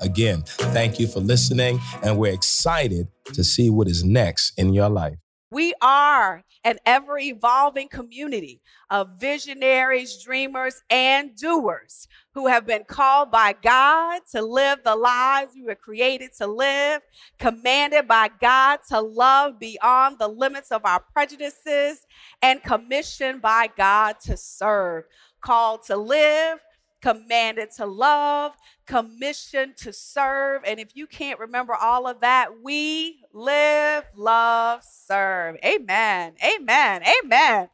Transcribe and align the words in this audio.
Again, 0.00 0.42
thank 0.46 0.98
you 0.98 1.06
for 1.06 1.20
listening, 1.20 1.78
and 2.02 2.18
we're 2.18 2.32
excited 2.32 3.08
to 3.34 3.44
see 3.44 3.68
what 3.68 3.86
is 3.86 4.02
next 4.02 4.58
in 4.58 4.72
your 4.72 4.88
life. 4.88 5.16
We 5.50 5.74
are 5.82 6.44
an 6.64 6.78
ever 6.86 7.18
evolving 7.18 7.88
community 7.88 8.60
of 8.88 9.18
visionaries, 9.18 10.22
dreamers, 10.22 10.82
and 10.88 11.34
doers 11.36 12.06
who 12.34 12.46
have 12.46 12.66
been 12.66 12.84
called 12.84 13.30
by 13.30 13.54
God 13.60 14.22
to 14.32 14.42
live 14.42 14.84
the 14.84 14.94
lives 14.94 15.52
we 15.54 15.62
were 15.62 15.74
created 15.74 16.30
to 16.38 16.46
live, 16.46 17.02
commanded 17.38 18.06
by 18.06 18.30
God 18.40 18.78
to 18.90 19.00
love 19.00 19.58
beyond 19.58 20.18
the 20.18 20.28
limits 20.28 20.70
of 20.70 20.82
our 20.84 21.04
prejudices, 21.12 22.06
and 22.40 22.62
commissioned 22.62 23.42
by 23.42 23.68
God 23.76 24.16
to 24.24 24.36
serve. 24.36 25.04
Called 25.42 25.82
to 25.84 25.96
live, 25.96 26.60
commanded 27.00 27.70
to 27.76 27.86
love, 27.86 28.52
commissioned 28.86 29.76
to 29.78 29.92
serve. 29.92 30.62
And 30.66 30.78
if 30.80 30.94
you 30.94 31.06
can't 31.06 31.38
remember 31.38 31.74
all 31.74 32.06
of 32.06 32.20
that, 32.20 32.60
we 32.62 33.22
live, 33.32 34.04
love, 34.14 34.82
serve. 34.84 35.56
Amen. 35.64 36.34
Amen. 36.44 37.02
Amen. 37.24 37.68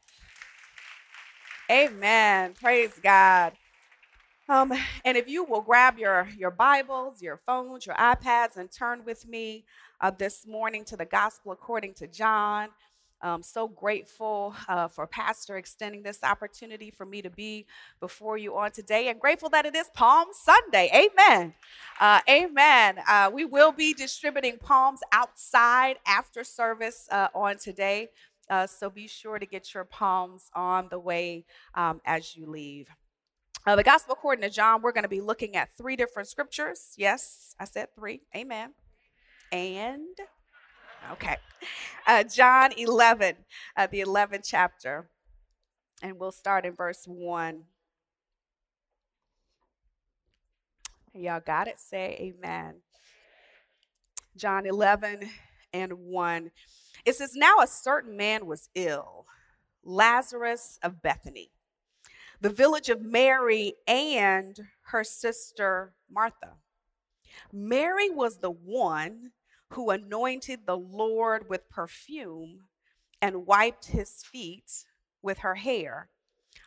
Amen. 1.71 2.55
Praise 2.55 2.93
God. 3.03 3.53
Um, 4.49 4.73
and 5.05 5.17
if 5.17 5.29
you 5.29 5.43
will 5.43 5.61
grab 5.61 5.99
your, 5.99 6.29
your 6.39 6.53
Bibles, 6.53 7.21
your 7.21 7.41
phones, 7.45 7.85
your 7.85 7.97
iPads, 7.97 8.57
and 8.57 8.71
turn 8.71 9.05
with 9.05 9.27
me 9.27 9.65
uh, 10.01 10.11
this 10.11 10.47
morning 10.47 10.85
to 10.85 10.97
the 10.97 11.05
Gospel 11.05 11.51
according 11.51 11.95
to 11.95 12.07
John. 12.07 12.69
I'm 13.23 13.43
so 13.43 13.67
grateful 13.67 14.55
uh, 14.69 14.89
for 14.89 15.07
Pastor 15.07 15.57
extending 15.57 16.03
this 16.03 16.23
opportunity 16.23 16.91
for 16.91 17.07
me 17.07 17.23
to 17.23 17.31
be 17.31 17.67
before 18.01 18.37
you 18.37 18.57
on 18.57 18.71
today, 18.71 19.09
and 19.09 19.19
grateful 19.19 19.49
that 19.51 19.67
it 19.67 19.75
is 19.75 19.91
Palm 19.95 20.29
Sunday. 20.33 20.91
Amen. 20.95 21.55
Uh, 22.01 22.21
amen. 22.29 22.99
Uh, 23.09 23.31
we 23.33 23.45
will 23.45 23.73
be 23.73 23.95
distributing 23.95 24.59
palms 24.59 25.01
outside 25.13 25.97
after 26.07 26.45
service 26.45 27.09
uh, 27.11 27.29
on 27.35 27.57
today, 27.57 28.09
uh, 28.51 28.67
so 28.67 28.91
be 28.91 29.09
sure 29.09 29.39
to 29.39 29.47
get 29.47 29.75
your 29.75 29.85
palms 29.85 30.51
on 30.55 30.89
the 30.91 30.99
way 30.99 31.45
um, 31.75 32.01
as 32.05 32.37
you 32.37 32.47
leave. 32.47 32.89
Uh, 33.67 33.75
the 33.75 33.83
Gospel 33.83 34.13
according 34.13 34.43
to 34.43 34.51
John, 34.51 34.81
we're 34.81 34.93
going 34.93 35.03
to 35.03 35.09
be 35.09 35.21
looking 35.21 35.57
at 35.57 35.77
three 35.77 35.97
different 35.97 36.29
scriptures. 36.29 36.93
Yes, 36.97 37.57
I 37.59 37.65
said 37.65 37.89
three. 37.97 38.21
Amen. 38.37 38.75
And 39.51 40.17
Okay. 41.13 41.37
Uh, 42.07 42.25
John 42.25 42.73
11, 42.77 43.37
uh, 43.77 43.87
the 43.87 44.01
11th 44.01 44.45
chapter. 44.45 45.09
And 46.03 46.19
we'll 46.19 46.33
start 46.33 46.67
in 46.67 46.75
verse 46.75 47.05
1. 47.07 47.63
Y'all 51.15 51.41
got 51.41 51.69
it? 51.69 51.79
Say 51.79 52.35
amen. 52.39 52.75
John 54.37 54.67
11 54.67 55.29
and 55.73 55.93
1. 55.95 56.51
It 57.05 57.15
says, 57.15 57.33
Now 57.35 57.61
a 57.61 57.67
certain 57.67 58.17
man 58.17 58.47
was 58.47 58.69
ill, 58.75 59.27
Lazarus 59.83 60.79
of 60.83 61.01
Bethany, 61.01 61.51
the 62.41 62.51
village 62.51 62.91
of 62.91 63.01
Mary 63.01 63.75
and 63.87 64.59
her 64.89 65.05
sister 65.05 65.95
Martha. 66.11 66.57
Mary 67.53 68.11
was 68.11 68.39
the 68.39 68.51
one 68.51 69.31
who 69.71 69.91
anointed 69.91 70.61
the 70.67 70.77
Lord 70.77 71.49
with 71.49 71.69
perfume 71.69 72.69
and 73.21 73.47
wiped 73.47 73.87
his 73.87 74.23
feet 74.23 74.85
with 75.23 75.39
her 75.39 75.57
hair. 75.57 76.11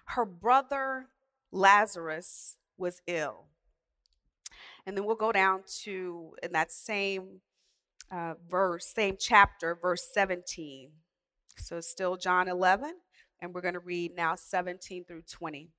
Her 0.05 0.25
brother 0.25 1.07
Lazarus 1.51 2.57
was 2.77 3.01
ill. 3.07 3.45
And 4.85 4.97
then 4.97 5.05
we'll 5.05 5.15
go 5.15 5.31
down 5.31 5.63
to, 5.83 6.35
in 6.41 6.51
that 6.53 6.71
same 6.71 7.41
uh, 8.11 8.33
verse, 8.49 8.87
same 8.87 9.17
chapter, 9.19 9.77
verse 9.79 10.07
17. 10.13 10.89
So 11.57 11.81
still 11.81 12.17
John 12.17 12.47
11, 12.47 12.95
and 13.39 13.53
we're 13.53 13.61
going 13.61 13.73
to 13.73 13.79
read 13.79 14.15
now 14.15 14.35
17 14.35 15.05
through 15.05 15.23
20. 15.29 15.69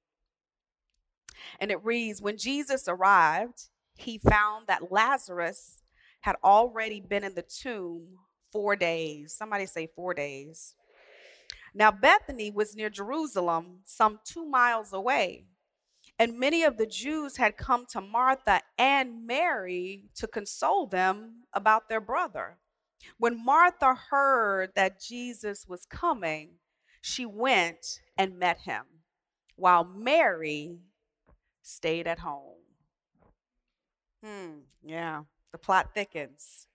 And 1.58 1.70
it 1.70 1.84
reads 1.84 2.22
When 2.22 2.36
Jesus 2.36 2.86
arrived, 2.86 3.68
he 3.96 4.18
found 4.18 4.66
that 4.66 4.92
Lazarus 4.92 5.79
had 6.20 6.36
already 6.44 7.00
been 7.00 7.24
in 7.24 7.34
the 7.34 7.42
tomb 7.42 8.18
four 8.52 8.76
days. 8.76 9.34
Somebody 9.36 9.66
say 9.66 9.88
four 9.94 10.14
days. 10.14 10.74
Now, 11.74 11.90
Bethany 11.90 12.50
was 12.50 12.74
near 12.74 12.90
Jerusalem, 12.90 13.80
some 13.84 14.20
two 14.24 14.44
miles 14.44 14.92
away. 14.92 15.46
And 16.18 16.38
many 16.38 16.64
of 16.64 16.76
the 16.76 16.86
Jews 16.86 17.36
had 17.36 17.56
come 17.56 17.86
to 17.90 18.00
Martha 18.00 18.60
and 18.76 19.26
Mary 19.26 20.10
to 20.16 20.26
console 20.26 20.86
them 20.86 21.44
about 21.54 21.88
their 21.88 22.00
brother. 22.00 22.58
When 23.16 23.42
Martha 23.42 23.94
heard 24.10 24.72
that 24.74 25.00
Jesus 25.00 25.66
was 25.66 25.86
coming, 25.86 26.56
she 27.00 27.24
went 27.24 28.00
and 28.18 28.38
met 28.38 28.58
him, 28.60 28.84
while 29.56 29.84
Mary 29.84 30.80
stayed 31.62 32.06
at 32.06 32.18
home. 32.18 32.58
Hmm, 34.22 34.58
yeah 34.82 35.22
the 35.52 35.58
plot 35.58 35.90
thickens. 35.94 36.66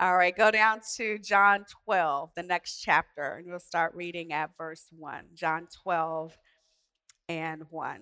All 0.00 0.16
right, 0.16 0.36
go 0.36 0.50
down 0.50 0.80
to 0.96 1.18
John 1.18 1.64
12, 1.84 2.30
the 2.36 2.42
next 2.44 2.80
chapter, 2.80 3.34
and 3.34 3.48
we'll 3.48 3.58
start 3.58 3.94
reading 3.94 4.32
at 4.32 4.50
verse 4.56 4.86
1. 4.96 5.24
John 5.34 5.66
12 5.82 6.38
and 7.28 7.64
1. 7.68 8.00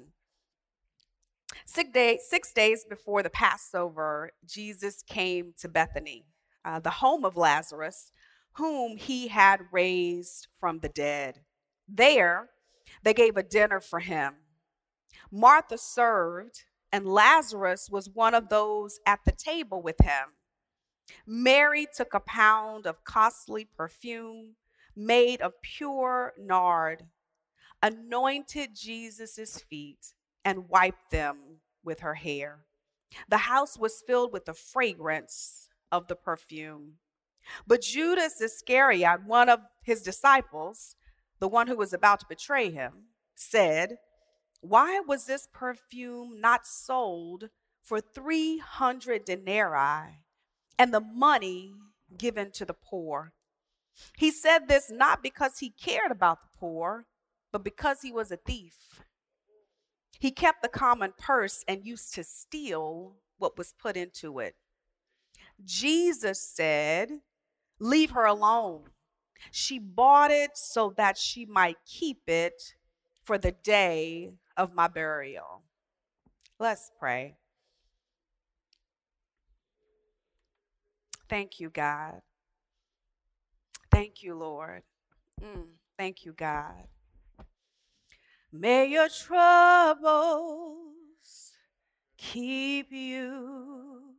Six, 1.64 1.90
day, 1.90 2.18
six 2.22 2.52
days 2.52 2.84
before 2.86 3.22
the 3.22 3.30
Passover, 3.30 4.32
Jesus 4.46 5.02
came 5.02 5.54
to 5.58 5.68
Bethany, 5.68 6.26
uh, 6.66 6.80
the 6.80 6.90
home 6.90 7.24
of 7.24 7.36
Lazarus, 7.36 8.12
whom 8.52 8.98
he 8.98 9.28
had 9.28 9.62
raised 9.72 10.48
from 10.60 10.80
the 10.80 10.88
dead. 10.90 11.40
There, 11.88 12.50
they 13.02 13.14
gave 13.14 13.36
a 13.38 13.42
dinner 13.42 13.80
for 13.80 14.00
him. 14.00 14.34
Martha 15.30 15.78
served 15.78 16.64
and 16.96 17.06
Lazarus 17.06 17.90
was 17.90 18.08
one 18.08 18.32
of 18.32 18.48
those 18.48 19.00
at 19.04 19.20
the 19.26 19.32
table 19.32 19.82
with 19.82 19.96
him. 20.00 20.32
Mary 21.26 21.86
took 21.94 22.14
a 22.14 22.20
pound 22.20 22.86
of 22.86 23.04
costly 23.04 23.66
perfume 23.76 24.54
made 24.96 25.42
of 25.42 25.60
pure 25.60 26.32
nard, 26.38 27.04
anointed 27.82 28.70
Jesus' 28.74 29.58
feet, 29.68 30.14
and 30.42 30.70
wiped 30.70 31.10
them 31.10 31.60
with 31.84 32.00
her 32.00 32.14
hair. 32.14 32.60
The 33.28 33.36
house 33.36 33.78
was 33.78 34.02
filled 34.06 34.32
with 34.32 34.46
the 34.46 34.54
fragrance 34.54 35.68
of 35.92 36.08
the 36.08 36.16
perfume. 36.16 36.94
But 37.66 37.82
Judas 37.82 38.40
Iscariot, 38.40 39.26
one 39.26 39.50
of 39.50 39.60
his 39.82 40.00
disciples, 40.00 40.96
the 41.40 41.48
one 41.48 41.66
who 41.66 41.76
was 41.76 41.92
about 41.92 42.20
to 42.20 42.26
betray 42.26 42.70
him, 42.70 43.10
said, 43.34 43.98
why 44.60 45.00
was 45.00 45.26
this 45.26 45.48
perfume 45.52 46.40
not 46.40 46.66
sold 46.66 47.50
for 47.82 48.00
300 48.00 49.24
denarii 49.24 50.24
and 50.78 50.92
the 50.92 51.00
money 51.00 51.74
given 52.16 52.50
to 52.52 52.64
the 52.64 52.74
poor? 52.74 53.32
He 54.16 54.30
said 54.30 54.68
this 54.68 54.90
not 54.90 55.22
because 55.22 55.58
he 55.58 55.70
cared 55.70 56.10
about 56.10 56.42
the 56.42 56.58
poor, 56.58 57.06
but 57.52 57.64
because 57.64 58.02
he 58.02 58.12
was 58.12 58.30
a 58.30 58.36
thief. 58.36 59.02
He 60.18 60.30
kept 60.30 60.62
the 60.62 60.68
common 60.68 61.12
purse 61.18 61.64
and 61.68 61.84
used 61.84 62.14
to 62.14 62.24
steal 62.24 63.16
what 63.38 63.58
was 63.58 63.74
put 63.78 63.96
into 63.96 64.38
it. 64.38 64.54
Jesus 65.64 66.40
said, 66.40 67.20
Leave 67.78 68.12
her 68.12 68.24
alone. 68.24 68.84
She 69.50 69.78
bought 69.78 70.30
it 70.30 70.56
so 70.56 70.92
that 70.96 71.18
she 71.18 71.44
might 71.44 71.76
keep 71.86 72.22
it 72.26 72.74
for 73.22 73.36
the 73.36 73.52
day 73.52 74.32
of 74.56 74.74
my 74.74 74.88
burial. 74.88 75.62
Let's 76.58 76.90
pray. 76.98 77.36
Thank 81.28 81.60
you, 81.60 81.70
God. 81.70 82.22
Thank 83.90 84.22
you, 84.22 84.34
Lord. 84.34 84.82
Mm, 85.42 85.66
thank 85.98 86.24
you, 86.24 86.32
God. 86.32 86.86
May 88.52 88.86
your 88.86 89.08
troubles 89.08 89.96
keep 92.16 92.90
you 92.90 94.14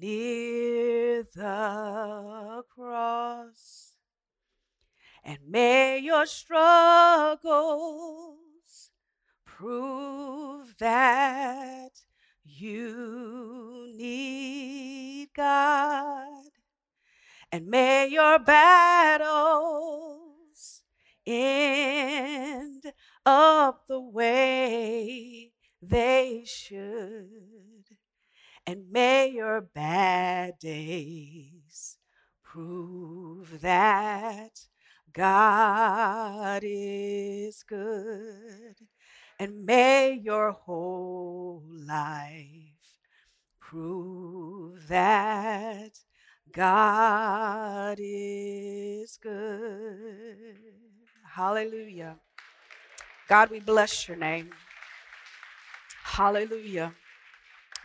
near 0.00 1.22
the 1.22 2.62
cross. 2.74 3.92
And 5.24 5.38
may 5.48 5.98
your 5.98 6.26
struggles 6.26 7.52
prove 9.62 10.74
that 10.78 11.90
you 12.44 13.92
need 13.96 15.28
God. 15.36 16.48
And 17.52 17.68
may 17.68 18.08
your 18.08 18.40
battles 18.40 19.22
end 21.24 22.92
up 23.24 23.86
the 23.86 24.00
way 24.00 25.52
they 25.80 26.42
should. 26.44 27.84
And 28.66 28.90
may 28.90 29.28
your 29.28 29.60
bad 29.60 30.58
days 30.58 31.98
prove 32.42 33.60
that 33.60 34.66
God 35.12 36.62
is 36.64 37.62
good. 37.62 38.88
And 39.42 39.66
may 39.66 40.12
your 40.22 40.52
whole 40.52 41.64
life 41.68 42.46
prove 43.58 44.86
that 44.86 45.98
God 46.52 47.98
is 48.00 49.18
good. 49.20 50.58
Hallelujah. 51.28 52.20
God, 53.28 53.50
we 53.50 53.58
bless 53.58 54.06
your 54.06 54.16
name. 54.16 54.50
Hallelujah. 56.04 56.94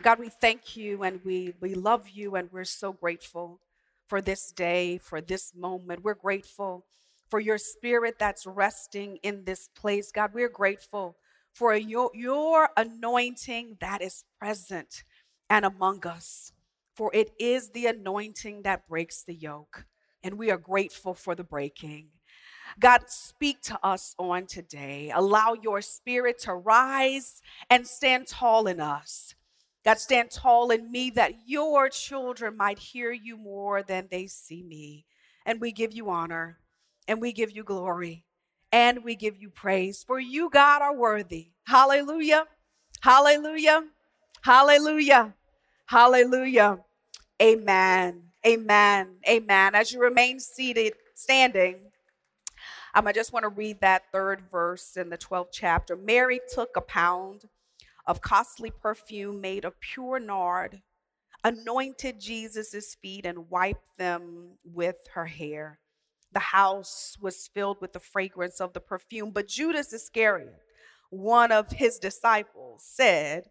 God, 0.00 0.20
we 0.20 0.28
thank 0.28 0.76
you 0.76 1.02
and 1.02 1.20
we, 1.24 1.54
we 1.60 1.74
love 1.74 2.08
you 2.08 2.36
and 2.36 2.48
we're 2.52 2.62
so 2.62 2.92
grateful 2.92 3.58
for 4.06 4.20
this 4.20 4.52
day, 4.52 4.96
for 4.96 5.20
this 5.20 5.52
moment. 5.56 6.04
We're 6.04 6.14
grateful 6.14 6.86
for 7.28 7.40
your 7.40 7.58
spirit 7.58 8.14
that's 8.16 8.46
resting 8.46 9.16
in 9.24 9.42
this 9.42 9.68
place. 9.74 10.12
God, 10.12 10.30
we're 10.32 10.48
grateful 10.48 11.16
for 11.52 11.74
your, 11.74 12.10
your 12.14 12.70
anointing 12.76 13.76
that 13.80 14.02
is 14.02 14.24
present 14.38 15.04
and 15.50 15.64
among 15.64 16.06
us. 16.06 16.52
For 16.94 17.10
it 17.14 17.30
is 17.38 17.70
the 17.70 17.86
anointing 17.86 18.62
that 18.62 18.88
breaks 18.88 19.22
the 19.22 19.34
yoke, 19.34 19.86
and 20.22 20.36
we 20.36 20.50
are 20.50 20.58
grateful 20.58 21.14
for 21.14 21.34
the 21.34 21.44
breaking. 21.44 22.08
God, 22.78 23.02
speak 23.08 23.60
to 23.62 23.78
us 23.84 24.14
on 24.18 24.46
today. 24.46 25.12
Allow 25.14 25.54
your 25.62 25.80
spirit 25.80 26.38
to 26.40 26.54
rise 26.54 27.40
and 27.70 27.86
stand 27.86 28.26
tall 28.26 28.66
in 28.66 28.80
us. 28.80 29.34
God, 29.84 29.98
stand 29.98 30.30
tall 30.30 30.70
in 30.70 30.90
me 30.90 31.10
that 31.10 31.32
your 31.46 31.88
children 31.88 32.56
might 32.56 32.78
hear 32.78 33.10
you 33.10 33.36
more 33.36 33.82
than 33.82 34.08
they 34.10 34.26
see 34.26 34.62
me. 34.62 35.06
And 35.46 35.60
we 35.60 35.72
give 35.72 35.92
you 35.92 36.10
honor 36.10 36.58
and 37.06 37.20
we 37.20 37.32
give 37.32 37.50
you 37.52 37.64
glory 37.64 38.24
and 38.72 39.04
we 39.04 39.16
give 39.16 39.36
you 39.40 39.50
praise. 39.50 40.04
For 40.06 40.18
you, 40.18 40.50
God, 40.50 40.82
are 40.82 40.94
worthy. 40.94 41.48
Hallelujah. 41.66 42.44
Hallelujah. 43.00 43.84
Hallelujah. 44.42 45.34
Hallelujah. 45.86 46.78
Amen. 47.40 48.22
Amen. 48.46 49.16
Amen. 49.28 49.74
As 49.74 49.92
you 49.92 50.00
remain 50.00 50.40
seated, 50.40 50.94
standing, 51.14 51.76
um, 52.94 53.06
I 53.06 53.12
just 53.12 53.32
want 53.32 53.44
to 53.44 53.48
read 53.48 53.80
that 53.80 54.04
third 54.12 54.42
verse 54.50 54.96
in 54.96 55.10
the 55.10 55.18
12th 55.18 55.48
chapter. 55.52 55.96
Mary 55.96 56.40
took 56.52 56.76
a 56.76 56.80
pound 56.80 57.44
of 58.06 58.20
costly 58.20 58.70
perfume 58.70 59.40
made 59.40 59.64
of 59.64 59.78
pure 59.80 60.18
nard, 60.18 60.82
anointed 61.44 62.20
Jesus' 62.20 62.96
feet, 63.00 63.26
and 63.26 63.50
wiped 63.50 63.98
them 63.98 64.58
with 64.64 64.96
her 65.14 65.26
hair. 65.26 65.78
The 66.32 66.40
house 66.40 67.16
was 67.20 67.48
filled 67.52 67.80
with 67.80 67.92
the 67.92 68.00
fragrance 68.00 68.60
of 68.60 68.72
the 68.72 68.80
perfume. 68.80 69.30
But 69.30 69.48
Judas 69.48 69.92
Iscariot, 69.92 70.60
one 71.10 71.52
of 71.52 71.72
his 71.72 71.98
disciples, 71.98 72.84
said, 72.84 73.44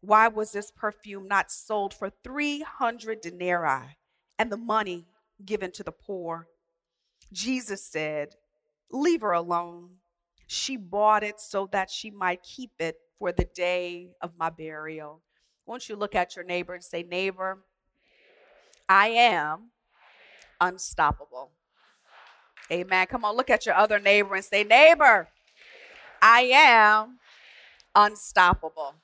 Why 0.00 0.28
was 0.28 0.52
this 0.52 0.70
perfume 0.70 1.28
not 1.28 1.52
sold 1.52 1.94
for 1.94 2.10
300 2.22 3.20
denarii 3.20 3.96
and 4.38 4.50
the 4.50 4.56
money 4.56 5.06
given 5.44 5.70
to 5.72 5.84
the 5.84 5.92
poor? 5.92 6.48
Jesus 7.32 7.84
said, 7.84 8.34
Leave 8.90 9.22
her 9.22 9.32
alone. 9.32 9.90
She 10.46 10.76
bought 10.76 11.22
it 11.24 11.40
so 11.40 11.68
that 11.72 11.90
she 11.90 12.10
might 12.10 12.42
keep 12.42 12.72
it 12.78 12.96
for 13.18 13.32
the 13.32 13.48
day 13.54 14.10
of 14.20 14.32
my 14.36 14.50
burial. 14.50 15.22
Won't 15.66 15.88
you 15.88 15.96
look 15.96 16.14
at 16.14 16.36
your 16.36 16.44
neighbor 16.44 16.74
and 16.74 16.84
say, 16.84 17.02
Neighbor, 17.02 17.64
I 18.88 19.08
am 19.08 19.70
unstoppable. 20.60 21.50
Amen. 22.70 23.06
Come 23.06 23.24
on, 23.24 23.36
look 23.36 23.50
at 23.50 23.66
your 23.66 23.74
other 23.74 23.98
neighbor 23.98 24.34
and 24.34 24.44
say, 24.44 24.64
Neighbor, 24.64 25.28
I 26.22 26.42
am 26.52 27.18
unstoppable. 27.94 28.94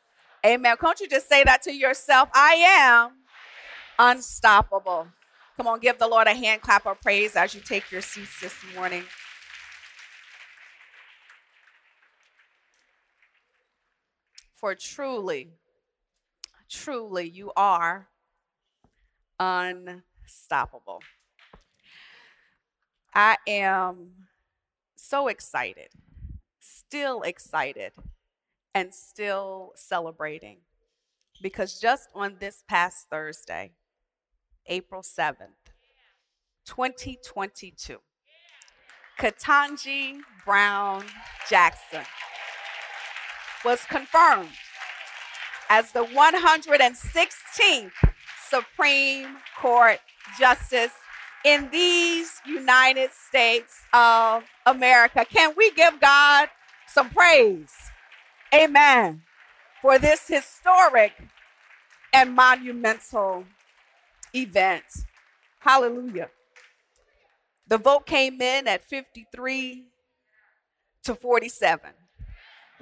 Amen. 0.44 0.76
Can't 0.80 0.98
you 1.00 1.08
just 1.08 1.28
say 1.28 1.44
that 1.44 1.62
to 1.62 1.72
yourself? 1.72 2.30
I 2.34 2.54
am 2.54 3.10
unstoppable. 3.98 5.08
Come 5.56 5.66
on, 5.66 5.80
give 5.80 5.98
the 5.98 6.08
Lord 6.08 6.26
a 6.26 6.34
hand 6.34 6.62
clap 6.62 6.86
of 6.86 7.00
praise 7.02 7.36
as 7.36 7.54
you 7.54 7.60
take 7.60 7.90
your 7.92 8.00
seats 8.00 8.40
this 8.40 8.54
morning. 8.74 9.04
For 14.54 14.74
truly, 14.74 15.50
truly, 16.68 17.28
you 17.28 17.52
are 17.56 18.08
unstoppable. 19.38 21.02
I 23.14 23.36
am 23.46 24.12
so 24.94 25.28
excited, 25.28 25.88
still 26.60 27.22
excited, 27.22 27.92
and 28.74 28.94
still 28.94 29.72
celebrating 29.74 30.58
because 31.42 31.80
just 31.80 32.08
on 32.14 32.36
this 32.38 32.62
past 32.68 33.08
Thursday, 33.10 33.72
April 34.66 35.02
7th, 35.02 35.72
2022, 36.66 37.98
Ketanji 39.18 40.18
Brown 40.44 41.04
Jackson 41.48 42.04
was 43.64 43.84
confirmed 43.86 44.50
as 45.68 45.92
the 45.92 46.04
116th 46.04 47.90
Supreme 48.48 49.36
Court 49.60 49.98
Justice 50.38 50.92
in 51.44 51.68
these 51.70 52.40
United 52.46 53.10
States 53.12 53.82
of 53.92 54.44
America. 54.66 55.24
Can 55.24 55.54
we 55.56 55.70
give 55.72 56.00
God 56.00 56.48
some 56.86 57.10
praise? 57.10 57.72
Amen. 58.54 59.22
For 59.80 59.98
this 59.98 60.26
historic 60.28 61.12
and 62.12 62.34
monumental 62.34 63.44
event. 64.34 64.84
Hallelujah. 65.60 66.28
The 67.68 67.78
vote 67.78 68.06
came 68.06 68.40
in 68.42 68.66
at 68.66 68.84
53 68.84 69.86
to 71.04 71.14
47 71.14 71.92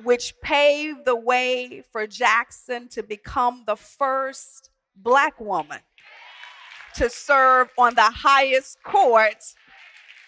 which 0.03 0.35
paved 0.41 1.05
the 1.05 1.17
way 1.17 1.83
for 1.91 2.07
Jackson 2.07 2.88
to 2.88 3.03
become 3.03 3.65
the 3.67 3.77
first 3.77 4.71
black 4.97 5.41
woman 5.41 5.81
to 6.99 7.09
serve 7.09 7.69
on 7.78 7.95
the 7.95 8.02
highest 8.02 8.83
court 8.83 9.55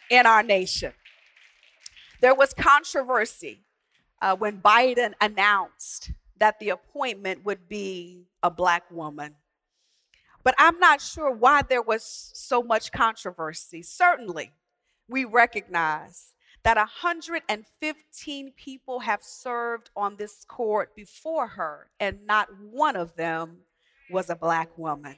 in 0.08 0.24
our 0.24 0.42
nation. 0.42 0.92
There 2.20 2.34
was 2.34 2.54
controversy 2.54 3.64
uh, 4.22 4.36
when 4.36 4.60
Biden 4.60 5.14
announced 5.20 6.12
that 6.38 6.60
the 6.60 6.68
appointment 6.68 7.44
would 7.44 7.68
be 7.68 8.26
a 8.40 8.52
black 8.52 8.88
woman. 8.88 9.34
But 10.44 10.54
I'm 10.58 10.78
not 10.78 11.00
sure 11.00 11.32
why 11.32 11.62
there 11.62 11.82
was 11.82 12.04
so 12.04 12.62
much 12.62 12.92
controversy. 12.92 13.82
Certainly, 13.82 14.52
we 15.08 15.24
recognize 15.24 16.34
that 16.62 16.76
115 16.76 18.52
people 18.52 19.00
have 19.00 19.22
served 19.24 19.90
on 19.96 20.16
this 20.16 20.44
court 20.46 20.94
before 20.94 21.48
her, 21.48 21.90
and 21.98 22.26
not 22.26 22.48
one 22.60 22.94
of 22.94 23.16
them 23.16 23.62
was 24.08 24.30
a 24.30 24.36
black 24.36 24.78
woman. 24.78 25.16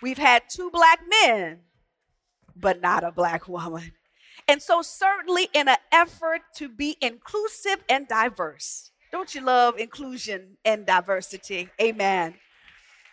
We've 0.00 0.18
had 0.18 0.44
two 0.48 0.70
black 0.70 1.00
men, 1.24 1.60
but 2.54 2.80
not 2.80 3.04
a 3.04 3.10
black 3.10 3.48
woman. 3.48 3.92
And 4.46 4.62
so, 4.62 4.82
certainly, 4.82 5.48
in 5.52 5.68
an 5.68 5.76
effort 5.92 6.42
to 6.56 6.68
be 6.68 6.96
inclusive 7.00 7.84
and 7.88 8.06
diverse, 8.08 8.90
don't 9.10 9.34
you 9.34 9.40
love 9.40 9.78
inclusion 9.78 10.58
and 10.64 10.86
diversity? 10.86 11.70
Amen. 11.80 12.34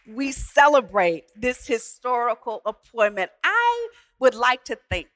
We 0.08 0.32
celebrate 0.32 1.26
this 1.36 1.66
historical 1.66 2.62
appointment. 2.66 3.32
I 3.44 3.88
would 4.20 4.36
like 4.36 4.64
to 4.66 4.78
think 4.90 5.08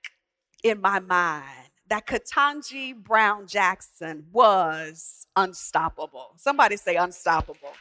in 0.64 0.82
my 0.82 1.00
mind 1.00 1.70
that 1.90 2.08
Ketanji 2.08 2.96
Brown 2.96 3.48
Jackson 3.48 4.26
was 4.32 5.28
unstoppable. 5.36 6.34
Somebody 6.38 6.78
say 6.78 6.96
unstoppable. 6.96 7.74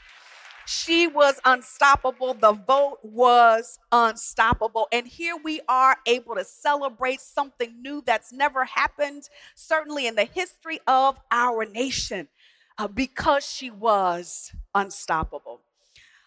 She 0.71 1.07
was 1.07 1.41
unstoppable. 1.47 2.35
The 2.35 2.53
vote 2.53 2.99
was 3.03 3.79
unstoppable. 3.91 4.87
And 4.93 5.09
here 5.09 5.35
we 5.35 5.63
are 5.67 5.97
able 6.07 6.35
to 6.35 6.45
celebrate 6.45 7.23
something 7.23 7.81
new 7.81 8.03
that's 8.05 8.35
never 8.35 8.67
happened, 8.67 9.31
certainly 9.55 10.07
in 10.07 10.15
the 10.15 10.27
history 10.27 10.79
of 10.87 11.19
our 11.31 11.65
nation, 11.65 12.29
uh, 12.77 12.87
because 12.87 13.47
she 13.47 13.71
was 13.71 14.53
unstoppable. 14.75 15.63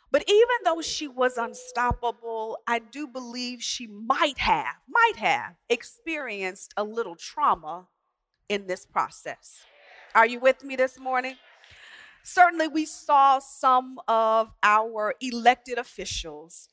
But 0.10 0.24
even 0.28 0.58
though 0.64 0.82
she 0.82 1.08
was 1.08 1.38
unstoppable, 1.38 2.58
I 2.66 2.80
do 2.80 3.06
believe 3.06 3.62
she 3.62 3.86
might 3.86 4.40
have, 4.40 4.78
might 4.90 5.18
have 5.18 5.54
experienced 5.70 6.74
a 6.76 6.84
little 6.84 7.16
trauma 7.16 7.90
in 8.50 8.66
this 8.66 8.88
process. 8.88 9.62
Are 10.16 10.26
you 10.26 10.40
with 10.40 10.64
me 10.64 10.76
this 10.76 11.00
morning? 11.00 11.36
Certainly, 12.24 12.70
we 12.70 12.86
saw 12.86 13.40
some 13.40 14.00
of 14.08 14.52
our 14.64 15.16
elected 15.22 15.78
officials 15.78 16.70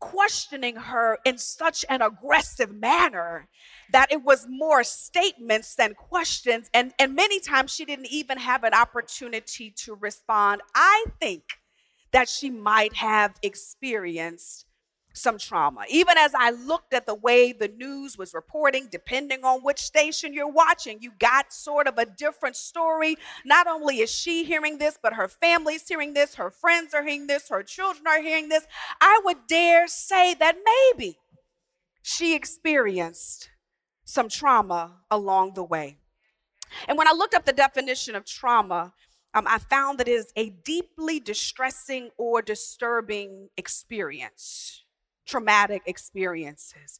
questioning 0.00 0.76
her 0.76 1.18
in 1.24 1.38
such 1.38 1.84
an 1.88 2.00
aggressive 2.02 2.72
manner 2.72 3.48
that 3.92 4.10
it 4.12 4.22
was 4.22 4.46
more 4.48 4.84
statements 4.84 5.74
than 5.74 5.94
questions. 5.94 6.70
And, 6.72 6.92
and 6.98 7.14
many 7.14 7.40
times 7.40 7.72
she 7.72 7.84
didn't 7.84 8.10
even 8.10 8.38
have 8.38 8.64
an 8.64 8.74
opportunity 8.74 9.72
to 9.84 9.94
respond. 9.94 10.60
I 10.74 11.06
think 11.20 11.42
that 12.12 12.28
she 12.28 12.50
might 12.50 12.94
have 12.94 13.34
experienced 13.42 14.66
some 15.18 15.38
trauma. 15.38 15.84
Even 15.90 16.16
as 16.16 16.32
I 16.34 16.50
looked 16.50 16.94
at 16.94 17.06
the 17.06 17.14
way 17.14 17.52
the 17.52 17.68
news 17.68 18.16
was 18.16 18.34
reporting, 18.34 18.88
depending 18.90 19.44
on 19.44 19.60
which 19.60 19.80
station 19.80 20.32
you're 20.32 20.50
watching, 20.50 20.98
you 21.00 21.12
got 21.18 21.52
sort 21.52 21.86
of 21.86 21.98
a 21.98 22.06
different 22.06 22.56
story. 22.56 23.16
Not 23.44 23.66
only 23.66 23.98
is 23.98 24.10
she 24.10 24.44
hearing 24.44 24.78
this, 24.78 24.98
but 25.02 25.14
her 25.14 25.28
family's 25.28 25.86
hearing 25.86 26.14
this, 26.14 26.36
her 26.36 26.50
friends 26.50 26.94
are 26.94 27.02
hearing 27.02 27.26
this, 27.26 27.48
her 27.48 27.62
children 27.62 28.06
are 28.06 28.22
hearing 28.22 28.48
this. 28.48 28.66
I 29.00 29.20
would 29.24 29.46
dare 29.48 29.86
say 29.88 30.34
that 30.34 30.56
maybe 30.64 31.18
she 32.02 32.34
experienced 32.34 33.50
some 34.04 34.28
trauma 34.28 35.00
along 35.10 35.54
the 35.54 35.64
way. 35.64 35.98
And 36.86 36.96
when 36.96 37.08
I 37.08 37.12
looked 37.12 37.34
up 37.34 37.44
the 37.44 37.52
definition 37.52 38.14
of 38.14 38.24
trauma, 38.24 38.94
um, 39.34 39.46
I 39.46 39.58
found 39.58 39.98
that 39.98 40.08
it 40.08 40.12
is 40.12 40.32
a 40.36 40.50
deeply 40.50 41.20
distressing 41.20 42.10
or 42.16 42.40
disturbing 42.42 43.48
experience 43.56 44.84
traumatic 45.28 45.82
experiences. 45.86 46.98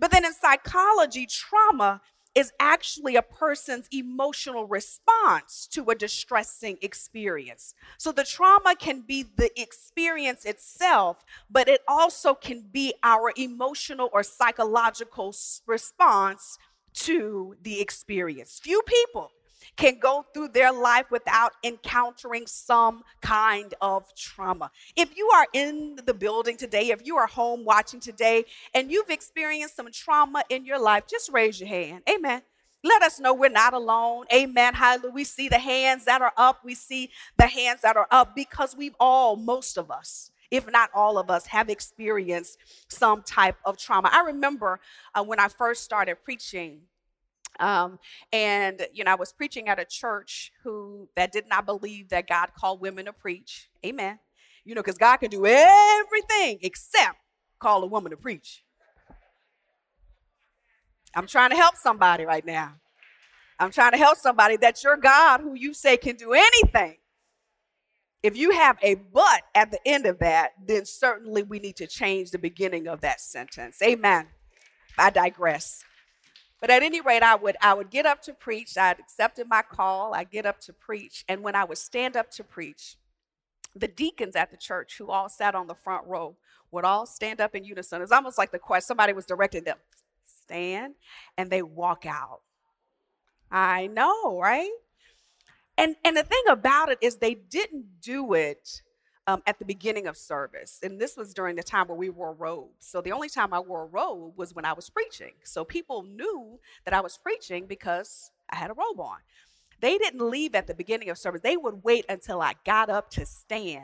But 0.00 0.10
then 0.10 0.24
in 0.24 0.32
psychology, 0.32 1.26
trauma 1.26 2.00
is 2.34 2.52
actually 2.60 3.16
a 3.16 3.22
person's 3.22 3.88
emotional 3.90 4.66
response 4.66 5.66
to 5.72 5.88
a 5.88 5.94
distressing 5.94 6.76
experience. 6.82 7.72
So 7.96 8.12
the 8.12 8.24
trauma 8.24 8.74
can 8.78 9.00
be 9.00 9.24
the 9.36 9.50
experience 9.60 10.44
itself, 10.44 11.24
but 11.50 11.66
it 11.66 11.80
also 11.88 12.34
can 12.34 12.64
be 12.70 12.92
our 13.02 13.32
emotional 13.36 14.10
or 14.12 14.22
psychological 14.22 15.34
response 15.66 16.58
to 16.92 17.54
the 17.62 17.80
experience. 17.80 18.60
Few 18.62 18.82
people 18.86 19.30
can 19.76 19.98
go 19.98 20.24
through 20.32 20.48
their 20.48 20.72
life 20.72 21.10
without 21.10 21.52
encountering 21.64 22.46
some 22.46 23.02
kind 23.20 23.74
of 23.80 24.04
trauma. 24.14 24.70
If 24.96 25.16
you 25.16 25.28
are 25.28 25.46
in 25.52 25.98
the 26.06 26.14
building 26.14 26.56
today, 26.56 26.90
if 26.90 27.06
you 27.06 27.16
are 27.16 27.26
home 27.26 27.64
watching 27.64 28.00
today, 28.00 28.44
and 28.74 28.90
you've 28.90 29.10
experienced 29.10 29.76
some 29.76 29.90
trauma 29.92 30.44
in 30.48 30.64
your 30.64 30.78
life, 30.78 31.04
just 31.08 31.30
raise 31.32 31.60
your 31.60 31.68
hand. 31.68 32.02
Amen. 32.08 32.42
Let 32.84 33.02
us 33.02 33.18
know 33.18 33.34
we're 33.34 33.48
not 33.48 33.74
alone. 33.74 34.26
Amen. 34.32 34.74
Hallelujah. 34.74 35.12
We 35.12 35.24
see 35.24 35.48
the 35.48 35.58
hands 35.58 36.04
that 36.04 36.22
are 36.22 36.32
up. 36.36 36.60
We 36.64 36.74
see 36.74 37.10
the 37.36 37.46
hands 37.46 37.80
that 37.82 37.96
are 37.96 38.06
up 38.10 38.36
because 38.36 38.76
we've 38.76 38.94
all, 39.00 39.36
most 39.36 39.76
of 39.76 39.90
us, 39.90 40.30
if 40.50 40.70
not 40.70 40.90
all 40.94 41.18
of 41.18 41.28
us, 41.28 41.46
have 41.46 41.68
experienced 41.68 42.58
some 42.88 43.22
type 43.22 43.56
of 43.64 43.76
trauma. 43.76 44.10
I 44.12 44.22
remember 44.26 44.78
uh, 45.14 45.24
when 45.24 45.40
I 45.40 45.48
first 45.48 45.82
started 45.82 46.22
preaching 46.22 46.82
um, 47.60 47.98
and 48.32 48.86
you 48.92 49.04
know, 49.04 49.12
I 49.12 49.14
was 49.14 49.32
preaching 49.32 49.68
at 49.68 49.78
a 49.78 49.84
church 49.84 50.52
who 50.62 51.08
that 51.16 51.32
did 51.32 51.48
not 51.48 51.66
believe 51.66 52.08
that 52.10 52.28
God 52.28 52.50
called 52.58 52.80
women 52.80 53.06
to 53.06 53.12
preach. 53.12 53.68
Amen. 53.84 54.18
You 54.64 54.74
know, 54.74 54.82
because 54.82 54.98
God 54.98 55.18
can 55.18 55.30
do 55.30 55.46
everything 55.46 56.58
except 56.62 57.18
call 57.58 57.82
a 57.82 57.86
woman 57.86 58.10
to 58.10 58.16
preach. 58.16 58.64
I'm 61.14 61.26
trying 61.26 61.50
to 61.50 61.56
help 61.56 61.76
somebody 61.76 62.24
right 62.24 62.44
now. 62.44 62.74
I'm 63.58 63.70
trying 63.70 63.92
to 63.92 63.98
help 63.98 64.18
somebody 64.18 64.56
that 64.58 64.84
your 64.84 64.98
God, 64.98 65.40
who 65.40 65.54
you 65.54 65.72
say 65.72 65.96
can 65.96 66.16
do 66.16 66.34
anything, 66.34 66.98
if 68.22 68.36
you 68.36 68.50
have 68.50 68.76
a 68.82 68.96
but 68.96 69.42
at 69.54 69.70
the 69.70 69.78
end 69.86 70.04
of 70.04 70.18
that, 70.18 70.50
then 70.66 70.84
certainly 70.84 71.42
we 71.42 71.58
need 71.58 71.76
to 71.76 71.86
change 71.86 72.30
the 72.30 72.38
beginning 72.38 72.88
of 72.88 73.00
that 73.00 73.20
sentence. 73.20 73.80
Amen. 73.82 74.26
I 74.98 75.10
digress. 75.10 75.84
But 76.60 76.70
at 76.70 76.82
any 76.82 77.00
rate, 77.00 77.22
I 77.22 77.34
would 77.34 77.56
I 77.60 77.74
would 77.74 77.90
get 77.90 78.06
up 78.06 78.22
to 78.22 78.32
preach. 78.32 78.76
I'd 78.78 78.98
accepted 78.98 79.46
my 79.48 79.62
call. 79.62 80.14
I 80.14 80.24
get 80.24 80.46
up 80.46 80.60
to 80.60 80.72
preach, 80.72 81.24
and 81.28 81.42
when 81.42 81.54
I 81.54 81.64
would 81.64 81.78
stand 81.78 82.16
up 82.16 82.30
to 82.32 82.44
preach, 82.44 82.96
the 83.74 83.88
deacons 83.88 84.36
at 84.36 84.50
the 84.50 84.56
church, 84.56 84.96
who 84.98 85.10
all 85.10 85.28
sat 85.28 85.54
on 85.54 85.66
the 85.66 85.74
front 85.74 86.06
row, 86.06 86.36
would 86.70 86.84
all 86.84 87.06
stand 87.06 87.40
up 87.40 87.54
in 87.54 87.64
unison. 87.64 88.00
It's 88.02 88.12
almost 88.12 88.38
like 88.38 88.52
the 88.52 88.58
question 88.58 88.86
somebody 88.86 89.12
was 89.12 89.26
directing 89.26 89.64
them, 89.64 89.78
stand, 90.24 90.94
and 91.36 91.50
they 91.50 91.62
walk 91.62 92.06
out. 92.06 92.40
I 93.50 93.86
know, 93.88 94.40
right? 94.40 94.70
And 95.76 95.96
and 96.04 96.16
the 96.16 96.22
thing 96.22 96.42
about 96.48 96.90
it 96.90 96.98
is 97.02 97.16
they 97.16 97.34
didn't 97.34 98.00
do 98.00 98.32
it 98.32 98.82
um, 99.26 99.42
at 99.46 99.58
the 99.58 99.64
beginning 99.64 100.06
of 100.06 100.16
service. 100.16 100.78
And 100.82 101.00
this 101.00 101.16
was 101.16 101.34
during 101.34 101.56
the 101.56 101.62
time 101.62 101.88
where 101.88 101.96
we 101.96 102.10
wore 102.10 102.32
robes. 102.32 102.86
So 102.86 103.00
the 103.00 103.12
only 103.12 103.28
time 103.28 103.52
I 103.52 103.60
wore 103.60 103.82
a 103.82 103.86
robe 103.86 104.34
was 104.36 104.54
when 104.54 104.64
I 104.64 104.72
was 104.72 104.88
preaching. 104.88 105.32
So 105.44 105.64
people 105.64 106.02
knew 106.02 106.58
that 106.84 106.94
I 106.94 107.00
was 107.00 107.18
preaching 107.18 107.66
because 107.66 108.30
I 108.50 108.56
had 108.56 108.70
a 108.70 108.74
robe 108.74 109.00
on. 109.00 109.18
They 109.80 109.98
didn't 109.98 110.20
leave 110.20 110.54
at 110.54 110.66
the 110.66 110.74
beginning 110.74 111.10
of 111.10 111.18
service, 111.18 111.42
they 111.42 111.56
would 111.56 111.82
wait 111.82 112.06
until 112.08 112.40
I 112.40 112.54
got 112.64 112.88
up 112.88 113.10
to 113.10 113.26
stand 113.26 113.82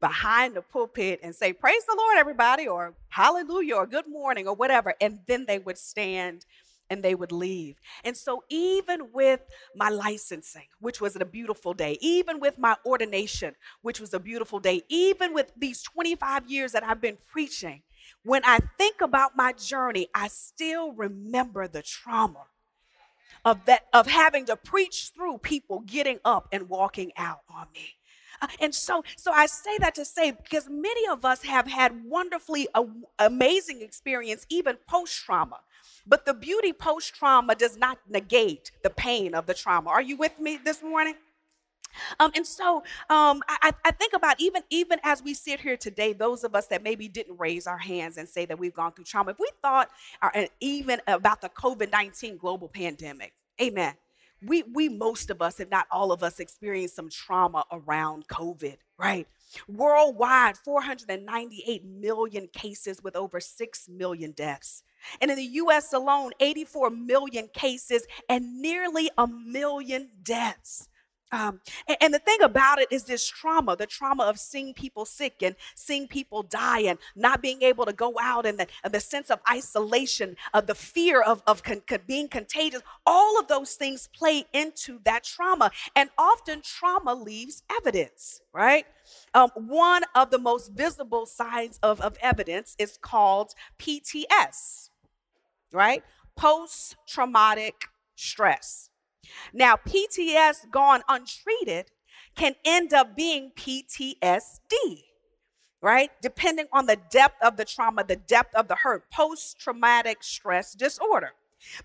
behind 0.00 0.54
the 0.54 0.62
pulpit 0.62 1.20
and 1.22 1.34
say, 1.34 1.52
Praise 1.52 1.84
the 1.84 1.96
Lord, 1.96 2.16
everybody, 2.18 2.66
or 2.66 2.94
Hallelujah, 3.08 3.74
or 3.74 3.86
Good 3.86 4.08
morning, 4.08 4.46
or 4.46 4.54
whatever. 4.54 4.94
And 5.00 5.20
then 5.26 5.44
they 5.46 5.58
would 5.58 5.78
stand 5.78 6.46
and 6.90 7.02
they 7.02 7.14
would 7.14 7.32
leave. 7.32 7.80
And 8.04 8.16
so, 8.16 8.44
even 8.48 9.12
with 9.12 9.40
my 9.74 9.88
licensing, 9.88 10.66
which 10.80 11.00
was 11.00 11.16
a 11.16 11.24
beautiful 11.24 11.74
day, 11.74 11.98
even 12.00 12.40
with 12.40 12.58
my 12.58 12.76
ordination, 12.86 13.54
which 13.82 14.00
was 14.00 14.14
a 14.14 14.20
beautiful 14.20 14.60
day, 14.60 14.82
even 14.88 15.34
with 15.34 15.52
these 15.56 15.82
25 15.82 16.50
years 16.50 16.72
that 16.72 16.84
I've 16.84 17.00
been 17.00 17.18
preaching, 17.26 17.82
when 18.22 18.42
I 18.44 18.58
think 18.78 19.00
about 19.00 19.36
my 19.36 19.52
journey, 19.52 20.08
I 20.14 20.28
still 20.28 20.92
remember 20.92 21.68
the 21.68 21.82
trauma 21.82 22.46
of 23.44 23.64
that 23.66 23.82
of 23.92 24.06
having 24.06 24.46
to 24.46 24.56
preach 24.56 25.10
through 25.14 25.38
people 25.38 25.80
getting 25.80 26.18
up 26.24 26.48
and 26.52 26.68
walking 26.68 27.12
out 27.16 27.40
on 27.52 27.66
me. 27.74 27.94
Uh, 28.40 28.46
and 28.60 28.74
so, 28.74 29.02
so 29.16 29.32
I 29.32 29.46
say 29.46 29.78
that 29.78 29.94
to 29.96 30.04
say 30.04 30.30
because 30.30 30.68
many 30.68 31.08
of 31.08 31.24
us 31.24 31.42
have 31.42 31.66
had 31.66 32.04
wonderfully 32.04 32.68
uh, 32.74 32.84
amazing 33.18 33.82
experience 33.82 34.46
even 34.48 34.76
post 34.88 35.24
trauma. 35.24 35.58
But 36.06 36.26
the 36.26 36.34
beauty 36.34 36.72
post 36.72 37.14
trauma 37.14 37.54
does 37.54 37.76
not 37.76 37.98
negate 38.08 38.70
the 38.82 38.90
pain 38.90 39.34
of 39.34 39.46
the 39.46 39.54
trauma. 39.54 39.90
Are 39.90 40.02
you 40.02 40.16
with 40.16 40.38
me 40.38 40.58
this 40.62 40.82
morning? 40.82 41.14
Um, 42.20 42.30
and 42.34 42.46
so 42.46 42.78
um, 43.10 43.42
I, 43.48 43.72
I, 43.84 43.90
think 43.92 44.12
about 44.12 44.40
even 44.40 44.62
even 44.70 45.00
as 45.02 45.22
we 45.22 45.34
sit 45.34 45.60
here 45.60 45.76
today, 45.76 46.12
those 46.12 46.44
of 46.44 46.54
us 46.54 46.66
that 46.66 46.82
maybe 46.82 47.08
didn't 47.08 47.38
raise 47.38 47.66
our 47.66 47.78
hands 47.78 48.18
and 48.18 48.28
say 48.28 48.44
that 48.46 48.58
we've 48.58 48.74
gone 48.74 48.92
through 48.92 49.04
trauma, 49.04 49.32
if 49.32 49.38
we 49.38 49.50
thought 49.62 49.88
uh, 50.22 50.44
even 50.60 51.00
about 51.06 51.40
the 51.40 51.48
COVID 51.48 51.90
19 51.90 52.36
global 52.36 52.68
pandemic, 52.68 53.32
amen. 53.60 53.94
We, 54.40 54.62
we, 54.62 54.88
most 54.88 55.30
of 55.30 55.42
us, 55.42 55.58
if 55.58 55.68
not 55.68 55.86
all 55.90 56.12
of 56.12 56.22
us, 56.22 56.38
experienced 56.38 56.94
some 56.94 57.08
trauma 57.10 57.64
around 57.72 58.28
COVID, 58.28 58.76
right? 58.96 59.26
Worldwide, 59.68 60.56
498 60.56 61.84
million 61.84 62.48
cases 62.48 63.02
with 63.02 63.16
over 63.16 63.40
6 63.40 63.88
million 63.88 64.32
deaths. 64.32 64.82
And 65.20 65.30
in 65.30 65.36
the 65.36 65.44
US 65.44 65.92
alone, 65.92 66.32
84 66.40 66.90
million 66.90 67.48
cases 67.52 68.06
and 68.28 68.60
nearly 68.60 69.10
a 69.16 69.26
million 69.26 70.10
deaths. 70.22 70.88
Um, 71.30 71.60
and, 71.86 71.96
and, 72.00 72.14
the 72.14 72.18
thing 72.18 72.40
about 72.42 72.80
it 72.80 72.88
is 72.90 73.04
this 73.04 73.26
trauma 73.26 73.76
the 73.76 73.86
trauma 73.86 74.24
of 74.24 74.38
seeing 74.38 74.72
people 74.72 75.04
sick 75.04 75.42
and 75.42 75.56
seeing 75.74 76.08
people 76.08 76.42
die 76.42 76.80
and 76.80 76.98
not 77.14 77.42
being 77.42 77.62
able 77.62 77.84
to 77.84 77.92
go 77.92 78.14
out 78.20 78.46
and 78.46 78.58
the, 78.58 78.66
and 78.82 78.94
the 78.94 79.00
sense 79.00 79.30
of 79.30 79.38
isolation, 79.50 80.36
of 80.54 80.66
the 80.66 80.74
fear 80.74 81.20
of, 81.20 81.42
of 81.46 81.62
con- 81.62 81.82
con- 81.86 82.00
being 82.06 82.28
contagious. 82.28 82.80
All 83.04 83.38
of 83.38 83.48
those 83.48 83.74
things 83.74 84.08
play 84.14 84.46
into 84.52 85.00
that 85.04 85.24
trauma. 85.24 85.70
And 85.94 86.08
often 86.16 86.62
trauma 86.62 87.14
leaves 87.14 87.62
evidence, 87.70 88.40
right? 88.52 88.86
Um, 89.34 89.50
one 89.54 90.04
of 90.14 90.30
the 90.30 90.38
most 90.38 90.72
visible 90.72 91.26
signs 91.26 91.78
of, 91.82 92.00
of 92.00 92.16
evidence 92.22 92.74
is 92.78 92.98
called 93.00 93.54
PTS 93.78 94.88
right? 95.72 96.02
Post 96.36 96.96
traumatic 97.06 97.86
stress. 98.16 98.90
Now, 99.52 99.76
PTS 99.76 100.70
gone 100.70 101.02
untreated 101.08 101.90
can 102.34 102.54
end 102.64 102.92
up 102.92 103.16
being 103.16 103.52
PTSD 103.56 105.04
right? 105.80 106.10
Depending 106.20 106.66
on 106.72 106.86
the 106.86 106.98
depth 107.10 107.42
of 107.42 107.56
the 107.56 107.64
trauma, 107.64 108.04
the 108.04 108.16
depth 108.16 108.54
of 108.54 108.68
the 108.68 108.76
hurt, 108.76 109.10
post 109.10 109.60
traumatic 109.60 110.22
stress 110.22 110.74
disorder. 110.74 111.32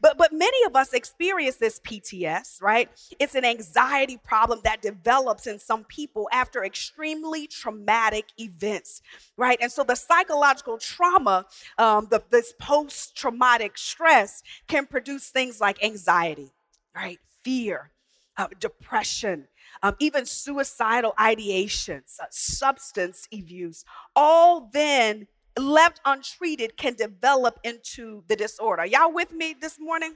But 0.02 0.20
but 0.20 0.32
many 0.32 0.64
of 0.66 0.76
us 0.76 0.94
experience 0.94 1.56
this 1.56 1.80
PTS, 1.80 2.62
right? 2.62 2.90
It's 3.20 3.34
an 3.34 3.44
anxiety 3.44 4.18
problem 4.24 4.60
that 4.64 4.84
develops 4.84 5.48
in 5.48 5.58
some 5.58 5.84
people 5.86 6.30
after 6.32 6.64
extremely 6.64 7.48
traumatic 7.48 8.26
events, 8.38 9.02
right? 9.36 9.58
And 9.60 9.72
so 9.72 9.84
the 9.84 9.96
psychological 9.96 10.78
trauma, 10.78 11.48
um, 11.80 12.08
the, 12.12 12.22
this 12.30 12.54
post-traumatic 12.60 13.78
stress, 13.80 14.44
can 14.68 14.86
produce 14.86 15.30
things 15.30 15.60
like 15.60 15.84
anxiety, 15.84 16.52
right? 16.96 17.20
Fear, 17.44 17.92
uh, 18.38 18.48
depression, 18.60 19.48
um, 19.82 19.96
even 20.00 20.26
suicidal 20.26 21.14
ideations, 21.20 22.20
uh, 22.20 22.26
substance 22.32 23.28
abuse, 23.34 23.84
all 24.16 24.70
then 24.74 25.28
left 25.58 26.02
untreated 26.06 26.78
can 26.78 26.96
develop 26.96 27.60
into 27.64 28.24
the 28.28 28.36
disorder. 28.36 28.86
Y'all 28.86 29.14
with 29.14 29.32
me 29.32 29.56
this 29.60 29.80
morning? 29.80 30.16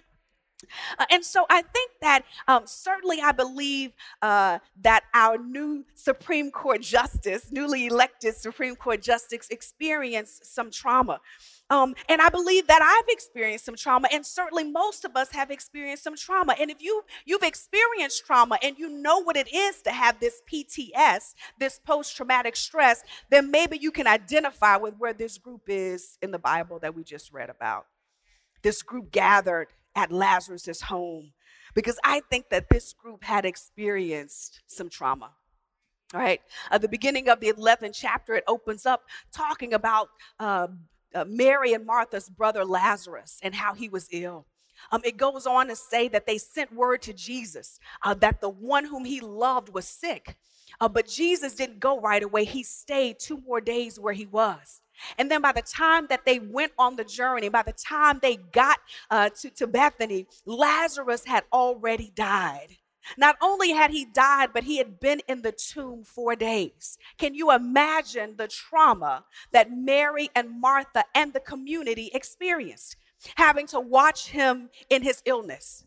Uh, 0.98 1.06
and 1.12 1.24
so 1.24 1.46
I 1.50 1.62
think 1.62 1.92
that 2.02 2.24
um, 2.48 2.64
certainly 2.66 3.20
I 3.22 3.32
believe 3.32 3.92
uh, 4.22 4.60
that 4.82 5.04
our 5.14 5.38
new 5.38 5.86
Supreme 5.94 6.52
Court 6.52 6.82
justice, 6.82 7.52
newly 7.52 7.88
elected 7.88 8.36
Supreme 8.36 8.76
Court 8.76 9.02
justice, 9.02 9.50
experienced 9.50 10.46
some 10.46 10.72
trauma. 10.72 11.20
Um, 11.70 11.96
and 12.08 12.22
I 12.22 12.30
believe 12.30 12.68
that 12.68 12.82
I've 12.82 13.14
experienced 13.14 13.66
some 13.66 13.76
trauma, 13.76 14.08
and 14.12 14.26
certainly 14.26 14.64
most 14.64 15.04
of 15.04 15.16
us 15.18 15.32
have 15.32 15.52
experienced 15.52 16.04
some 16.04 16.16
trauma. 16.16 16.56
And 16.60 16.72
if 16.72 16.82
you 16.82 17.04
you've 17.26 17.44
experienced 17.44 18.26
trauma 18.26 18.58
and 18.64 18.78
you 18.80 18.90
know 18.90 19.22
what 19.22 19.36
it 19.36 19.54
is 19.54 19.82
to 19.82 19.92
have 19.92 20.20
this 20.20 20.42
PTS, 20.52 21.34
this 21.60 21.80
post-traumatic 21.86 22.56
stress, 22.56 23.04
then 23.30 23.52
maybe 23.52 23.78
you 23.78 23.92
can 23.92 24.08
identify 24.08 24.78
with 24.78 24.96
where 24.98 25.14
this 25.14 25.38
group 25.38 25.64
is 25.68 26.18
in 26.22 26.32
the 26.32 26.40
Bible 26.40 26.80
that 26.80 26.96
we 26.96 27.04
just 27.04 27.34
read 27.34 27.50
about. 27.50 27.86
This 28.64 28.82
group 28.82 29.12
gathered 29.12 29.68
at 29.98 30.12
Lazarus's 30.12 30.82
home 30.82 31.34
because 31.74 32.00
I 32.06 32.22
think 32.30 32.50
that 32.50 32.70
this 32.70 32.94
group 32.94 33.24
had 33.24 33.44
experienced 33.46 34.62
some 34.68 34.90
trauma. 34.90 35.32
All 36.14 36.22
right. 36.22 36.40
At 36.72 36.82
the 36.82 36.88
beginning 36.88 37.28
of 37.28 37.42
the 37.42 37.52
11th 37.52 37.94
chapter, 37.94 38.36
it 38.36 38.46
opens 38.48 38.86
up 38.86 39.04
talking 39.34 39.74
about 39.74 40.10
uh, 40.40 40.68
uh, 41.14 41.26
Mary 41.28 41.74
and 41.74 41.86
Martha's 41.86 42.30
brother 42.30 42.64
Lazarus 42.64 43.40
and 43.42 43.54
how 43.54 43.74
he 43.74 43.90
was 43.90 44.08
ill. 44.12 44.46
Um, 44.92 45.02
it 45.04 45.18
goes 45.18 45.46
on 45.46 45.68
to 45.68 45.76
say 45.76 46.08
that 46.10 46.28
they 46.28 46.38
sent 46.38 46.72
word 46.72 47.02
to 47.02 47.14
Jesus 47.14 47.80
uh, 48.04 48.14
that 48.16 48.40
the 48.40 48.50
one 48.50 48.86
whom 48.86 49.04
he 49.04 49.20
loved 49.20 49.74
was 49.74 49.88
sick. 49.88 50.38
Uh, 50.80 50.88
but 50.88 51.08
Jesus 51.08 51.56
didn't 51.56 51.80
go 51.80 52.00
right 52.00 52.22
away. 52.22 52.46
He 52.46 52.62
stayed 52.64 53.20
two 53.20 53.42
more 53.46 53.60
days 53.60 54.00
where 54.00 54.14
he 54.14 54.28
was. 54.28 54.82
And 55.18 55.30
then 55.30 55.42
by 55.42 55.52
the 55.52 55.62
time 55.62 56.08
that 56.10 56.26
they 56.26 56.40
went 56.40 56.72
on 56.78 56.96
the 56.96 57.04
journey, 57.04 57.50
by 57.50 57.64
the 57.64 57.74
time 57.74 58.20
they 58.22 58.38
got 58.38 58.80
uh, 59.10 59.30
to, 59.42 59.50
to 59.52 59.68
Bethany, 59.68 60.28
Lazarus 60.46 61.26
had 61.26 61.44
already 61.52 62.12
died. 62.16 62.78
Not 63.18 63.38
only 63.42 63.72
had 63.72 63.92
he 63.92 64.06
died, 64.06 64.50
but 64.54 64.66
he 64.66 64.78
had 64.78 65.00
been 65.00 65.22
in 65.28 65.42
the 65.42 65.54
tomb 65.54 66.04
four 66.04 66.36
days. 66.36 66.98
Can 67.18 67.36
you 67.36 67.52
imagine 67.52 68.36
the 68.36 68.48
trauma 68.48 69.24
that 69.52 69.72
Mary 69.72 70.30
and 70.36 70.60
Martha 70.60 71.06
and 71.16 71.32
the 71.34 71.40
community 71.40 72.12
experienced? 72.14 72.98
Having 73.36 73.68
to 73.68 73.80
watch 73.80 74.30
him 74.30 74.70
in 74.90 75.02
his 75.04 75.22
illness, 75.26 75.86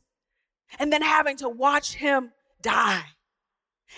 and 0.78 0.92
then 0.92 1.02
having 1.02 1.36
to 1.36 1.48
watch 1.48 1.94
him 1.94 2.32
die, 2.60 3.04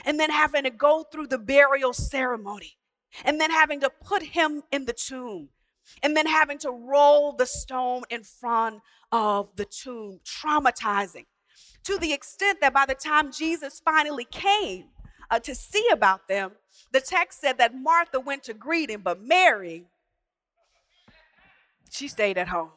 and 0.04 0.20
then 0.20 0.30
having 0.30 0.64
to 0.64 0.70
go 0.70 1.04
through 1.04 1.28
the 1.28 1.38
burial 1.38 1.92
ceremony, 1.94 2.76
and 3.24 3.40
then 3.40 3.50
having 3.50 3.80
to 3.80 3.90
put 3.90 4.22
him 4.22 4.62
in 4.70 4.84
the 4.84 4.92
tomb, 4.92 5.48
and 6.02 6.16
then 6.16 6.26
having 6.26 6.58
to 6.58 6.70
roll 6.70 7.32
the 7.32 7.46
stone 7.46 8.02
in 8.10 8.22
front 8.22 8.80
of 9.10 9.54
the 9.56 9.64
tomb, 9.64 10.20
traumatizing 10.24 11.26
to 11.84 11.98
the 11.98 12.12
extent 12.12 12.60
that 12.60 12.72
by 12.72 12.86
the 12.86 12.94
time 12.94 13.32
Jesus 13.32 13.80
finally 13.84 14.24
came 14.24 14.86
uh, 15.30 15.38
to 15.40 15.54
see 15.54 15.86
about 15.92 16.28
them, 16.28 16.52
the 16.92 17.00
text 17.00 17.40
said 17.40 17.58
that 17.58 17.74
Martha 17.74 18.20
went 18.20 18.44
to 18.44 18.54
greet 18.54 18.90
him, 18.90 19.02
but 19.02 19.22
Mary, 19.22 19.84
she 21.90 22.08
stayed 22.08 22.38
at 22.38 22.48
home. 22.48 22.70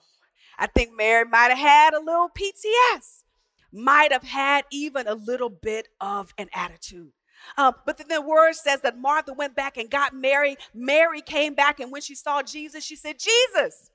I 0.57 0.67
think 0.67 0.95
Mary 0.95 1.25
might 1.25 1.49
have 1.49 1.57
had 1.57 1.93
a 1.93 1.99
little 1.99 2.29
PTS, 2.29 3.23
might 3.71 4.11
have 4.11 4.23
had 4.23 4.65
even 4.71 5.07
a 5.07 5.15
little 5.15 5.49
bit 5.49 5.89
of 5.99 6.33
an 6.37 6.49
attitude. 6.53 7.11
Um, 7.57 7.75
but 7.85 7.97
then 7.97 8.07
the 8.07 8.21
word 8.21 8.53
says 8.53 8.81
that 8.81 8.97
Martha 8.97 9.33
went 9.33 9.55
back 9.55 9.77
and 9.77 9.89
got 9.89 10.13
Mary. 10.13 10.57
Mary 10.73 11.21
came 11.21 11.53
back, 11.53 11.79
and 11.79 11.91
when 11.91 12.01
she 12.01 12.15
saw 12.15 12.41
Jesus, 12.41 12.83
she 12.83 12.95
said, 12.95 13.17
Jesus, 13.19 13.89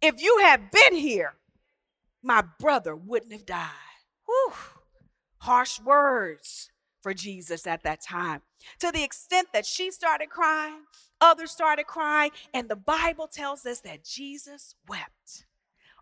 if 0.00 0.20
you 0.20 0.38
had 0.42 0.70
been 0.70 0.94
here, 0.94 1.34
my 2.22 2.42
brother 2.58 2.94
wouldn't 2.94 3.32
have 3.32 3.46
died. 3.46 3.70
Whew, 4.26 4.52
harsh 5.38 5.80
words 5.80 6.70
for 7.02 7.14
Jesus 7.14 7.66
at 7.66 7.84
that 7.84 8.02
time. 8.02 8.42
To 8.80 8.90
the 8.90 9.04
extent 9.04 9.48
that 9.52 9.64
she 9.64 9.90
started 9.92 10.28
crying, 10.28 10.80
others 11.20 11.52
started 11.52 11.86
crying, 11.86 12.32
and 12.52 12.68
the 12.68 12.76
Bible 12.76 13.28
tells 13.28 13.64
us 13.64 13.80
that 13.80 14.04
Jesus 14.04 14.74
wept. 14.88 15.46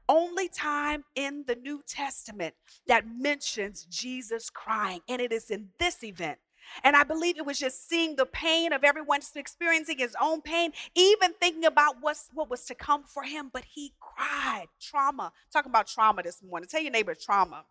Only 0.08 0.48
time 0.48 1.04
in 1.14 1.44
the 1.46 1.56
New 1.56 1.82
Testament 1.86 2.54
that 2.86 3.04
mentions 3.06 3.84
Jesus 3.84 4.50
crying, 4.50 5.00
and 5.08 5.20
it 5.20 5.32
is 5.32 5.50
in 5.50 5.68
this 5.78 6.02
event 6.02 6.38
and 6.82 6.96
I 6.96 7.04
believe 7.04 7.38
it 7.38 7.46
was 7.46 7.58
just 7.58 7.88
seeing 7.88 8.16
the 8.16 8.26
pain 8.26 8.72
of 8.72 8.84
everyone 8.84 9.20
experiencing 9.36 9.98
his 9.98 10.16
own 10.20 10.42
pain, 10.42 10.72
even 10.94 11.32
thinking 11.40 11.64
about 11.64 11.96
what's, 12.00 12.30
what 12.34 12.50
was 12.50 12.64
to 12.66 12.74
come 12.74 13.04
for 13.04 13.22
him. 13.22 13.50
But 13.52 13.64
he 13.64 13.94
cried. 14.00 14.66
Trauma. 14.80 15.32
Talking 15.52 15.70
about 15.70 15.86
trauma 15.86 16.22
this 16.22 16.42
morning. 16.42 16.68
Tell 16.68 16.82
your 16.82 16.92
neighbor 16.92 17.14
trauma. 17.14 17.64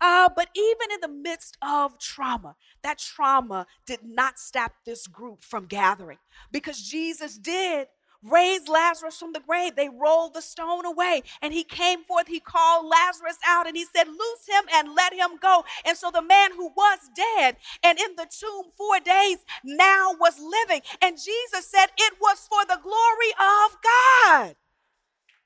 Uh, 0.00 0.30
but 0.34 0.48
even 0.56 0.92
in 0.94 1.00
the 1.02 1.08
midst 1.08 1.58
of 1.60 1.98
trauma, 1.98 2.56
that 2.82 2.98
trauma 2.98 3.66
did 3.84 4.00
not 4.02 4.38
stop 4.38 4.72
this 4.86 5.06
group 5.06 5.44
from 5.44 5.66
gathering 5.66 6.18
because 6.50 6.80
Jesus 6.80 7.36
did 7.36 7.88
raise 8.22 8.68
Lazarus 8.68 9.18
from 9.18 9.32
the 9.32 9.40
grave. 9.40 9.76
They 9.76 9.88
rolled 9.88 10.34
the 10.34 10.42
stone 10.42 10.84
away 10.84 11.22
and 11.42 11.52
he 11.52 11.64
came 11.64 12.04
forth. 12.04 12.28
He 12.28 12.40
called 12.40 12.86
Lazarus 12.86 13.38
out 13.46 13.66
and 13.66 13.76
he 13.76 13.84
said, 13.84 14.08
Loose 14.08 14.46
him 14.48 14.64
and 14.74 14.94
let 14.94 15.12
him 15.12 15.38
go. 15.40 15.64
And 15.86 15.96
so 15.96 16.10
the 16.10 16.22
man 16.22 16.52
who 16.52 16.70
was 16.76 16.98
dead 17.14 17.56
and 17.82 17.98
in 17.98 18.16
the 18.16 18.26
tomb 18.30 18.66
four 18.76 19.00
days 19.00 19.38
now 19.64 20.14
was 20.18 20.38
living. 20.40 20.82
And 21.02 21.16
Jesus 21.16 21.66
said, 21.66 21.86
It 21.98 22.14
was 22.20 22.48
for 22.48 22.64
the 22.64 22.80
glory 22.82 23.32
of 23.38 23.76
God 23.82 24.56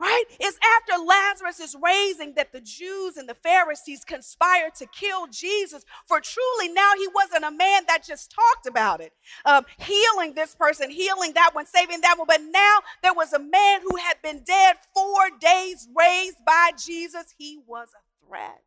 right? 0.00 0.24
It's 0.40 0.58
after 0.78 1.02
Lazarus 1.02 1.60
is 1.60 1.76
raising 1.82 2.34
that 2.34 2.52
the 2.52 2.60
Jews 2.60 3.16
and 3.16 3.28
the 3.28 3.34
Pharisees 3.34 4.04
conspired 4.04 4.74
to 4.76 4.86
kill 4.86 5.26
Jesus. 5.28 5.84
For 6.06 6.20
truly 6.20 6.68
now 6.72 6.92
he 6.96 7.08
wasn't 7.14 7.44
a 7.44 7.50
man 7.50 7.84
that 7.86 8.04
just 8.06 8.32
talked 8.32 8.66
about 8.66 9.00
it, 9.00 9.12
um, 9.44 9.64
healing 9.78 10.34
this 10.34 10.54
person, 10.54 10.90
healing 10.90 11.32
that 11.34 11.50
one, 11.54 11.66
saving 11.66 12.00
that 12.02 12.16
one. 12.18 12.26
But 12.26 12.42
now 12.50 12.78
there 13.02 13.14
was 13.14 13.32
a 13.32 13.38
man 13.38 13.80
who 13.88 13.96
had 13.96 14.16
been 14.22 14.42
dead 14.44 14.76
four 14.94 15.30
days, 15.40 15.88
raised 15.96 16.44
by 16.44 16.70
Jesus. 16.78 17.34
He 17.38 17.58
was 17.66 17.88
a 17.94 18.26
threat. 18.26 18.62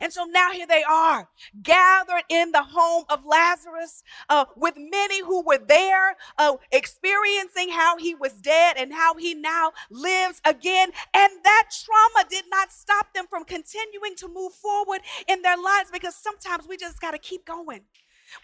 And 0.00 0.12
so 0.12 0.24
now 0.24 0.52
here 0.52 0.66
they 0.66 0.82
are, 0.88 1.28
gathered 1.62 2.24
in 2.28 2.52
the 2.52 2.62
home 2.62 3.04
of 3.08 3.24
Lazarus 3.24 4.02
uh, 4.28 4.46
with 4.56 4.74
many 4.76 5.22
who 5.22 5.42
were 5.42 5.58
there, 5.58 6.16
uh, 6.38 6.56
experiencing 6.70 7.70
how 7.70 7.96
he 7.98 8.14
was 8.14 8.32
dead 8.34 8.76
and 8.78 8.92
how 8.92 9.16
he 9.16 9.34
now 9.34 9.72
lives 9.90 10.40
again. 10.44 10.90
And 11.14 11.32
that 11.44 11.68
trauma 11.84 12.28
did 12.28 12.44
not 12.50 12.72
stop 12.72 13.12
them 13.14 13.26
from 13.28 13.44
continuing 13.44 14.14
to 14.16 14.28
move 14.28 14.52
forward 14.54 15.00
in 15.28 15.42
their 15.42 15.56
lives 15.56 15.90
because 15.92 16.16
sometimes 16.16 16.66
we 16.68 16.76
just 16.76 17.00
got 17.00 17.12
to 17.12 17.18
keep 17.18 17.44
going. 17.44 17.82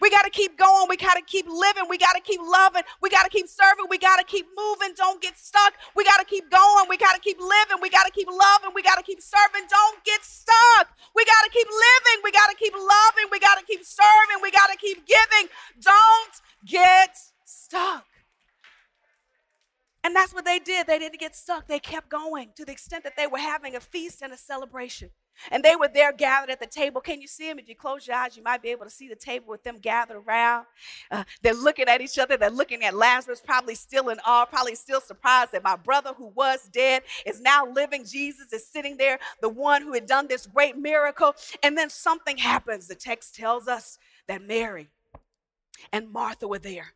We 0.01 0.09
got 0.09 0.23
to 0.23 0.29
keep 0.29 0.57
going. 0.57 0.87
We 0.89 0.97
got 0.97 1.15
to 1.15 1.23
keep 1.25 1.47
living. 1.47 1.85
We 1.89 1.97
got 1.97 2.13
to 2.13 2.21
keep 2.21 2.39
loving. 2.41 2.83
We 3.01 3.09
got 3.09 3.23
to 3.23 3.29
keep 3.29 3.47
serving. 3.47 3.85
We 3.89 3.97
got 3.97 4.17
to 4.17 4.25
keep 4.25 4.47
moving. 4.55 4.93
Don't 4.95 5.21
get 5.21 5.37
stuck. 5.37 5.73
We 5.95 6.03
got 6.03 6.17
to 6.17 6.25
keep 6.25 6.49
going. 6.49 6.85
We 6.89 6.97
got 6.97 7.13
to 7.15 7.21
keep 7.21 7.39
living. 7.39 7.81
We 7.81 7.89
got 7.89 8.05
to 8.05 8.11
keep 8.11 8.27
loving. 8.27 8.71
We 8.75 8.81
got 8.81 8.97
to 8.97 9.03
keep 9.03 9.21
serving. 9.21 9.67
Don't 9.69 10.03
get 10.05 10.23
stuck. 10.23 10.87
We 11.15 11.25
got 11.25 11.43
to 11.43 11.49
keep 11.51 11.67
living. 11.67 12.17
We 12.23 12.31
got 12.31 12.49
to 12.49 12.55
keep 12.55 12.73
loving. 12.73 13.27
We 13.31 13.39
got 13.39 13.57
to 13.59 13.65
keep 13.65 13.83
serving. 13.83 14.41
We 14.41 14.51
got 14.51 14.71
to 14.71 14.77
keep 14.77 15.05
giving. 15.07 15.49
Don't 15.81 16.35
get 16.65 17.17
stuck. 17.45 18.05
And 20.03 20.15
that's 20.15 20.33
what 20.33 20.45
they 20.45 20.59
did. 20.59 20.87
They 20.87 20.97
didn't 20.97 21.19
get 21.19 21.35
stuck. 21.35 21.67
They 21.67 21.79
kept 21.79 22.09
going 22.09 22.49
to 22.55 22.63
the 22.65 22.71
extent 22.71 23.03
that 23.03 23.17
they 23.17 23.27
were 23.27 23.39
having 23.39 23.75
a 23.75 23.79
feast 23.79 24.21
and 24.21 24.31
a 24.31 24.37
celebration. 24.37 25.09
And 25.51 25.63
they 25.63 25.75
were 25.75 25.87
there 25.87 26.11
gathered 26.11 26.49
at 26.49 26.59
the 26.59 26.67
table. 26.67 27.01
Can 27.01 27.21
you 27.21 27.27
see 27.27 27.47
them? 27.47 27.59
If 27.59 27.69
you 27.69 27.75
close 27.75 28.07
your 28.07 28.15
eyes, 28.15 28.35
you 28.35 28.43
might 28.43 28.61
be 28.61 28.69
able 28.69 28.85
to 28.85 28.91
see 28.91 29.07
the 29.07 29.15
table 29.15 29.47
with 29.49 29.63
them 29.63 29.77
gathered 29.77 30.17
around. 30.17 30.65
Uh, 31.11 31.23
they're 31.41 31.53
looking 31.53 31.87
at 31.87 32.01
each 32.01 32.19
other. 32.19 32.37
They're 32.37 32.49
looking 32.49 32.83
at 32.83 32.93
Lazarus, 32.95 33.41
probably 33.43 33.75
still 33.75 34.09
in 34.09 34.19
awe, 34.25 34.45
probably 34.45 34.75
still 34.75 35.01
surprised 35.01 35.51
that 35.53 35.63
my 35.63 35.75
brother 35.75 36.13
who 36.17 36.27
was 36.27 36.69
dead 36.71 37.03
is 37.25 37.41
now 37.41 37.65
living. 37.65 38.05
Jesus 38.05 38.51
is 38.53 38.65
sitting 38.65 38.97
there, 38.97 39.19
the 39.41 39.49
one 39.49 39.81
who 39.81 39.93
had 39.93 40.05
done 40.05 40.27
this 40.27 40.45
great 40.45 40.77
miracle. 40.77 41.33
And 41.63 41.77
then 41.77 41.89
something 41.89 42.37
happens. 42.37 42.87
The 42.87 42.95
text 42.95 43.35
tells 43.35 43.67
us 43.67 43.97
that 44.27 44.41
Mary 44.41 44.89
and 45.91 46.11
Martha 46.11 46.47
were 46.47 46.59
there. 46.59 46.93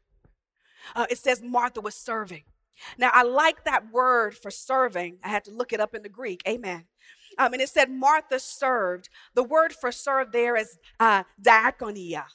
Uh, 0.95 1.05
it 1.09 1.17
says 1.17 1.41
Martha 1.41 1.81
was 1.81 1.95
serving. 1.95 2.43
Now, 2.97 3.11
I 3.13 3.23
like 3.23 3.63
that 3.65 3.91
word 3.91 4.35
for 4.35 4.51
serving. 4.51 5.17
I 5.23 5.29
had 5.29 5.45
to 5.45 5.51
look 5.51 5.73
it 5.73 5.79
up 5.79 5.95
in 5.95 6.01
the 6.03 6.09
Greek. 6.09 6.41
Amen. 6.47 6.85
Um, 7.37 7.53
and 7.53 7.61
it 7.61 7.69
said 7.69 7.89
Martha 7.89 8.39
served. 8.39 9.09
The 9.33 9.43
word 9.43 9.73
for 9.73 9.91
serve 9.91 10.31
there 10.31 10.55
is 10.55 10.77
uh, 10.99 11.23
diakonia. 11.41 12.25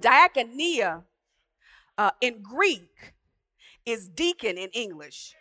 Diakonia 0.00 1.04
uh, 1.98 2.10
in 2.20 2.42
Greek 2.42 3.14
is 3.84 4.08
deacon 4.08 4.58
in 4.58 4.68
English. 4.70 5.34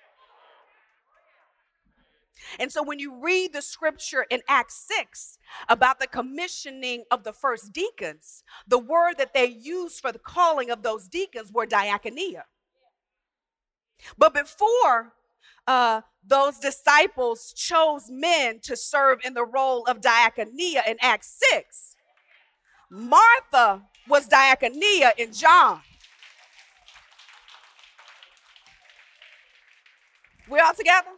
And 2.59 2.71
so 2.71 2.83
when 2.83 2.99
you 2.99 3.15
read 3.21 3.53
the 3.53 3.61
scripture 3.61 4.25
in 4.29 4.41
Acts 4.47 4.87
6 4.95 5.39
about 5.67 5.99
the 5.99 6.07
commissioning 6.07 7.03
of 7.09 7.23
the 7.23 7.33
first 7.33 7.73
deacons, 7.73 8.43
the 8.67 8.77
word 8.77 9.15
that 9.17 9.33
they 9.33 9.45
used 9.45 9.99
for 9.99 10.11
the 10.11 10.19
calling 10.19 10.69
of 10.69 10.83
those 10.83 11.07
deacons 11.07 11.51
were 11.51 11.65
diakonia. 11.65 12.43
But 14.17 14.33
before 14.33 15.13
uh, 15.67 16.01
those 16.25 16.57
disciples 16.57 17.53
chose 17.53 18.09
men 18.09 18.59
to 18.63 18.75
serve 18.75 19.19
in 19.23 19.33
the 19.33 19.45
role 19.45 19.85
of 19.85 20.01
diakonia 20.01 20.87
in 20.87 20.97
Acts 21.01 21.39
6, 21.51 21.95
Martha 22.89 23.83
was 24.07 24.27
diakonia 24.27 25.11
in 25.17 25.31
John. 25.31 25.81
We 30.49 30.59
all 30.59 30.73
together? 30.73 31.09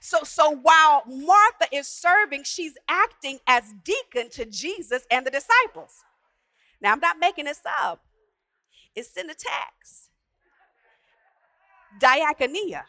So, 0.00 0.18
so 0.24 0.50
while 0.50 1.02
Martha 1.06 1.66
is 1.72 1.86
serving, 1.86 2.44
she's 2.44 2.74
acting 2.88 3.38
as 3.46 3.74
deacon 3.84 4.30
to 4.30 4.44
Jesus 4.46 5.06
and 5.10 5.26
the 5.26 5.30
disciples. 5.30 6.02
Now, 6.80 6.92
I'm 6.92 7.00
not 7.00 7.18
making 7.18 7.44
this 7.46 7.60
up, 7.80 8.00
it's 8.94 9.16
in 9.16 9.26
the 9.26 9.34
text. 9.34 10.10
Diakonia. 12.00 12.82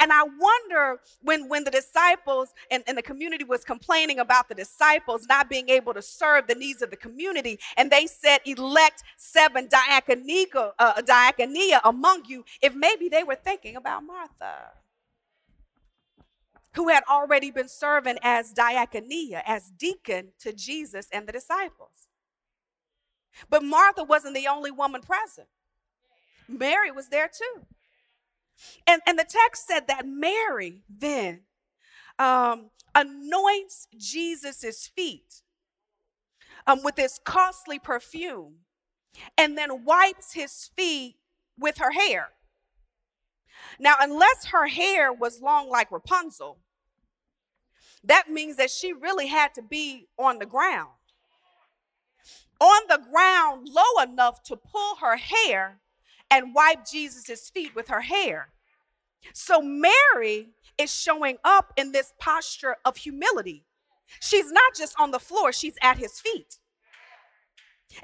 And 0.00 0.12
I 0.12 0.22
wonder 0.22 1.00
when, 1.22 1.48
when 1.48 1.64
the 1.64 1.70
disciples 1.70 2.52
and, 2.70 2.82
and 2.86 2.96
the 2.96 3.02
community 3.02 3.44
was 3.44 3.64
complaining 3.64 4.18
about 4.18 4.48
the 4.48 4.54
disciples 4.54 5.26
not 5.28 5.48
being 5.48 5.68
able 5.68 5.94
to 5.94 6.02
serve 6.02 6.46
the 6.46 6.54
needs 6.54 6.82
of 6.82 6.90
the 6.90 6.96
community, 6.96 7.58
and 7.76 7.90
they 7.90 8.06
said, 8.06 8.38
elect 8.44 9.02
seven 9.16 9.68
diakonia, 9.68 10.72
uh, 10.78 10.94
diakonia 11.02 11.80
among 11.84 12.24
you, 12.26 12.44
if 12.62 12.74
maybe 12.74 13.08
they 13.08 13.24
were 13.24 13.34
thinking 13.36 13.76
about 13.76 14.04
Martha 14.04 14.72
who 16.74 16.88
had 16.88 17.02
already 17.10 17.50
been 17.50 17.68
serving 17.68 18.18
as 18.22 18.52
diakonia, 18.52 19.42
as 19.46 19.70
deacon 19.70 20.28
to 20.38 20.52
Jesus 20.52 21.08
and 21.12 21.26
the 21.26 21.32
disciples. 21.32 22.06
But 23.50 23.64
Martha 23.64 24.04
wasn't 24.04 24.34
the 24.34 24.46
only 24.46 24.70
woman 24.70 25.00
present, 25.00 25.48
Mary 26.48 26.90
was 26.90 27.08
there 27.08 27.28
too. 27.28 27.66
And, 28.86 29.02
and 29.06 29.18
the 29.18 29.26
text 29.28 29.66
said 29.66 29.86
that 29.88 30.06
Mary 30.06 30.82
then 30.88 31.42
um, 32.18 32.70
anoints 32.94 33.86
Jesus' 33.96 34.90
feet 34.94 35.42
um, 36.66 36.82
with 36.82 36.96
this 36.96 37.20
costly 37.24 37.78
perfume 37.78 38.56
and 39.36 39.56
then 39.56 39.84
wipes 39.84 40.34
his 40.34 40.70
feet 40.76 41.16
with 41.58 41.78
her 41.78 41.92
hair. 41.92 42.28
Now, 43.78 43.94
unless 44.00 44.46
her 44.46 44.68
hair 44.68 45.12
was 45.12 45.40
long 45.40 45.68
like 45.68 45.90
Rapunzel, 45.90 46.58
that 48.04 48.30
means 48.30 48.56
that 48.56 48.70
she 48.70 48.92
really 48.92 49.26
had 49.26 49.54
to 49.54 49.62
be 49.62 50.08
on 50.18 50.38
the 50.38 50.46
ground. 50.46 50.90
On 52.60 52.82
the 52.88 53.00
ground, 53.10 53.68
low 53.68 54.02
enough 54.02 54.42
to 54.44 54.56
pull 54.56 54.96
her 54.96 55.16
hair 55.16 55.80
and 56.30 56.54
wipe 56.54 56.86
Jesus' 56.86 57.50
feet 57.50 57.74
with 57.74 57.88
her 57.88 58.02
hair. 58.02 58.48
So 59.32 59.60
Mary 59.60 60.48
is 60.78 60.94
showing 60.94 61.38
up 61.44 61.72
in 61.76 61.92
this 61.92 62.12
posture 62.18 62.76
of 62.84 62.96
humility. 62.98 63.64
She's 64.20 64.50
not 64.50 64.74
just 64.76 64.94
on 64.98 65.10
the 65.10 65.18
floor, 65.18 65.52
she's 65.52 65.74
at 65.82 65.98
his 65.98 66.20
feet. 66.20 66.58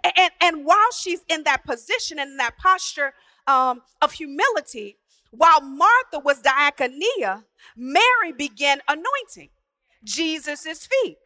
And, 0.03 0.31
and, 0.41 0.65
while 0.65 0.91
she's 0.97 1.25
in 1.29 1.45
that 1.45 1.65
position 1.65 2.19
and 2.19 2.33
in 2.33 2.37
that 2.39 2.57
posture 2.57 3.13
um, 3.47 3.83
of 4.01 4.13
humility, 4.13 4.97
while 5.31 5.61
Martha 5.61 6.21
was 6.25 6.41
diakonia, 6.41 7.45
Mary 7.77 8.33
began 8.37 8.81
anointing. 8.89 9.51
Jesus' 10.03 10.87
feet. 10.87 11.19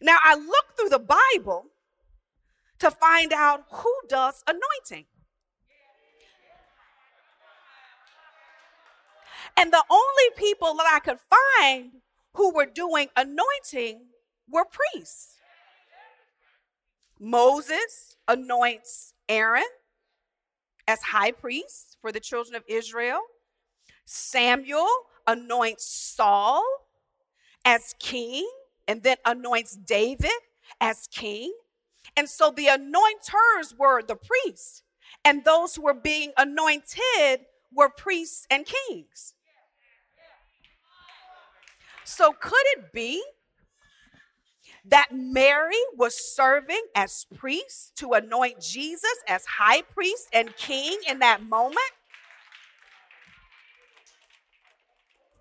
Now, 0.00 0.18
I 0.22 0.34
looked 0.34 0.78
through 0.78 0.90
the 0.90 0.98
Bible 1.34 1.66
to 2.78 2.90
find 2.90 3.32
out 3.32 3.64
who 3.72 3.92
does 4.08 4.42
anointing. 4.46 5.06
And 9.58 9.72
the 9.72 9.84
only 9.90 10.30
people 10.36 10.74
that 10.74 10.86
I 10.94 11.00
could 11.00 11.18
find 11.18 11.90
who 12.34 12.54
were 12.54 12.66
doing 12.66 13.08
anointing 13.16 14.02
were 14.48 14.64
priests. 14.64 15.36
Moses 17.18 18.16
anoints 18.28 19.14
Aaron 19.28 19.64
as 20.86 21.02
high 21.02 21.32
priest 21.32 21.96
for 22.00 22.12
the 22.12 22.20
children 22.20 22.54
of 22.54 22.62
Israel. 22.68 23.20
Samuel 24.06 24.88
anoints 25.26 25.86
Saul 25.86 26.64
as 27.64 27.94
king 27.98 28.48
and 28.86 29.02
then 29.02 29.16
anoints 29.26 29.76
David 29.76 30.30
as 30.80 31.08
king. 31.10 31.52
And 32.16 32.28
so 32.28 32.50
the 32.50 32.66
anointers 32.66 33.74
were 33.78 34.02
the 34.02 34.16
priests, 34.16 34.82
and 35.24 35.44
those 35.44 35.74
who 35.76 35.82
were 35.82 35.94
being 35.94 36.32
anointed 36.38 37.46
were 37.72 37.90
priests 37.90 38.46
and 38.50 38.66
kings. 38.66 39.34
So 42.08 42.32
could 42.32 42.64
it 42.78 42.90
be 42.90 43.22
that 44.86 45.08
Mary 45.12 45.76
was 45.94 46.16
serving 46.16 46.80
as 46.94 47.26
priest 47.36 47.96
to 47.96 48.12
anoint 48.14 48.62
Jesus 48.62 49.14
as 49.28 49.44
high 49.44 49.82
priest 49.82 50.26
and 50.32 50.56
king 50.56 50.96
in 51.06 51.18
that 51.18 51.42
moment? 51.42 51.76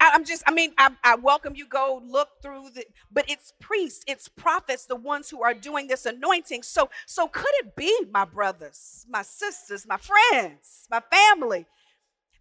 I, 0.01 0.10
am 0.10 0.25
just, 0.25 0.43
I 0.45 0.51
mean, 0.51 0.73
I, 0.77 0.91
I, 1.06 1.15
welcome 1.15 1.56
you 1.56 1.65
go 1.65 2.01
look 2.06 2.27
through 2.43 2.71
the, 2.75 2.84
but 3.10 3.30
it's 3.30 3.53
priests, 3.62 4.03
it's 4.06 4.27
prophets, 4.27 4.86
the 4.86 4.97
ones 4.97 5.30
who 5.30 5.41
are 5.43 5.53
doing 5.53 5.88
this 5.88 6.06
anointing. 6.06 6.63
So, 6.63 6.89
so 7.06 7.30
could 7.30 7.53
it 7.60 7.77
be, 7.77 7.97
my 8.12 8.25
brothers, 8.25 9.06
my 9.10 9.21
sisters, 9.21 9.88
my 9.88 9.97
friends, 9.97 10.86
my 10.91 11.01
family, 11.10 11.65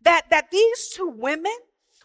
that 0.03 0.31
that 0.31 0.51
these 0.51 0.89
two 0.89 1.09
women 1.09 1.57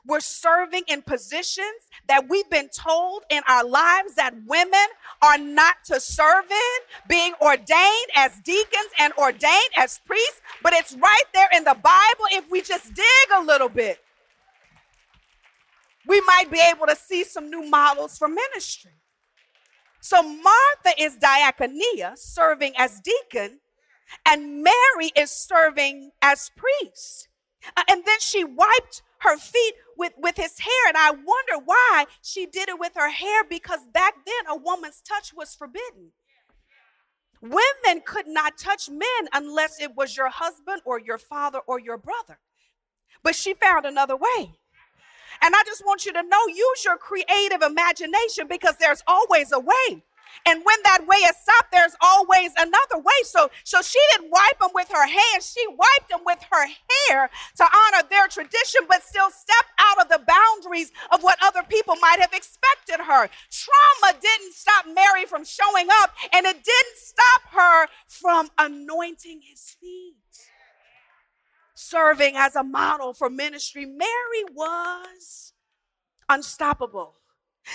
were 0.07 0.19
serving 0.19 0.83
in 0.87 1.01
positions 1.01 1.89
that 2.07 2.29
we've 2.29 2.49
been 2.49 2.69
told 2.69 3.23
in 3.29 3.41
our 3.47 3.65
lives 3.65 4.15
that 4.15 4.33
women 4.47 4.87
are 5.21 5.37
not 5.37 5.75
to 5.85 5.99
serve 5.99 6.45
in, 6.49 6.79
being 7.07 7.33
ordained 7.41 8.09
as 8.15 8.39
deacons 8.43 8.91
and 8.99 9.13
ordained 9.13 9.71
as 9.77 9.99
priests, 10.05 10.41
but 10.63 10.73
it's 10.73 10.95
right 10.95 11.23
there 11.33 11.49
in 11.55 11.63
the 11.63 11.77
Bible 11.81 12.25
if 12.31 12.49
we 12.49 12.61
just 12.61 12.93
dig 12.93 13.05
a 13.35 13.41
little 13.41 13.69
bit 13.69 13.99
we 16.07 16.21
might 16.21 16.51
be 16.51 16.59
able 16.71 16.87
to 16.87 16.95
see 16.95 17.23
some 17.23 17.49
new 17.49 17.63
models 17.69 18.17
for 18.17 18.27
ministry. 18.27 18.91
So 20.01 20.21
Martha 20.21 20.99
is 20.99 21.17
diakonia, 21.17 22.17
serving 22.17 22.73
as 22.77 22.99
deacon, 22.99 23.59
and 24.25 24.63
Mary 24.63 25.11
is 25.15 25.29
serving 25.29 26.11
as 26.21 26.49
priest. 26.55 27.29
Uh, 27.77 27.83
and 27.89 28.03
then 28.05 28.19
she 28.19 28.43
wiped 28.43 29.01
her 29.19 29.37
feet 29.37 29.75
with, 29.97 30.13
with 30.17 30.35
his 30.37 30.59
hair. 30.59 30.87
And 30.87 30.97
I 30.97 31.11
wonder 31.11 31.63
why 31.63 32.05
she 32.21 32.45
did 32.45 32.69
it 32.69 32.79
with 32.79 32.93
her 32.95 33.09
hair 33.09 33.43
because 33.47 33.87
back 33.93 34.15
then 34.25 34.45
a 34.49 34.57
woman's 34.57 35.01
touch 35.01 35.33
was 35.35 35.55
forbidden. 35.55 36.11
Women 37.41 38.03
could 38.05 38.27
not 38.27 38.57
touch 38.57 38.89
men 38.89 39.29
unless 39.33 39.81
it 39.81 39.95
was 39.95 40.15
your 40.15 40.29
husband 40.29 40.81
or 40.85 40.99
your 40.99 41.17
father 41.17 41.59
or 41.65 41.79
your 41.79 41.97
brother. 41.97 42.39
But 43.23 43.35
she 43.35 43.53
found 43.53 43.85
another 43.85 44.15
way. 44.15 44.53
And 45.41 45.55
I 45.55 45.63
just 45.65 45.83
want 45.85 46.05
you 46.05 46.13
to 46.13 46.21
know 46.21 46.47
use 46.47 46.85
your 46.85 46.97
creative 46.97 47.63
imagination 47.63 48.47
because 48.47 48.77
there's 48.77 49.01
always 49.07 49.51
a 49.51 49.59
way. 49.59 50.03
And 50.45 50.63
when 50.63 50.77
that 50.83 51.05
way 51.07 51.17
is 51.17 51.37
stopped, 51.37 51.71
there's 51.71 51.95
always 52.01 52.51
another 52.57 52.97
way. 52.97 53.19
So, 53.23 53.49
so 53.63 53.81
she 53.81 53.99
didn't 54.11 54.31
wipe 54.31 54.59
them 54.59 54.71
with 54.73 54.89
her 54.89 55.07
hands. 55.07 55.51
She 55.51 55.65
wiped 55.67 56.09
them 56.09 56.21
with 56.25 56.39
her 56.51 56.65
hair 56.65 57.29
to 57.57 57.63
honor 57.63 58.07
their 58.09 58.27
tradition, 58.27 58.81
but 58.87 59.03
still 59.03 59.29
step 59.29 59.65
out 59.79 60.01
of 60.01 60.09
the 60.09 60.21
boundaries 60.25 60.91
of 61.11 61.23
what 61.23 61.37
other 61.43 61.63
people 61.63 61.95
might 62.01 62.19
have 62.19 62.33
expected 62.33 63.03
her. 63.03 63.29
Trauma 63.49 64.19
didn't 64.19 64.53
stop 64.53 64.85
Mary 64.87 65.25
from 65.25 65.43
showing 65.43 65.87
up, 65.91 66.11
and 66.33 66.45
it 66.45 66.63
didn't 66.63 66.97
stop 66.97 67.41
her 67.51 67.87
from 68.07 68.49
anointing 68.57 69.41
his 69.43 69.75
feet 69.79 70.15
serving 71.81 72.35
as 72.37 72.55
a 72.55 72.63
model 72.63 73.13
for 73.13 73.29
ministry, 73.29 73.85
Mary 73.85 74.43
was 74.53 75.53
unstoppable. 76.29 77.15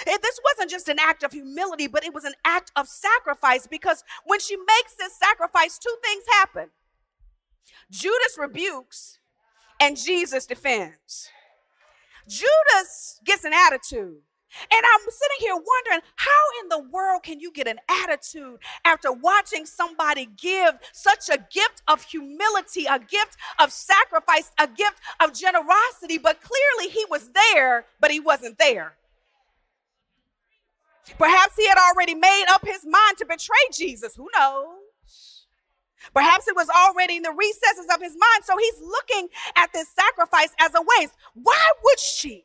This 0.05 0.41
wasn't 0.45 0.71
just 0.71 0.89
an 0.89 0.99
act 1.01 1.23
of 1.23 1.33
humility, 1.33 1.87
but 1.87 2.05
it 2.05 2.15
was 2.15 2.25
an 2.25 2.35
act 2.45 2.73
of 2.77 2.89
sacrifice 2.89 3.67
because 3.67 4.05
when 4.25 4.41
she 4.41 4.57
makes 4.57 4.95
this 4.99 5.17
sacrifice, 5.17 5.79
two 5.79 5.97
things 6.05 6.25
happen 6.33 6.71
Judas 7.91 8.37
rebukes 8.39 9.19
and 9.81 9.97
Jesus 9.97 10.47
defends. 10.47 11.31
Judas 12.29 13.21
gets 13.25 13.45
an 13.45 13.53
attitude. 13.53 14.23
And 14.71 14.83
I'm 14.85 15.01
sitting 15.01 15.39
here 15.41 15.55
wondering 15.55 16.01
how 16.17 16.43
in 16.63 16.69
the 16.71 16.89
world 16.91 17.23
can 17.23 17.41
you 17.41 17.53
get 17.53 17.69
an 17.69 17.79
attitude 17.89 18.59
after 18.85 19.13
watching 19.13 19.67
somebody 19.67 20.27
give 20.37 20.79
such 20.93 21.29
a 21.29 21.39
gift 21.53 21.83
of 21.87 22.03
humility, 22.05 22.87
a 22.87 22.99
gift 22.99 23.37
of 23.59 23.71
sacrifice, 23.71 24.53
a 24.59 24.67
gift 24.67 25.01
of 25.21 25.35
generosity, 25.35 26.19
but 26.19 26.41
clearly 26.41 26.91
he 26.91 27.05
was 27.11 27.31
there, 27.31 27.87
but 28.01 28.11
he 28.11 28.21
wasn't 28.21 28.59
there. 28.59 28.95
Perhaps 31.19 31.57
he 31.57 31.69
had 31.69 31.79
already 31.79 32.15
made 32.15 32.45
up 32.51 32.67
his 32.67 32.85
mind 32.85 33.17
to 33.19 33.27
betray 33.27 33.57
Jesus. 33.73 34.15
Who 34.17 34.29
knows? 34.37 35.47
Perhaps 36.13 36.49
it 36.49 36.57
was 36.57 36.69
already 36.69 37.17
in 37.17 37.23
the 37.23 37.33
recesses 37.33 37.87
of 37.93 38.01
his 38.01 38.13
mind. 38.13 38.45
So 38.45 38.57
he's 38.57 38.81
looking 38.81 39.29
at 39.57 39.73
this 39.73 39.89
sacrifice 39.89 40.55
as 40.59 40.73
a 40.75 40.83
waste. 40.99 41.15
Why 41.35 41.73
would 41.85 41.99
she 41.99 42.45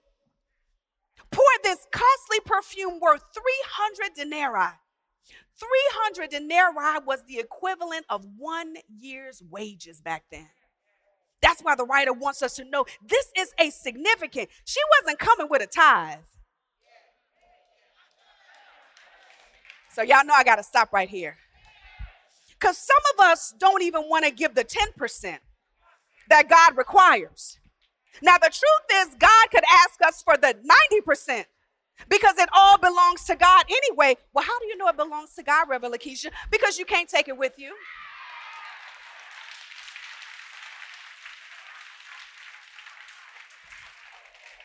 pour 1.31 1.43
this 1.63 1.85
costly 1.91 2.39
perfume 2.45 2.99
worth 2.99 3.23
300 3.33 4.13
denarii? 4.15 4.77
300 5.57 6.31
denarii 6.31 7.03
was 7.05 7.23
the 7.27 7.39
equivalent 7.39 8.05
of 8.09 8.25
one 8.37 8.75
year's 8.89 9.43
wages 9.49 10.01
back 10.01 10.23
then. 10.31 10.49
That's 11.41 11.61
why 11.61 11.75
the 11.75 11.85
writer 11.85 12.13
wants 12.13 12.41
us 12.41 12.55
to 12.55 12.63
know 12.63 12.85
this 13.05 13.31
is 13.37 13.53
a 13.59 13.69
significant. 13.69 14.49
She 14.65 14.79
wasn't 14.99 15.19
coming 15.19 15.47
with 15.49 15.61
a 15.61 15.67
tithe. 15.67 16.19
So, 19.93 20.01
y'all 20.01 20.25
know 20.25 20.33
I 20.33 20.43
got 20.43 20.55
to 20.55 20.63
stop 20.63 20.93
right 20.93 21.09
here. 21.09 21.37
Because 22.59 22.77
some 22.77 23.01
of 23.13 23.25
us 23.25 23.53
don't 23.57 23.81
even 23.81 24.03
want 24.03 24.25
to 24.25 24.31
give 24.31 24.55
the 24.55 24.63
10% 24.63 25.39
that 26.29 26.49
God 26.49 26.77
requires. 26.77 27.57
Now, 28.21 28.37
the 28.37 28.49
truth 28.49 29.07
is, 29.07 29.15
God 29.15 29.47
could 29.51 29.63
ask 29.71 30.01
us 30.05 30.21
for 30.21 30.37
the 30.37 30.55
90% 31.07 31.45
because 32.09 32.37
it 32.37 32.49
all 32.53 32.77
belongs 32.77 33.23
to 33.25 33.35
God 33.35 33.65
anyway. 33.69 34.15
Well, 34.33 34.43
how 34.43 34.59
do 34.59 34.67
you 34.67 34.77
know 34.77 34.87
it 34.87 34.97
belongs 34.97 35.33
to 35.35 35.43
God, 35.43 35.69
Reverend 35.69 35.95
Lakeisha? 35.95 36.27
Because 36.51 36.77
you 36.77 36.85
can't 36.85 37.09
take 37.09 37.27
it 37.27 37.37
with 37.37 37.53
you. 37.57 37.73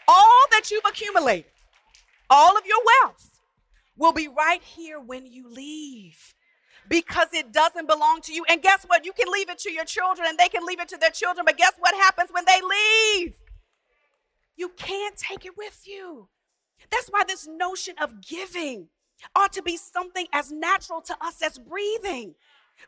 All 0.09 0.47
that 0.53 0.71
you've 0.71 0.85
accumulated, 0.85 1.51
all 2.31 2.57
of 2.57 2.65
your 2.65 2.79
wealth, 3.03 3.36
will 3.97 4.13
be 4.13 4.29
right 4.29 4.63
here 4.63 5.01
when 5.01 5.27
you 5.27 5.49
leave 5.49 6.35
because 6.89 7.29
it 7.33 7.53
doesn't 7.53 7.89
belong 7.89 8.21
to 8.23 8.33
you. 8.33 8.45
And 8.49 8.63
guess 8.63 8.85
what? 8.87 9.05
You 9.05 9.13
can 9.13 9.33
leave 9.33 9.49
it 9.49 9.59
to 9.59 9.73
your 9.73 9.85
children 9.85 10.29
and 10.29 10.39
they 10.39 10.49
can 10.49 10.65
leave 10.65 10.81
it 10.81 10.89
to 10.89 10.97
their 10.97 11.11
children, 11.11 11.45
but 11.45 11.57
guess 11.57 11.73
what 11.79 11.95
happens 11.95 12.31
when 12.33 12.45
they 12.47 12.61
leave? 12.61 13.35
You 14.57 14.71
can't 14.77 15.17
take 15.17 15.45
it 15.45 15.57
with 15.57 15.83
you. 15.85 16.29
That's 16.91 17.09
why 17.09 17.25
this 17.27 17.47
notion 17.47 17.95
of 18.01 18.21
giving 18.21 18.89
ought 19.35 19.53
to 19.55 19.63
be 19.63 19.77
something 19.77 20.27
as 20.33 20.53
natural 20.53 21.01
to 21.03 21.17
us 21.21 21.43
as 21.43 21.59
breathing 21.59 22.35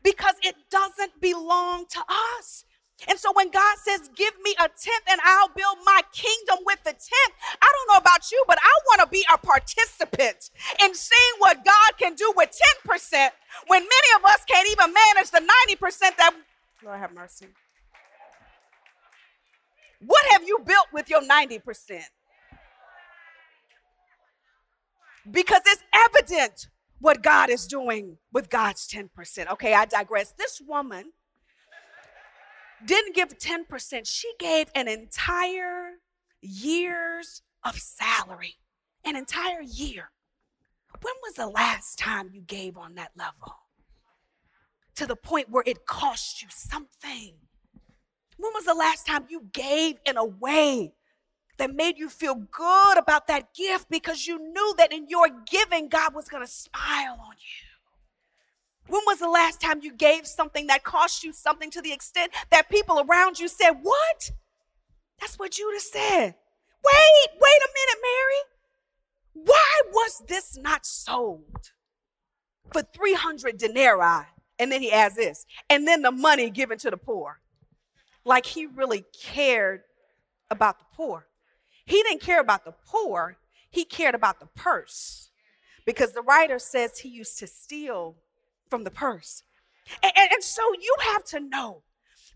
because 0.02 0.34
it 0.42 0.54
doesn't 0.70 1.20
belong 1.20 1.86
to 1.90 2.00
us. 2.38 2.64
And 3.06 3.18
so 3.18 3.32
when 3.34 3.50
God 3.50 3.78
says, 3.78 4.11
Give 4.16 4.34
me 4.42 4.54
a 4.58 4.68
tenth 4.68 5.04
and 5.08 5.20
I'll 5.24 5.50
build 5.54 5.78
my 5.84 6.00
kingdom 6.12 6.58
with 6.66 6.82
the 6.82 6.90
tenth, 6.90 7.34
I 7.62 7.70
don't 7.70 7.94
know 7.94 7.98
about 7.98 8.32
you, 8.32 8.42
but 8.48 8.58
I 8.61 8.72
want 8.87 9.02
to 9.02 9.06
be 9.06 9.24
a 9.32 9.38
participant 9.38 10.50
in 10.82 10.94
seeing 10.94 11.34
what 11.38 11.64
God 11.64 11.92
can 11.98 12.14
do 12.14 12.32
with 12.37 12.50
10% 12.87 13.28
when 13.68 13.82
many 13.82 14.08
of 14.16 14.24
us 14.24 14.44
can't 14.48 14.68
even 14.70 14.92
manage 14.92 15.30
the 15.30 15.40
90% 15.78 16.16
that, 16.16 16.34
Lord 16.84 16.98
have 16.98 17.14
mercy. 17.14 17.46
What 20.00 20.24
have 20.30 20.42
you 20.46 20.58
built 20.64 20.87
with 20.92 21.11
your 21.11 21.22
90%? 21.22 22.02
Because 25.30 25.62
it's 25.66 25.82
evident 25.92 26.68
what 27.00 27.22
God 27.22 27.50
is 27.50 27.66
doing 27.66 28.16
with 28.32 28.48
God's 28.48 28.88
10%. 28.88 29.52
Okay, 29.52 29.74
I 29.74 29.84
digress. 29.84 30.32
This 30.32 30.61
woman 30.66 31.12
didn't 32.84 33.14
give 33.14 33.38
10%, 33.38 34.06
she 34.06 34.32
gave 34.38 34.68
an 34.74 34.88
entire 34.88 35.98
year's 36.40 37.42
of 37.64 37.78
salary. 37.78 38.56
An 39.04 39.16
entire 39.16 39.62
year. 39.62 40.10
When 41.00 41.14
was 41.22 41.34
the 41.34 41.46
last 41.46 41.98
time 41.98 42.30
you 42.32 42.40
gave 42.40 42.76
on 42.76 42.94
that 42.94 43.12
level? 43.16 43.54
To 44.96 45.06
the 45.06 45.16
point 45.16 45.50
where 45.50 45.62
it 45.66 45.86
cost 45.86 46.42
you 46.42 46.48
something. 46.50 47.34
When 48.36 48.52
was 48.54 48.64
the 48.64 48.74
last 48.74 49.06
time 49.06 49.26
you 49.28 49.46
gave 49.52 49.98
in 50.04 50.16
a 50.16 50.24
way 50.24 50.94
that 51.58 51.74
made 51.74 51.98
you 51.98 52.08
feel 52.08 52.34
good 52.34 52.98
about 52.98 53.26
that 53.28 53.54
gift 53.54 53.88
because 53.90 54.26
you 54.26 54.38
knew 54.38 54.74
that 54.78 54.92
in 54.92 55.08
your 55.08 55.28
giving, 55.50 55.88
God 55.88 56.14
was 56.14 56.28
going 56.28 56.44
to 56.44 56.50
smile 56.50 57.18
on 57.20 57.34
you? 57.38 57.67
When 58.88 59.03
was 59.07 59.18
the 59.18 59.29
last 59.29 59.61
time 59.61 59.81
you 59.83 59.92
gave 59.92 60.27
something 60.27 60.66
that 60.66 60.83
cost 60.83 61.22
you 61.22 61.33
something 61.33 61.70
to 61.70 61.83
the 61.83 61.92
extent 61.92 62.33
that 62.51 62.70
people 62.70 63.01
around 63.01 63.38
you 63.38 63.48
said, 63.48 63.72
What? 63.83 64.31
That's 65.20 65.38
what 65.38 65.53
Judas 65.53 65.90
said. 65.90 66.35
Wait, 66.85 67.29
wait 67.40 67.61
a 67.62 67.68
minute, 67.74 68.03
Mary. 68.03 69.44
Why 69.46 69.81
was 69.92 70.22
this 70.29 70.57
not 70.59 70.87
sold 70.87 71.72
for 72.72 72.83
300 72.83 73.59
denarii? 73.59 74.27
And 74.59 74.72
then 74.72 74.83
he 74.83 74.90
adds 74.90 75.14
this, 75.14 75.46
and 75.70 75.87
then 75.87 76.03
the 76.03 76.11
money 76.11 76.51
given 76.51 76.79
to 76.79 76.90
the 76.90 76.96
poor. 76.96 77.40
Like 78.24 78.44
he 78.44 78.66
really 78.66 79.05
cared 79.22 79.83
about 80.51 80.81
the 80.81 80.85
poor. 80.92 81.27
He 81.85 82.03
didn't 82.03 82.22
care 82.22 82.40
about 82.40 82.64
the 82.64 82.74
poor, 82.87 83.38
he 83.70 83.85
cared 83.85 84.14
about 84.14 84.40
the 84.40 84.46
purse. 84.46 85.31
Because 85.87 86.12
the 86.12 86.22
writer 86.22 86.59
says 86.59 86.98
he 86.98 87.09
used 87.09 87.38
to 87.38 87.46
steal 87.46 88.16
from 88.68 88.85
the 88.85 88.90
purse. 88.90 89.42
And, 90.02 90.12
and, 90.16 90.33
and 90.33 90.44
so 90.44 90.62
you 90.81 90.94
have 91.00 91.24
to 91.24 91.40
know 91.40 91.83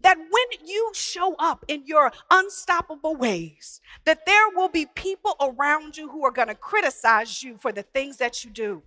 that 0.01 0.19
when 0.19 0.67
you 0.67 0.91
show 0.95 1.35
up 1.39 1.65
in 1.69 1.87
your 1.87 2.13
unstoppable 2.31 3.15
ways, 3.15 3.81
that 4.05 4.27
there 4.27 4.49
will 4.55 4.69
be 4.69 4.87
people 4.87 5.37
around 5.41 5.97
you 5.97 6.09
who 6.09 6.25
are 6.25 6.33
going 6.33 6.49
to 6.49 6.55
criticize 6.55 7.43
you 7.43 7.57
for 7.57 7.73
the 7.73 7.83
things 7.83 8.17
that 8.17 8.45
you 8.45 8.51
do. 8.51 8.83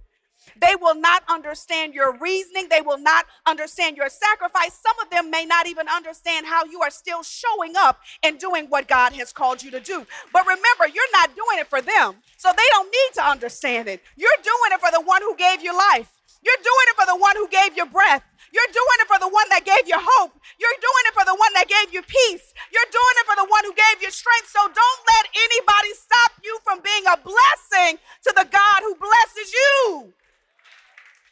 They 0.60 0.75
will 0.79 0.95
not 0.95 1.23
understand 1.27 1.93
your 1.93 2.17
reasoning. 2.17 2.67
They 2.69 2.81
will 2.81 2.99
not 2.99 3.25
understand 3.47 3.97
your 3.97 4.10
sacrifice. 4.10 4.73
Some 4.73 4.99
of 5.03 5.10
them 5.10 5.31
may 5.31 5.45
not 5.45 5.67
even 5.67 5.88
understand 5.88 6.45
how 6.45 6.65
you 6.65 6.81
are 6.81 6.91
still 6.91 7.23
showing 7.23 7.73
up 7.75 8.01
and 8.21 8.38
doing 8.38 8.65
what 8.65 8.88
God 8.88 9.13
has 9.13 9.34
called 9.34 9.63
you 9.63 9.71
to 9.71 9.79
do. 9.79 10.05
But 10.31 10.45
remember, 10.45 10.88
you're 10.93 11.12
not 11.13 11.36
doing 11.36 11.60
it 11.60 11.67
for 11.67 11.81
them, 11.81 12.15
so 12.38 12.51
they 12.55 12.67
don't 12.71 12.86
need 12.91 13.13
to 13.15 13.23
understand 13.23 13.88
it. 13.88 14.03
You're 14.15 14.29
doing 14.43 14.71
it 14.73 14.79
for 14.79 14.91
the 14.91 15.01
one 15.01 15.21
who 15.21 15.36
gave 15.36 15.63
you 15.63 15.75
life. 15.75 16.12
You're 16.45 16.62
doing 16.62 16.88
it 16.93 16.95
for 16.95 17.08
the 17.10 17.17
one 17.17 17.36
who 17.36 17.47
gave 17.49 17.75
you 17.75 17.86
breath. 17.88 18.23
You're 18.53 18.71
doing 18.71 18.97
it 19.01 19.08
for 19.08 19.17
the 19.19 19.27
one 19.27 19.49
that 19.49 19.65
gave 19.65 19.89
you 19.89 19.97
hope. 19.97 20.31
You're 20.60 20.79
doing 20.79 21.05
it 21.10 21.13
for 21.17 21.25
the 21.25 21.34
one 21.34 21.51
that 21.58 21.67
gave 21.67 21.91
you 21.91 22.01
peace. 22.03 22.53
You're 22.71 22.91
doing 22.93 23.15
it 23.17 23.25
for 23.25 23.36
the 23.36 23.49
one 23.49 23.65
who 23.65 23.73
gave 23.73 24.01
you 24.01 24.12
strength. 24.12 24.53
So 24.53 24.62
don't 24.62 25.01
let 25.10 25.25
anybody 25.34 25.91
stop 25.97 26.31
you 26.43 26.60
from 26.63 26.79
being 26.86 27.03
a 27.10 27.17
blessing 27.17 27.97
to 28.23 28.34
the 28.38 28.47
God 28.49 28.79
who 28.86 28.95
blesses 28.95 29.51
you. 29.51 30.13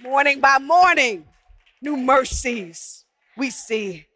Morning 0.02 0.42
by 0.42 0.58
morning, 0.58 1.26
new 1.82 1.96
mercies 1.96 3.06
we 3.38 3.52
see. 3.52 4.08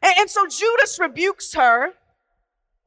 And, 0.00 0.14
and 0.20 0.30
so 0.30 0.46
Judas 0.48 0.98
rebukes 0.98 1.52
her, 1.54 1.92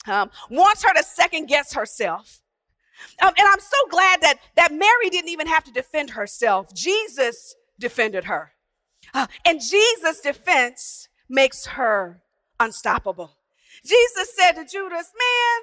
um, 0.08 0.32
wants 0.50 0.84
her 0.84 0.94
to 0.96 1.04
second 1.04 1.46
guess 1.46 1.74
herself. 1.74 2.42
Um, 3.22 3.34
and 3.38 3.48
I'm 3.48 3.60
so 3.60 3.78
glad 3.90 4.22
that, 4.22 4.40
that 4.56 4.72
Mary 4.72 5.10
didn't 5.10 5.30
even 5.30 5.48
have 5.48 5.64
to 5.66 5.72
defend 5.72 6.12
herself. 6.12 6.74
Jesus 6.74 7.56
defended 7.80 8.26
her. 8.26 8.52
Uh, 9.14 9.28
and 9.46 9.62
Jesus' 9.62 10.20
defense 10.22 11.08
makes 11.30 11.66
her 11.66 12.22
unstoppable. 12.60 13.38
Jesus 13.86 14.34
said 14.36 14.54
to 14.54 14.66
Judas, 14.66 15.12
Man, 15.18 15.62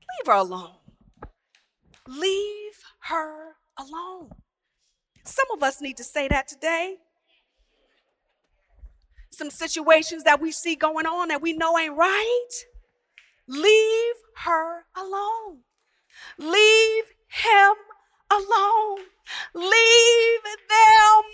leave 0.00 0.26
her 0.26 0.40
alone. 0.40 0.74
Leave 2.08 2.78
her 3.00 3.56
alone. 3.78 4.30
Some 5.24 5.46
of 5.52 5.62
us 5.62 5.80
need 5.80 5.96
to 5.96 6.04
say 6.04 6.28
that 6.28 6.48
today. 6.48 6.96
Some 9.30 9.50
situations 9.50 10.22
that 10.22 10.40
we 10.40 10.52
see 10.52 10.76
going 10.76 11.06
on 11.06 11.28
that 11.28 11.42
we 11.42 11.52
know 11.52 11.78
ain't 11.78 11.96
right. 11.96 12.48
Leave 13.48 14.14
her 14.44 14.84
alone. 14.96 15.60
Leave 16.38 17.04
him 17.28 17.74
alone. 18.30 19.06
Leave 19.54 20.42
them 20.68 21.24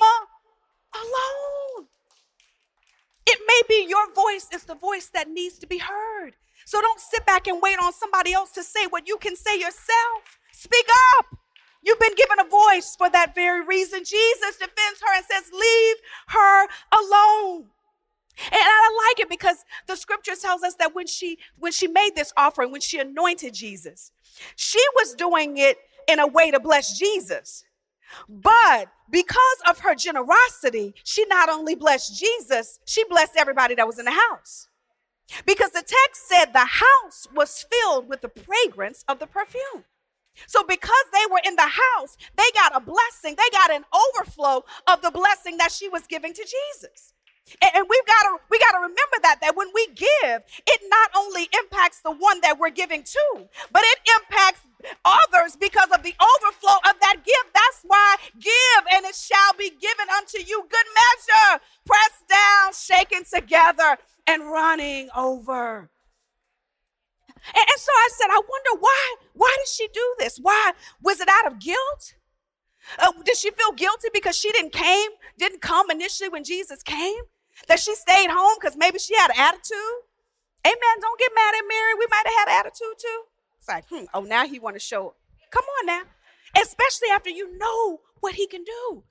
alone. 0.95 1.87
It 3.27 3.39
may 3.47 3.61
be 3.69 3.87
your 3.89 4.13
voice 4.13 4.49
is 4.53 4.65
the 4.65 4.75
voice 4.75 5.09
that 5.15 5.29
needs 5.29 5.59
to 5.61 5.67
be 5.67 5.79
heard. 5.79 6.33
So 6.65 6.81
don't 6.81 7.01
sit 7.01 7.27
back 7.27 7.47
and 7.47 7.61
wait 7.63 7.79
on 7.79 7.93
somebody 7.93 8.33
else 8.33 8.53
to 8.53 8.63
say 8.63 8.87
what 8.89 9.09
you 9.09 9.19
can 9.19 9.37
say 9.37 9.57
yourself. 9.57 10.39
Speak 10.53 10.87
up. 11.19 11.27
You've 11.83 11.99
been 11.99 12.15
given 12.15 12.39
a 12.39 12.49
voice 12.49 12.95
for 12.97 13.11
that 13.11 13.35
very 13.35 13.65
reason. 13.65 14.01
Jesus 14.05 14.57
defends 14.59 15.01
her 15.01 15.17
and 15.17 15.25
says, 15.29 15.51
Leave 15.53 15.97
her 16.29 16.67
alone. 16.93 17.67
And 18.39 18.55
I 18.55 19.11
like 19.11 19.21
it 19.21 19.29
because 19.29 19.65
the 19.87 19.97
scripture 19.97 20.35
tells 20.35 20.63
us 20.63 20.75
that 20.77 20.95
when 20.95 21.07
she 21.07 21.39
when 21.59 21.73
she 21.73 21.87
made 21.87 22.13
this 22.17 22.33
offering, 22.37 22.73
when 22.73 22.81
she 22.81 22.99
anointed 22.99 23.55
Jesus, 23.55 24.13
she 24.57 24.83
was 24.97 25.15
doing 25.15 25.59
it 25.59 25.79
in 26.09 26.19
a 26.19 26.27
way 26.27 26.51
to 26.51 26.59
bless 26.59 26.99
Jesus. 26.99 27.65
But 28.29 28.89
because 29.11 29.39
of 29.69 29.81
her 29.81 29.95
generosity, 29.95 30.95
she 31.05 31.25
not 31.27 31.49
only 31.49 31.75
blessed 31.75 32.19
Jesus, 32.19 32.79
she 32.87 33.05
blessed 33.05 33.37
everybody 33.37 33.75
that 33.75 33.87
was 33.87 33.99
in 33.99 34.05
the 34.07 34.19
house. 34.31 34.69
Because 35.47 35.71
the 35.71 35.83
text 35.83 36.29
said 36.29 36.47
the 36.53 36.59
house 36.67 37.27
was 37.35 37.65
filled 37.71 38.09
with 38.09 38.21
the 38.21 38.29
fragrance 38.31 39.05
of 39.09 39.19
the 39.19 39.27
perfume. 39.27 39.85
So 40.47 40.65
because 40.65 41.05
they 41.13 41.31
were 41.31 41.41
in 41.47 41.57
the 41.57 41.63
house, 41.97 42.17
they 42.37 42.45
got 42.55 42.77
a 42.77 42.81
blessing. 42.81 43.37
They 43.37 43.51
got 43.53 43.71
an 43.71 43.85
overflow 43.93 44.65
of 44.87 45.03
the 45.03 45.11
blessing 45.11 45.59
that 45.59 45.73
she 45.73 45.89
was 45.89 46.07
giving 46.07 46.33
to 46.35 46.43
Jesus. 46.43 47.13
And 47.61 47.87
we've 47.89 48.07
got 48.07 48.23
to 48.23 48.39
we 48.51 48.59
got 48.59 48.73
to 48.73 48.79
remember 48.79 49.19
that 49.23 49.39
that 49.43 49.57
when 49.57 49.69
we 49.75 49.87
give, 49.89 50.43
it 50.67 50.81
not 50.89 51.11
only 51.17 51.49
impacts 51.61 52.01
the 52.01 52.13
one 52.13 52.41
that 52.43 52.59
we're 52.59 52.71
giving 52.71 53.03
to, 53.03 53.49
but 53.73 53.83
it 53.85 53.99
impacts 54.21 54.63
others 55.05 55.57
because 55.57 55.91
of 55.93 56.03
the 56.03 56.15
overflow 56.19 56.79
of 56.89 56.99
that 57.01 57.17
gift. 57.25 57.51
That's 57.55 57.83
why 57.85 58.17
give 58.39 58.83
and 58.95 59.05
it 59.05 59.15
shall 59.15 59.53
be 59.59 59.71
given 59.71 60.07
unto 60.17 60.39
you 60.39 60.65
good 60.71 60.87
measure, 60.95 61.63
pressed 61.85 62.29
down, 62.29 62.73
shaken 62.75 63.25
together 63.25 63.99
and 64.27 64.45
running 64.51 65.11
over. 65.17 65.91
And, 67.55 67.67
and 67.69 67.81
so 67.81 67.93
I 67.93 68.09
said, 68.17 68.29
I 68.31 68.41
wonder 68.49 68.81
why 68.81 69.15
why 69.35 69.55
did 69.59 69.69
she 69.69 69.89
do 69.93 70.15
this? 70.19 70.39
Why 70.41 70.73
was 71.03 71.21
it 71.21 71.29
out 71.29 71.47
of 71.47 71.59
guilt? 71.59 72.15
Uh, 72.99 73.13
did 73.25 73.37
she 73.37 73.51
feel 73.51 73.73
guilty 73.73 74.09
because 74.13 74.37
she 74.37 74.51
didn't 74.53 74.73
came, 74.73 75.11
didn't 75.39 75.63
come 75.63 75.91
initially 75.91 76.29
when 76.29 76.45
Jesus 76.45 76.83
came? 76.83 77.23
That 77.69 77.81
she 77.81 77.95
stayed 77.95 78.31
home 78.31 78.57
because 78.61 78.77
maybe 78.77 78.99
she 78.99 79.15
had 79.15 79.31
an 79.31 79.39
attitude? 79.39 80.03
Amen. 80.67 80.97
Don't 81.01 81.19
get 81.19 81.33
mad 81.35 81.55
at 81.55 81.65
Mary. 81.69 81.95
We 81.99 82.07
might 82.11 82.23
have 82.27 82.35
had 82.39 82.49
an 82.49 82.61
attitude 82.61 82.99
too. 82.99 83.23
It's 83.59 83.69
like, 83.69 83.85
hmm, 83.89 84.05
oh, 84.15 84.23
now 84.23 84.47
he 84.47 84.59
want 84.59 84.77
to 84.77 84.81
show. 84.81 85.15
Come 85.51 85.65
on 85.81 85.87
now. 85.87 86.03
Especially 86.61 87.09
after 87.13 87.31
you 87.31 87.57
know 87.57 88.01
what 88.21 88.35
he 88.35 88.47
can 88.47 88.65
do. 88.65 89.05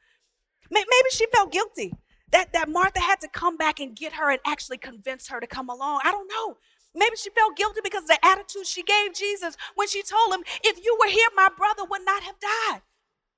Maybe 0.69 0.87
she 1.11 1.25
felt 1.33 1.51
guilty 1.51 1.93
that, 2.31 2.53
that 2.53 2.69
Martha 2.69 2.99
had 3.01 3.19
to 3.21 3.27
come 3.27 3.57
back 3.57 3.79
and 3.79 3.95
get 3.95 4.13
her 4.13 4.29
and 4.31 4.39
actually 4.45 4.77
convince 4.77 5.27
her 5.27 5.39
to 5.39 5.47
come 5.47 5.69
along. 5.69 6.01
I 6.03 6.11
don't 6.11 6.29
know. 6.29 6.57
Maybe 6.95 7.15
she 7.15 7.29
felt 7.29 7.55
guilty 7.55 7.81
because 7.83 8.03
of 8.03 8.09
the 8.09 8.25
attitude 8.25 8.67
she 8.67 8.83
gave 8.83 9.13
Jesus 9.13 9.55
when 9.75 9.87
she 9.87 10.01
told 10.03 10.33
him, 10.33 10.43
If 10.63 10.83
you 10.83 10.97
were 10.99 11.09
here, 11.09 11.27
my 11.35 11.49
brother 11.55 11.83
would 11.89 12.05
not 12.05 12.23
have 12.23 12.39
died. 12.39 12.81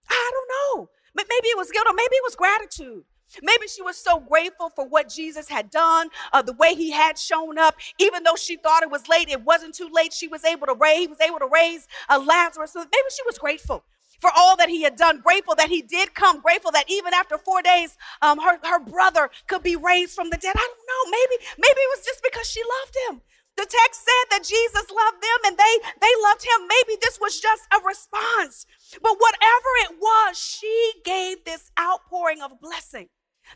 I 0.09 0.31
don't 0.33 0.49
know. 0.79 0.89
But 1.15 1.25
Maybe 1.29 1.47
it 1.47 1.57
was 1.57 1.71
guilt 1.71 1.87
or 1.87 1.93
maybe 1.93 2.15
it 2.15 2.23
was 2.23 2.35
gratitude. 2.35 3.03
Maybe 3.41 3.67
she 3.67 3.81
was 3.81 3.97
so 3.97 4.19
grateful 4.19 4.69
for 4.69 4.87
what 4.87 5.09
Jesus 5.09 5.49
had 5.49 5.69
done, 5.69 6.09
uh, 6.31 6.41
the 6.41 6.53
way 6.53 6.75
he 6.75 6.91
had 6.91 7.17
shown 7.17 7.57
up. 7.57 7.75
Even 7.99 8.23
though 8.23 8.35
she 8.35 8.57
thought 8.57 8.83
it 8.83 8.91
was 8.91 9.07
late, 9.07 9.29
it 9.29 9.43
wasn't 9.43 9.75
too 9.75 9.89
late. 9.91 10.13
She 10.13 10.27
was 10.27 10.43
able 10.45 10.67
to 10.67 10.75
raise, 10.75 10.99
he 10.99 11.07
was 11.07 11.21
able 11.21 11.39
to 11.39 11.49
raise 11.51 11.87
uh, 12.09 12.23
Lazarus. 12.25 12.73
Maybe 12.75 13.09
she 13.15 13.23
was 13.25 13.37
grateful 13.37 13.83
for 14.19 14.31
all 14.37 14.55
that 14.57 14.69
he 14.69 14.83
had 14.83 14.95
done, 14.95 15.19
grateful 15.19 15.55
that 15.55 15.69
he 15.69 15.81
did 15.81 16.13
come, 16.13 16.41
grateful 16.41 16.71
that 16.71 16.85
even 16.89 17.13
after 17.13 17.37
four 17.37 17.61
days, 17.61 17.97
um, 18.21 18.39
her, 18.39 18.59
her 18.63 18.79
brother 18.79 19.29
could 19.47 19.63
be 19.63 19.75
raised 19.75 20.15
from 20.15 20.29
the 20.29 20.37
dead. 20.37 20.55
I 20.55 20.67
don't 20.67 20.87
know. 20.87 21.11
Maybe, 21.11 21.43
maybe 21.57 21.79
it 21.81 21.97
was 21.97 22.05
just 22.05 22.23
because 22.23 22.49
she 22.49 22.61
loved 22.81 22.95
him. 23.09 23.21
The 23.57 23.67
text 23.69 24.01
said 24.01 24.25
that 24.31 24.43
Jesus 24.43 24.89
loved 24.89 25.21
them 25.21 25.39
and 25.45 25.57
they, 25.57 25.75
they 26.01 26.13
loved 26.23 26.43
him. 26.43 26.67
Maybe 26.67 26.97
this 27.01 27.19
was 27.21 27.39
just 27.39 27.63
a 27.71 27.85
response. 27.85 28.65
But 29.01 29.17
whatever 29.19 29.71
it 29.85 29.97
was, 29.99 30.39
she 30.39 30.93
gave 31.05 31.45
this 31.45 31.71
outpouring 31.79 32.41
of 32.41 32.59
blessing 32.61 33.09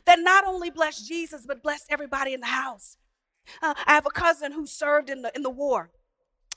that 0.06 0.20
not 0.20 0.46
only 0.46 0.70
blessed 0.70 1.08
Jesus, 1.08 1.46
but 1.46 1.64
blessed 1.64 1.86
everybody 1.90 2.34
in 2.34 2.42
the 2.42 2.48
house. 2.48 2.98
Uh, 3.62 3.74
I 3.86 3.94
have 3.94 4.06
a 4.06 4.12
cousin 4.12 4.52
who 4.52 4.66
served 4.66 5.10
in 5.10 5.22
the, 5.22 5.32
in 5.36 5.44
the 5.44 5.50
war. 5.50 5.92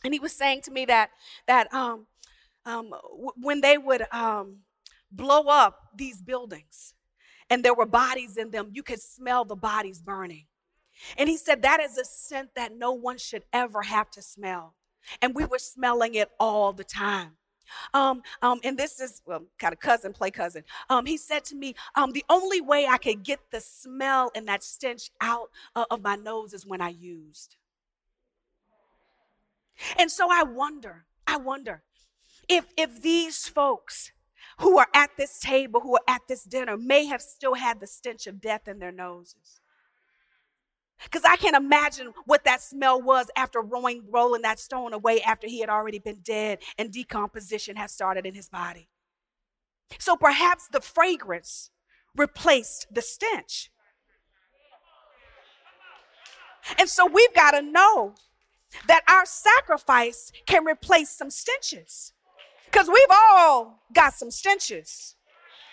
And 0.05 0.13
he 0.15 0.21
was 0.21 0.33
saying 0.33 0.63
to 0.63 0.71
me 0.71 0.85
that, 0.87 1.11
that 1.47 1.73
um, 1.73 2.07
um, 2.65 2.91
w- 2.91 3.33
when 3.37 3.61
they 3.61 3.79
would 3.79 4.05
um, 4.13 4.59
blow 5.11 5.43
up 5.43 5.79
these 5.95 6.23
buildings 6.23 6.95
and 7.49 7.65
there 7.65 7.75
were 7.75 7.87
bodies 7.87 8.37
in 8.37 8.51
them, 8.51 8.71
you 8.73 8.83
could 8.83 9.01
smell 9.01 9.45
the 9.45 9.57
bodies 9.57 10.01
burning. 10.01 10.47
And 11.17 11.29
he 11.29 11.37
said 11.37 11.63
that 11.63 11.81
is 11.81 11.97
a 11.97 12.05
scent 12.05 12.51
that 12.57 12.77
no 12.77 12.93
one 12.93 13.19
should 13.19 13.45
ever 13.53 13.83
have 13.83 14.11
to 14.13 14.23
smell. 14.23 14.75
And 15.23 15.35
we 15.35 15.45
were 15.45 15.59
smelling 15.59 16.15
it 16.15 16.31
all 16.39 16.73
the 16.73 16.85
time. 16.85 17.37
Um, 17.95 18.23
um, 18.43 18.61
and 18.65 18.79
this 18.79 19.01
is 19.01 19.23
well, 19.27 19.45
kind 19.59 19.73
of 19.73 19.81
cousin, 19.81 20.13
play 20.13 20.31
cousin. 20.31 20.65
Um, 20.89 21.07
he 21.07 21.17
said 21.17 21.45
to 21.47 21.57
me, 21.57 21.75
um, 21.95 22.13
the 22.13 22.25
only 22.29 22.61
way 22.61 22.87
I 22.87 22.99
could 22.99 23.23
get 23.23 23.41
the 23.51 23.61
smell 23.61 24.31
and 24.35 24.47
that 24.49 24.63
stench 24.63 25.11
out 25.21 25.51
uh, 25.75 25.85
of 25.91 26.03
my 26.03 26.17
nose 26.17 26.53
is 26.53 26.67
when 26.67 26.81
I 26.81 26.91
used. 26.91 27.57
And 29.99 30.11
so 30.11 30.29
I 30.31 30.43
wonder, 30.43 31.07
I 31.27 31.37
wonder 31.37 31.83
if 32.49 32.67
if 32.77 33.01
these 33.03 33.49
folks 33.49 34.13
who 34.59 34.79
are 34.79 34.89
at 34.95 35.11
this 35.17 35.39
table, 35.39 35.81
who 35.81 35.95
are 35.95 36.03
at 36.09 36.23
this 36.29 36.45
dinner, 36.45 36.77
may 36.77 37.07
have 37.07 37.23
still 37.23 37.55
had 37.55 37.81
the 37.81 37.87
stench 37.87 38.27
of 38.27 38.41
death 38.41 38.69
in 38.69 38.79
their 38.79 38.93
noses. 38.93 39.61
Because 41.05 41.25
I 41.25 41.37
can't 41.37 41.57
imagine 41.57 42.13
what 42.27 42.45
that 42.45 42.61
smell 42.61 43.01
was 43.01 43.31
after 43.37 43.61
rolling, 43.61 44.05
rolling 44.11 44.43
that 44.43 44.59
stone 44.59 44.93
away 44.93 45.23
after 45.23 45.47
he 45.47 45.61
had 45.61 45.71
already 45.71 45.99
been 45.99 46.21
dead 46.23 46.59
and 46.79 46.93
decomposition 46.93 47.77
had 47.77 47.91
started 47.91 48.27
in 48.27 48.35
his 48.35 48.49
body. 48.49 48.89
So 49.99 50.17
perhaps 50.17 50.69
the 50.69 50.81
fragrance 50.81 51.71
replaced 52.17 52.87
the 52.93 53.03
stench. 53.03 53.71
And 56.79 56.89
so 56.89 57.07
we've 57.07 57.35
got 57.35 57.53
to 57.53 57.63
know 57.63 58.15
that 58.87 59.03
our 59.09 59.25
sacrifice 59.25 60.31
can 60.47 60.65
replace 60.65 61.11
some 61.11 61.31
stenches. 61.31 62.13
Because 62.67 62.89
we've 62.89 63.11
all 63.11 63.83
got 63.93 64.13
some 64.13 64.31
stenches 64.31 65.17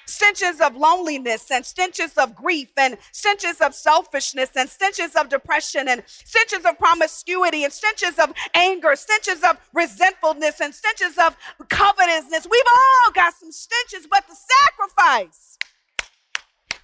stenches 0.08 0.60
of 0.60 0.76
loneliness 0.76 1.52
and 1.52 1.65
stenches 1.65 2.17
of 2.17 2.36
grief 2.36 2.70
and 2.78 2.98
stenches 3.12 3.62
of 3.62 3.76
selfishness 3.76 4.52
and 4.56 4.70
stenches 4.70 5.15
of 5.15 5.30
depression 5.30 5.88
and 5.88 6.02
stenches 6.08 6.65
of 6.65 6.78
promiscuity 6.80 7.63
and 7.63 7.72
stenches 7.72 8.17
of 8.17 8.34
anger, 8.56 8.96
stenches 8.96 9.43
of 9.43 9.58
resentfulness 9.74 10.60
and 10.62 10.74
stenches 10.74 11.17
of 11.17 11.38
covetousness. 11.70 12.48
We've 12.50 12.62
all 12.76 13.12
got 13.12 13.34
some 13.34 13.52
stenches, 13.52 14.08
but 14.10 14.26
the 14.28 14.36
sacrifice 14.36 15.58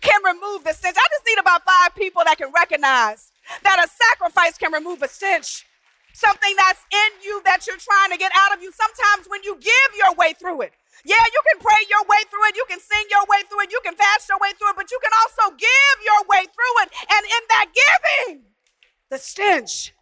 can 0.01 0.21
remove 0.23 0.63
the 0.65 0.73
stench. 0.73 0.97
I 0.97 1.07
just 1.09 1.23
need 1.25 1.39
about 1.39 1.63
five 1.63 1.95
people 1.95 2.23
that 2.25 2.37
can 2.37 2.51
recognize 2.53 3.31
that 3.63 3.83
a 3.83 3.87
sacrifice 3.87 4.57
can 4.57 4.71
remove 4.71 5.01
a 5.01 5.07
stench. 5.07 5.65
Something 6.13 6.53
that's 6.57 6.85
in 6.91 7.23
you 7.23 7.41
that 7.45 7.65
you're 7.65 7.77
trying 7.77 8.11
to 8.11 8.17
get 8.17 8.31
out 8.35 8.55
of 8.55 8.61
you. 8.61 8.71
Sometimes 8.71 9.27
when 9.27 9.41
you 9.43 9.55
give 9.55 9.97
your 9.97 10.13
way 10.13 10.33
through 10.33 10.61
it, 10.61 10.73
yeah, 11.05 11.23
you 11.31 11.41
can 11.51 11.61
pray 11.61 11.81
your 11.89 12.03
way 12.07 12.23
through 12.29 12.45
it. 12.47 12.55
You 12.55 12.65
can 12.69 12.79
sing 12.79 13.05
your 13.09 13.25
way 13.29 13.43
through 13.49 13.61
it. 13.61 13.71
You 13.71 13.81
can 13.83 13.95
fast 13.95 14.29
your 14.29 14.37
way 14.39 14.51
through 14.57 14.71
it, 14.71 14.75
but 14.75 14.91
you 14.91 14.99
can 15.01 15.11
also 15.21 15.55
give 15.55 15.95
your 16.03 16.21
way 16.29 16.45
through 16.45 16.75
it. 16.83 16.89
And 17.11 17.23
in 17.25 17.43
that 17.49 17.67
giving, 17.73 18.43
the 19.09 19.17
stench 19.17 19.93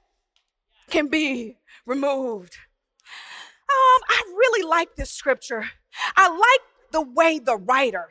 can 0.89 1.07
be 1.07 1.57
removed. 1.85 2.57
Um, 3.69 4.01
I 4.09 4.23
really 4.27 4.67
like 4.67 4.95
this 4.95 5.09
scripture. 5.09 5.69
I 6.15 6.27
like 6.27 6.91
the 6.91 7.01
way 7.01 7.39
the 7.39 7.57
writer 7.57 8.09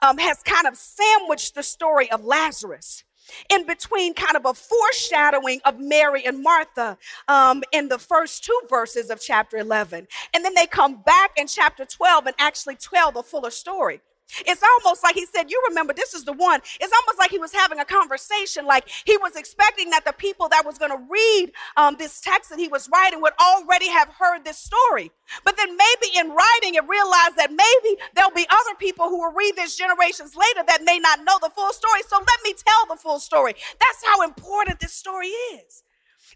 um, 0.00 0.18
has 0.18 0.42
kind 0.42 0.66
of 0.66 0.76
sandwiched 0.76 1.54
the 1.54 1.62
story 1.62 2.10
of 2.10 2.24
Lazarus 2.24 3.04
in 3.50 3.66
between 3.66 4.14
kind 4.14 4.36
of 4.36 4.44
a 4.46 4.54
foreshadowing 4.54 5.60
of 5.64 5.78
Mary 5.78 6.24
and 6.26 6.42
Martha 6.42 6.98
um, 7.28 7.62
in 7.72 7.88
the 7.88 7.98
first 7.98 8.44
two 8.44 8.60
verses 8.68 9.10
of 9.10 9.20
chapter 9.20 9.56
11. 9.56 10.06
And 10.34 10.44
then 10.44 10.54
they 10.54 10.66
come 10.66 11.02
back 11.02 11.32
in 11.36 11.46
chapter 11.46 11.84
12 11.84 12.26
and 12.26 12.36
actually 12.38 12.76
tell 12.76 13.12
the 13.12 13.22
fuller 13.22 13.50
story. 13.50 14.00
It's 14.46 14.62
almost 14.62 15.02
like 15.02 15.14
he 15.14 15.26
said, 15.26 15.50
You 15.50 15.62
remember, 15.68 15.92
this 15.92 16.14
is 16.14 16.24
the 16.24 16.32
one. 16.32 16.60
It's 16.80 16.92
almost 16.92 17.18
like 17.18 17.30
he 17.30 17.38
was 17.38 17.52
having 17.52 17.78
a 17.78 17.84
conversation, 17.84 18.66
like 18.66 18.88
he 19.04 19.16
was 19.18 19.36
expecting 19.36 19.90
that 19.90 20.04
the 20.04 20.12
people 20.12 20.48
that 20.48 20.64
was 20.64 20.78
going 20.78 20.90
to 20.90 21.04
read 21.10 21.52
um, 21.76 21.96
this 21.98 22.20
text 22.20 22.50
that 22.50 22.58
he 22.58 22.68
was 22.68 22.88
writing 22.92 23.20
would 23.20 23.34
already 23.40 23.88
have 23.88 24.08
heard 24.18 24.44
this 24.44 24.58
story. 24.58 25.10
But 25.44 25.56
then 25.56 25.76
maybe 25.76 26.16
in 26.16 26.30
writing, 26.30 26.74
it 26.74 26.88
realized 26.88 27.36
that 27.36 27.50
maybe 27.50 28.00
there'll 28.14 28.30
be 28.30 28.46
other 28.50 28.74
people 28.78 29.08
who 29.08 29.18
will 29.18 29.32
read 29.32 29.56
this 29.56 29.76
generations 29.76 30.34
later 30.36 30.64
that 30.66 30.82
may 30.84 30.98
not 30.98 31.20
know 31.24 31.38
the 31.40 31.50
full 31.50 31.72
story. 31.72 32.00
So 32.08 32.16
let 32.16 32.40
me 32.44 32.54
tell 32.54 32.86
the 32.88 33.00
full 33.00 33.18
story. 33.18 33.54
That's 33.80 34.04
how 34.04 34.22
important 34.22 34.80
this 34.80 34.92
story 34.92 35.28
is 35.28 35.82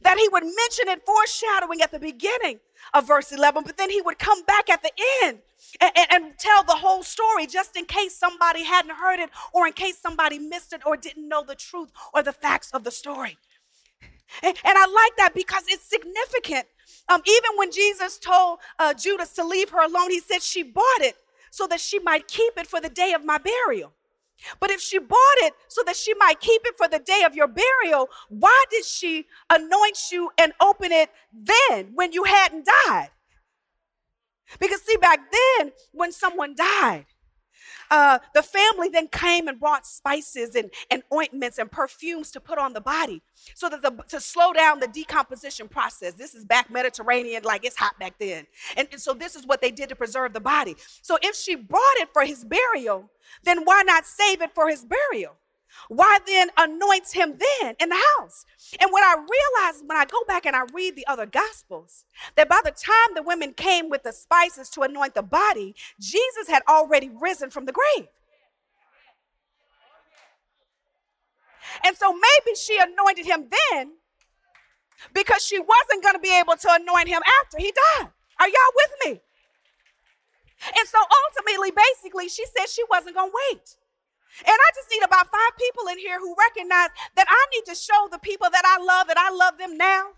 that 0.02 0.18
he 0.18 0.28
would 0.28 0.42
mention 0.42 0.88
it 0.88 1.02
foreshadowing 1.06 1.80
at 1.80 1.90
the 1.90 1.98
beginning 1.98 2.60
of 2.94 3.06
verse 3.06 3.32
11, 3.32 3.64
but 3.64 3.76
then 3.76 3.90
he 3.90 4.00
would 4.00 4.18
come 4.18 4.42
back 4.44 4.68
at 4.70 4.82
the 4.82 4.92
end 5.24 5.38
and, 5.80 5.92
and, 5.96 6.06
and, 6.10 6.38
tell 6.38 6.62
the 6.62 6.74
whole 6.74 7.02
story 7.02 7.46
just 7.46 7.76
in 7.76 7.84
case 7.84 8.16
somebody 8.16 8.64
hadn't 8.64 8.96
heard 8.96 9.18
it 9.18 9.30
or 9.52 9.66
in 9.66 9.72
case 9.72 9.98
somebody 9.98 10.38
missed 10.38 10.72
it 10.72 10.82
or 10.86 10.96
didn't 10.96 11.28
know 11.28 11.42
the 11.42 11.54
truth 11.54 11.90
or 12.14 12.22
the 12.22 12.32
facts 12.32 12.70
of 12.72 12.84
the 12.84 12.90
story. 12.90 13.38
And, 14.42 14.56
and 14.64 14.78
I 14.78 14.86
like 14.86 15.16
that 15.16 15.32
because 15.34 15.64
it's 15.68 15.88
significant. 15.88 16.66
Um, 17.08 17.22
even 17.26 17.50
when 17.56 17.70
Jesus 17.72 18.18
told 18.18 18.58
uh, 18.78 18.94
Judas 18.94 19.32
to 19.34 19.44
leave 19.44 19.70
her 19.70 19.84
alone, 19.84 20.10
he 20.10 20.20
said 20.20 20.42
she 20.42 20.62
bought 20.62 21.00
it 21.00 21.16
so 21.50 21.66
that 21.68 21.80
she 21.80 21.98
might 21.98 22.28
keep 22.28 22.52
it 22.56 22.66
for 22.66 22.80
the 22.80 22.88
day 22.88 23.12
of 23.12 23.24
my 23.24 23.38
burial. 23.38 23.92
But 24.60 24.70
if 24.70 24.80
she 24.80 24.98
bought 24.98 25.38
it 25.38 25.54
so 25.68 25.82
that 25.86 25.96
she 25.96 26.14
might 26.14 26.40
keep 26.40 26.62
it 26.64 26.76
for 26.76 26.88
the 26.88 26.98
day 26.98 27.22
of 27.24 27.34
your 27.34 27.48
burial, 27.48 28.08
why 28.28 28.64
did 28.70 28.84
she 28.84 29.26
anoint 29.50 29.98
you 30.12 30.30
and 30.38 30.52
open 30.60 30.92
it 30.92 31.10
then 31.32 31.92
when 31.94 32.12
you 32.12 32.24
hadn't 32.24 32.66
died? 32.66 33.10
Because, 34.60 34.82
see, 34.82 34.96
back 34.96 35.20
then, 35.32 35.72
when 35.92 36.12
someone 36.12 36.54
died, 36.54 37.06
uh, 37.90 38.18
the 38.34 38.42
family 38.42 38.88
then 38.88 39.08
came 39.08 39.48
and 39.48 39.58
brought 39.58 39.86
spices 39.86 40.54
and, 40.54 40.70
and 40.90 41.02
ointments 41.12 41.58
and 41.58 41.70
perfumes 41.70 42.30
to 42.32 42.40
put 42.40 42.58
on 42.58 42.72
the 42.72 42.80
body 42.80 43.22
so 43.54 43.68
that 43.68 43.82
the, 43.82 43.90
to 44.08 44.20
slow 44.20 44.52
down 44.52 44.80
the 44.80 44.88
decomposition 44.88 45.68
process. 45.68 46.14
This 46.14 46.34
is 46.34 46.44
back 46.44 46.70
Mediterranean, 46.70 47.42
like 47.44 47.64
it's 47.64 47.76
hot 47.76 47.98
back 47.98 48.18
then. 48.18 48.46
And, 48.76 48.88
and 48.92 49.00
so 49.00 49.14
this 49.14 49.36
is 49.36 49.46
what 49.46 49.60
they 49.60 49.70
did 49.70 49.88
to 49.90 49.96
preserve 49.96 50.32
the 50.32 50.40
body. 50.40 50.76
So 51.02 51.18
if 51.22 51.36
she 51.36 51.54
brought 51.54 51.96
it 51.96 52.08
for 52.12 52.24
his 52.24 52.44
burial, 52.44 53.10
then 53.44 53.64
why 53.64 53.82
not 53.82 54.06
save 54.06 54.42
it 54.42 54.54
for 54.54 54.68
his 54.68 54.84
burial? 54.84 55.36
Why 55.88 56.18
then 56.26 56.48
anoints 56.56 57.12
him 57.12 57.38
then 57.38 57.74
in 57.80 57.88
the 57.88 58.02
house? 58.16 58.44
And 58.80 58.90
what 58.90 59.04
I 59.04 59.14
realized 59.14 59.84
when 59.86 59.96
I 59.96 60.04
go 60.04 60.18
back 60.26 60.46
and 60.46 60.56
I 60.56 60.62
read 60.72 60.96
the 60.96 61.06
other 61.06 61.26
gospels, 61.26 62.04
that 62.34 62.48
by 62.48 62.60
the 62.64 62.70
time 62.70 63.14
the 63.14 63.22
women 63.22 63.52
came 63.52 63.88
with 63.88 64.02
the 64.02 64.12
spices 64.12 64.68
to 64.70 64.82
anoint 64.82 65.14
the 65.14 65.22
body, 65.22 65.74
Jesus 66.00 66.48
had 66.48 66.62
already 66.68 67.10
risen 67.20 67.50
from 67.50 67.66
the 67.66 67.72
grave. 67.72 68.08
And 71.84 71.96
so 71.96 72.12
maybe 72.12 72.56
she 72.56 72.78
anointed 72.78 73.26
him 73.26 73.48
then 73.70 73.92
because 75.12 75.44
she 75.44 75.58
wasn't 75.58 76.02
going 76.02 76.14
to 76.14 76.20
be 76.20 76.34
able 76.36 76.56
to 76.56 76.68
anoint 76.72 77.08
him 77.08 77.22
after 77.42 77.58
he 77.58 77.72
died. 77.72 78.10
Are 78.38 78.48
y'all 78.48 78.74
with 78.74 78.90
me? 79.04 79.20
And 80.66 80.88
so 80.88 80.98
ultimately, 80.98 81.70
basically, 81.70 82.28
she 82.28 82.44
said 82.46 82.68
she 82.68 82.82
wasn't 82.90 83.16
going 83.16 83.30
to 83.30 83.36
wait. 83.52 83.76
And 84.44 84.56
I 84.56 84.68
just 84.74 84.88
need 84.90 85.02
about 85.02 85.30
five 85.32 85.52
people 85.56 85.88
in 85.88 85.98
here 85.98 86.18
who 86.18 86.34
recognize 86.36 86.90
that 87.16 87.26
I 87.28 87.42
need 87.54 87.64
to 87.72 87.74
show 87.74 88.08
the 88.10 88.18
people 88.18 88.48
that 88.50 88.64
I 88.64 88.82
love 88.82 89.08
that 89.08 89.18
I 89.18 89.30
love 89.30 89.56
them 89.58 89.76
now. 89.76 90.16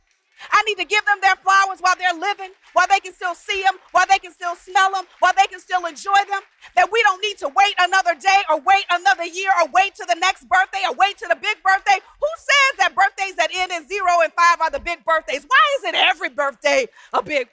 I 0.53 0.63
need 0.63 0.79
to 0.79 0.85
give 0.85 1.05
them 1.05 1.19
their 1.21 1.35
flowers 1.35 1.81
while 1.81 1.99
they're 1.99 2.15
living, 2.15 2.55
while 2.73 2.87
they 2.87 3.01
can 3.01 3.13
still 3.13 3.35
see 3.35 3.63
them, 3.63 3.75
while 3.91 4.07
they 4.09 4.19
can 4.19 4.33
still 4.33 4.55
smell 4.55 4.93
them, 4.93 5.05
while 5.19 5.35
they 5.35 5.47
can 5.51 5.59
still 5.59 5.85
enjoy 5.85 6.19
them. 6.31 6.43
That 6.77 6.93
we 6.93 7.03
don't 7.03 7.21
need 7.21 7.39
to 7.39 7.49
wait 7.51 7.75
another 7.79 8.15
day 8.15 8.47
or 8.49 8.61
wait 8.61 8.87
another 8.91 9.27
year 9.27 9.51
or 9.59 9.69
wait 9.75 9.95
to 9.97 10.07
the 10.07 10.15
next 10.15 10.49
birthday 10.49 10.87
or 10.87 10.95
wait 10.95 11.19
to 11.19 11.27
the 11.29 11.35
big 11.35 11.59
birthday. 11.63 11.99
Who 11.99 12.31
says 12.39 12.73
that 12.79 12.95
birthdays 12.95 13.35
that 13.35 13.51
end 13.55 13.73
in 13.73 13.89
zero 13.89 14.23
and 14.23 14.33
five 14.33 14.61
are 14.61 14.71
the 14.71 14.81
big 14.81 15.05
birthdays? 15.05 15.43
Why 15.43 15.65
isn't 15.81 15.95
every 15.95 16.31
birthday 16.31 16.87
a 17.13 17.23
big? 17.23 17.49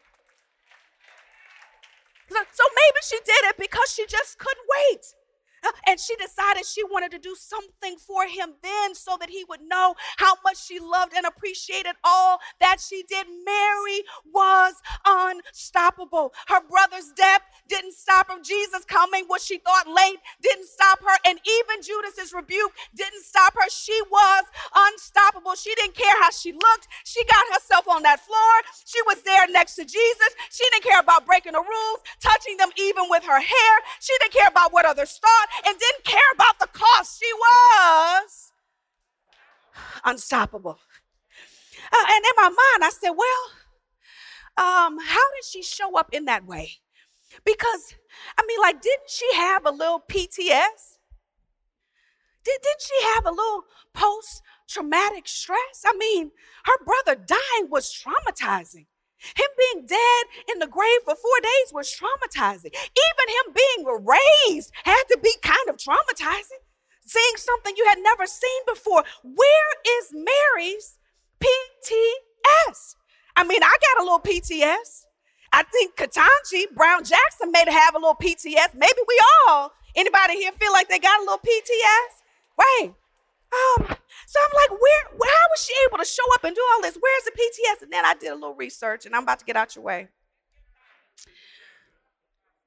So 2.29 2.63
maybe 2.69 2.99
she 3.03 3.17
did 3.25 3.49
it 3.49 3.57
because 3.57 3.93
she 3.93 4.05
just 4.05 4.37
couldn't 4.37 4.65
wait. 4.89 5.13
And 5.87 5.99
she 5.99 6.15
decided 6.15 6.65
she 6.65 6.83
wanted 6.83 7.11
to 7.11 7.19
do 7.19 7.35
something 7.37 7.97
for 7.97 8.27
him 8.27 8.53
then 8.63 8.95
so 8.95 9.17
that 9.19 9.29
he 9.29 9.45
would 9.49 9.61
know 9.61 9.95
how 10.17 10.33
much 10.43 10.63
she 10.63 10.79
loved 10.79 11.13
and 11.15 11.25
appreciated 11.25 11.93
all 12.03 12.39
that 12.59 12.77
she 12.81 13.03
did. 13.07 13.27
Mary 13.45 14.03
was 14.33 14.75
unstoppable. 15.05 16.33
Her 16.47 16.61
brother's 16.69 17.11
death 17.15 17.41
didn't 17.67 17.93
stop 17.93 18.29
her. 18.29 18.41
Jesus 18.43 18.85
coming, 18.85 19.25
what 19.27 19.41
she 19.41 19.57
thought 19.59 19.87
late, 19.87 20.19
didn't 20.41 20.67
stop 20.67 20.99
her. 21.01 21.17
And 21.25 21.39
even 21.45 21.83
Judas's 21.83 22.33
rebuke 22.33 22.71
didn't 22.95 23.23
stop 23.23 23.53
her. 23.55 23.69
She 23.69 23.97
was 24.11 24.43
unstoppable. 24.75 25.55
She 25.55 25.73
didn't 25.75 25.95
care 25.95 26.21
how 26.21 26.31
she 26.31 26.51
looked. 26.51 26.87
She 27.05 27.23
got 27.25 27.45
herself 27.53 27.87
on 27.87 28.03
that 28.03 28.19
floor. 28.21 28.55
She 28.85 29.01
was 29.03 29.21
there 29.23 29.47
next 29.49 29.75
to 29.75 29.85
Jesus. 29.85 30.31
She 30.51 30.63
didn't 30.71 30.83
care 30.85 30.99
about 30.99 31.25
breaking 31.25 31.53
the 31.53 31.61
rules, 31.61 31.99
touching 32.21 32.57
them 32.57 32.69
even 32.77 33.05
with 33.09 33.23
her 33.23 33.39
hair. 33.39 33.73
She 33.99 34.13
didn't 34.19 34.33
care 34.33 34.49
about 34.49 34.73
what 34.73 34.85
others 34.85 35.19
thought 35.21 35.47
and 35.65 35.79
didn't 35.79 36.03
care 36.03 36.31
about 36.33 36.59
the 36.59 36.67
cost. 36.67 37.21
She 37.21 37.31
was 37.33 38.51
unstoppable. 40.03 40.79
Uh, 41.91 42.05
and 42.09 42.25
in 42.25 42.31
my 42.35 42.49
mind, 42.49 42.83
I 42.83 42.89
said, 42.91 43.11
well, 43.11 43.51
um, 44.57 44.97
how 44.99 45.31
did 45.35 45.45
she 45.49 45.61
show 45.61 45.97
up 45.97 46.09
in 46.11 46.25
that 46.25 46.45
way? 46.45 46.71
Because, 47.43 47.95
I 48.37 48.43
mean, 48.47 48.59
like, 48.61 48.81
didn't 48.81 49.09
she 49.09 49.27
have 49.35 49.65
a 49.65 49.71
little 49.71 49.99
PTS? 49.99 50.97
Did, 52.43 52.59
didn't 52.61 52.81
she 52.81 53.05
have 53.15 53.25
a 53.25 53.31
little 53.31 53.63
post 53.93 54.41
traumatic 54.69 55.27
stress? 55.27 55.83
I 55.85 55.95
mean, 55.97 56.31
her 56.65 56.85
brother 56.85 57.19
dying 57.19 57.69
was 57.69 57.91
traumatizing. 57.91 58.85
Him 59.35 59.47
being 59.57 59.85
dead 59.87 60.23
in 60.51 60.59
the 60.59 60.67
grave 60.67 61.01
for 61.03 61.15
four 61.15 61.39
days 61.41 61.73
was 61.73 61.93
traumatizing. 61.93 62.73
Even 62.73 63.25
him 63.27 63.53
being 63.55 63.85
raised 64.05 64.71
had 64.83 65.03
to 65.09 65.17
be 65.21 65.33
kind 65.41 65.69
of 65.69 65.77
traumatizing. 65.77 66.61
Seeing 67.05 67.37
something 67.37 67.75
you 67.77 67.85
had 67.87 67.99
never 68.01 68.25
seen 68.25 68.61
before. 68.67 69.03
Where 69.23 69.71
is 69.99 70.11
Mary's 70.11 70.97
PTS? 71.39 72.95
I 73.35 73.43
mean, 73.43 73.61
I 73.63 73.75
got 73.81 74.01
a 74.01 74.03
little 74.03 74.19
PTS. 74.19 75.05
I 75.51 75.63
think 75.63 75.95
Ketanji 75.95 76.75
Brown 76.75 77.03
Jackson 77.03 77.51
may 77.51 77.63
have 77.71 77.95
a 77.95 77.99
little 77.99 78.15
PTS. 78.15 78.75
Maybe 78.75 78.99
we 79.07 79.21
all. 79.47 79.71
Anybody 79.95 80.35
here 80.37 80.51
feel 80.51 80.71
like 80.73 80.89
they 80.89 80.99
got 80.99 81.19
a 81.19 81.23
little 81.23 81.37
PTS? 81.37 82.21
Right. 82.59 82.93
Um, 83.55 83.87
so 84.27 84.39
I'm 84.43 84.55
like, 84.55 84.81
where, 84.81 85.03
how 85.11 85.45
was 85.51 85.65
she 85.65 85.73
able 85.87 85.97
to 85.97 86.05
show 86.05 86.23
up 86.33 86.43
and 86.43 86.55
do 86.55 86.61
all 86.73 86.81
this? 86.81 86.97
Where's 86.99 87.23
the 87.23 87.31
PTS? 87.31 87.83
And 87.83 87.93
then 87.93 88.05
I 88.05 88.15
did 88.15 88.31
a 88.31 88.35
little 88.35 88.55
research 88.55 89.05
and 89.05 89.15
I'm 89.15 89.23
about 89.23 89.39
to 89.39 89.45
get 89.45 89.55
out 89.55 89.75
your 89.75 89.85
way. 89.85 90.09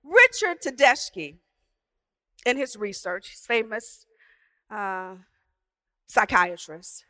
Richard 0.03 0.63
Tedeschi, 0.63 1.37
in 2.47 2.57
his 2.57 2.77
research, 2.77 3.29
he's 3.29 3.45
famous 3.45 4.07
uh, 4.71 5.17
psychiatrist, 6.07 7.05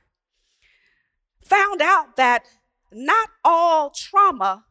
found 1.44 1.80
out 1.80 2.16
that 2.16 2.44
not 2.92 3.30
all 3.44 3.90
trauma 3.90 4.64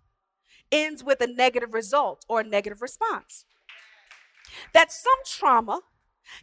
ends 0.72 1.04
with 1.04 1.22
a 1.22 1.28
negative 1.28 1.74
result 1.74 2.26
or 2.28 2.42
a 2.42 2.44
negative 2.44 2.82
response. 2.82 3.46
That 4.74 4.92
some 4.92 5.20
trauma 5.26 5.82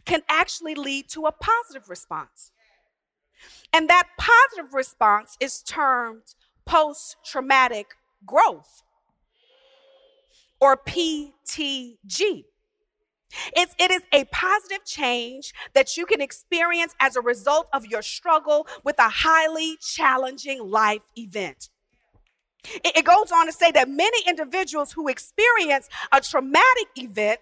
can 0.05 0.21
actually 0.27 0.75
lead 0.75 1.09
to 1.09 1.25
a 1.25 1.31
positive 1.31 1.89
response. 1.89 2.51
And 3.75 3.89
that 3.89 4.07
positive 4.17 4.73
response 4.73 5.35
is 5.41 5.61
termed 5.61 6.33
post 6.65 7.17
traumatic 7.25 7.87
growth 8.25 8.83
or 10.61 10.77
PTG. 10.77 12.45
It's, 13.53 13.75
it 13.77 13.91
is 13.91 14.03
a 14.13 14.23
positive 14.31 14.85
change 14.85 15.53
that 15.73 15.97
you 15.97 16.05
can 16.05 16.21
experience 16.21 16.95
as 17.01 17.17
a 17.17 17.21
result 17.21 17.67
of 17.73 17.85
your 17.85 18.01
struggle 18.01 18.65
with 18.85 18.97
a 18.97 19.09
highly 19.09 19.75
challenging 19.81 20.69
life 20.69 21.01
event. 21.17 21.67
It, 22.75 22.99
it 22.99 23.03
goes 23.03 23.29
on 23.29 23.45
to 23.45 23.51
say 23.51 23.71
that 23.71 23.89
many 23.89 24.19
individuals 24.25 24.93
who 24.93 25.09
experience 25.09 25.89
a 26.13 26.21
traumatic 26.21 26.87
event 26.95 27.41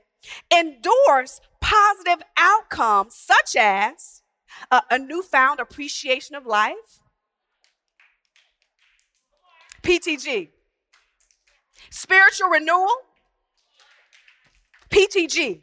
endorse 0.52 1.42
positive 1.62 2.26
outcomes 2.36 3.14
such 3.14 3.56
as 3.56 4.23
a, 4.72 4.82
a 4.92 5.00
newfound 5.00 5.60
appreciation 5.60 6.36
of 6.36 6.46
life. 6.46 7.00
PTG. 9.84 10.50
Spiritual 11.90 12.50
renewal. 12.50 12.90
PTG. 14.90 15.62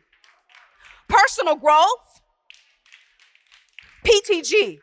Personal 1.09 1.57
growth. 1.57 2.21
PTG. 4.05 4.79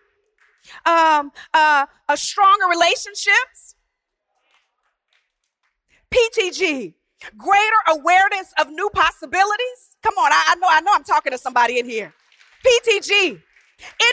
Um, 0.85 1.31
uh, 1.53 1.85
a 2.09 2.17
stronger 2.17 2.65
relationships. 2.69 3.75
PTG. 6.11 6.93
Greater 7.35 7.81
awareness 7.87 8.53
of 8.59 8.69
new 8.69 8.89
possibilities. 8.93 9.95
Come 10.03 10.15
on, 10.17 10.31
I, 10.31 10.43
I 10.49 10.55
know, 10.55 10.67
I 10.69 10.81
know 10.81 10.91
I'm 10.93 11.03
talking 11.03 11.31
to 11.31 11.37
somebody 11.37 11.79
in 11.79 11.89
here. 11.89 12.13
PTG. 12.65 13.41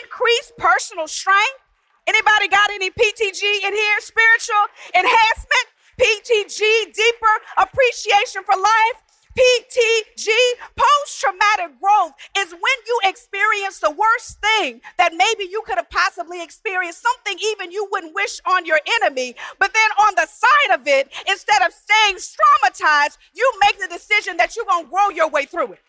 Increase 0.01 0.51
personal 0.57 1.07
strength. 1.07 1.61
Anybody 2.07 2.47
got 2.47 2.69
any 2.69 2.89
PTG 2.91 3.41
in 3.65 3.73
here? 3.73 3.99
Spiritual 3.99 4.65
enhancement, 4.93 5.67
PTG, 5.99 6.93
deeper 6.93 7.35
appreciation 7.57 8.43
for 8.43 8.55
life. 8.59 9.01
PTG, 9.35 10.29
post 10.77 11.19
traumatic 11.19 11.77
growth, 11.81 12.13
is 12.37 12.51
when 12.51 12.77
you 12.87 12.99
experience 13.03 13.79
the 13.79 13.91
worst 13.91 14.39
thing 14.39 14.79
that 14.97 15.11
maybe 15.11 15.49
you 15.51 15.61
could 15.65 15.77
have 15.77 15.89
possibly 15.89 16.41
experienced, 16.41 17.01
something 17.01 17.37
even 17.51 17.69
you 17.69 17.85
wouldn't 17.91 18.15
wish 18.15 18.39
on 18.47 18.65
your 18.65 18.79
enemy. 19.01 19.35
But 19.59 19.73
then 19.73 19.91
on 20.07 20.13
the 20.15 20.25
side 20.25 20.79
of 20.79 20.87
it, 20.87 21.11
instead 21.27 21.61
of 21.65 21.73
staying 21.73 22.15
traumatized, 22.15 23.17
you 23.33 23.51
make 23.59 23.77
the 23.77 23.89
decision 23.89 24.37
that 24.37 24.55
you're 24.55 24.63
going 24.63 24.85
to 24.85 24.89
grow 24.89 25.09
your 25.09 25.29
way 25.29 25.43
through 25.43 25.73
it. 25.73 25.79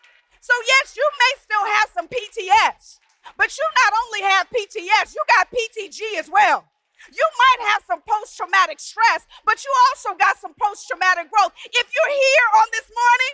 So, 0.41 0.53
yes, 0.67 0.97
you 0.97 1.09
may 1.17 1.41
still 1.41 1.65
have 1.65 1.89
some 1.93 2.07
PTS. 2.07 2.99
But 3.35 3.51
you 3.57 3.65
not 3.83 3.93
only 4.05 4.21
have 4.23 4.47
PTS, 4.49 5.15
you 5.15 5.23
got 5.27 5.51
PTG 5.51 6.19
as 6.19 6.29
well. 6.29 6.65
You 7.11 7.27
might 7.37 7.69
have 7.69 7.83
some 7.85 8.01
post 8.07 8.37
traumatic 8.37 8.79
stress, 8.79 9.27
but 9.45 9.63
you 9.63 9.71
also 9.89 10.17
got 10.17 10.37
some 10.37 10.53
post 10.59 10.87
traumatic 10.87 11.29
growth. 11.31 11.53
If 11.65 11.87
you're 11.91 12.13
here 12.13 12.47
on 12.57 12.67
this 12.71 12.87
morning, 12.89 13.33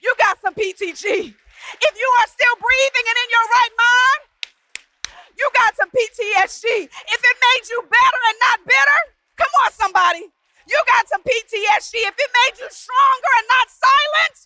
you 0.00 0.14
got 0.18 0.40
some 0.40 0.54
PTG. 0.54 1.34
If 1.34 1.92
you 1.98 2.08
are 2.20 2.28
still 2.30 2.56
breathing 2.56 3.06
and 3.08 3.18
in 3.18 3.28
your 3.34 3.46
right 3.50 3.74
mind, 3.74 4.22
you 5.36 5.46
got 5.54 5.74
some 5.76 5.90
PTSD. 5.90 6.86
If 6.86 7.20
it 7.22 7.36
made 7.38 7.64
you 7.70 7.82
better 7.82 8.20
and 8.30 8.38
not 8.42 8.58
bitter, 8.66 9.00
come 9.36 9.52
on, 9.64 9.72
somebody. 9.72 10.30
You 10.66 10.78
got 10.86 11.08
some 11.08 11.22
PTSD. 11.22 11.94
If 12.06 12.14
it 12.18 12.30
made 12.44 12.56
you 12.60 12.68
stronger 12.70 13.32
and 13.38 13.46
not 13.48 13.66
silent, 13.70 14.36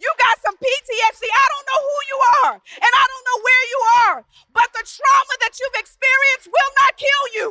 you 0.00 0.10
got 0.18 0.36
some 0.42 0.56
PTSD. 0.56 1.24
I 1.28 1.46
don't 1.50 1.68
know 1.68 1.82
who 1.84 1.98
you 2.10 2.18
are 2.44 2.54
and 2.56 2.92
I 2.94 3.04
don't 3.06 3.26
know 3.28 3.40
where 3.42 3.64
you 3.70 3.80
are, 4.06 4.18
but 4.52 4.68
the 4.72 4.84
trauma 4.86 5.34
that 5.42 5.58
you've 5.60 5.78
experienced 5.80 6.48
will 6.48 6.72
not 6.80 6.96
kill 6.96 7.24
you. 7.34 7.48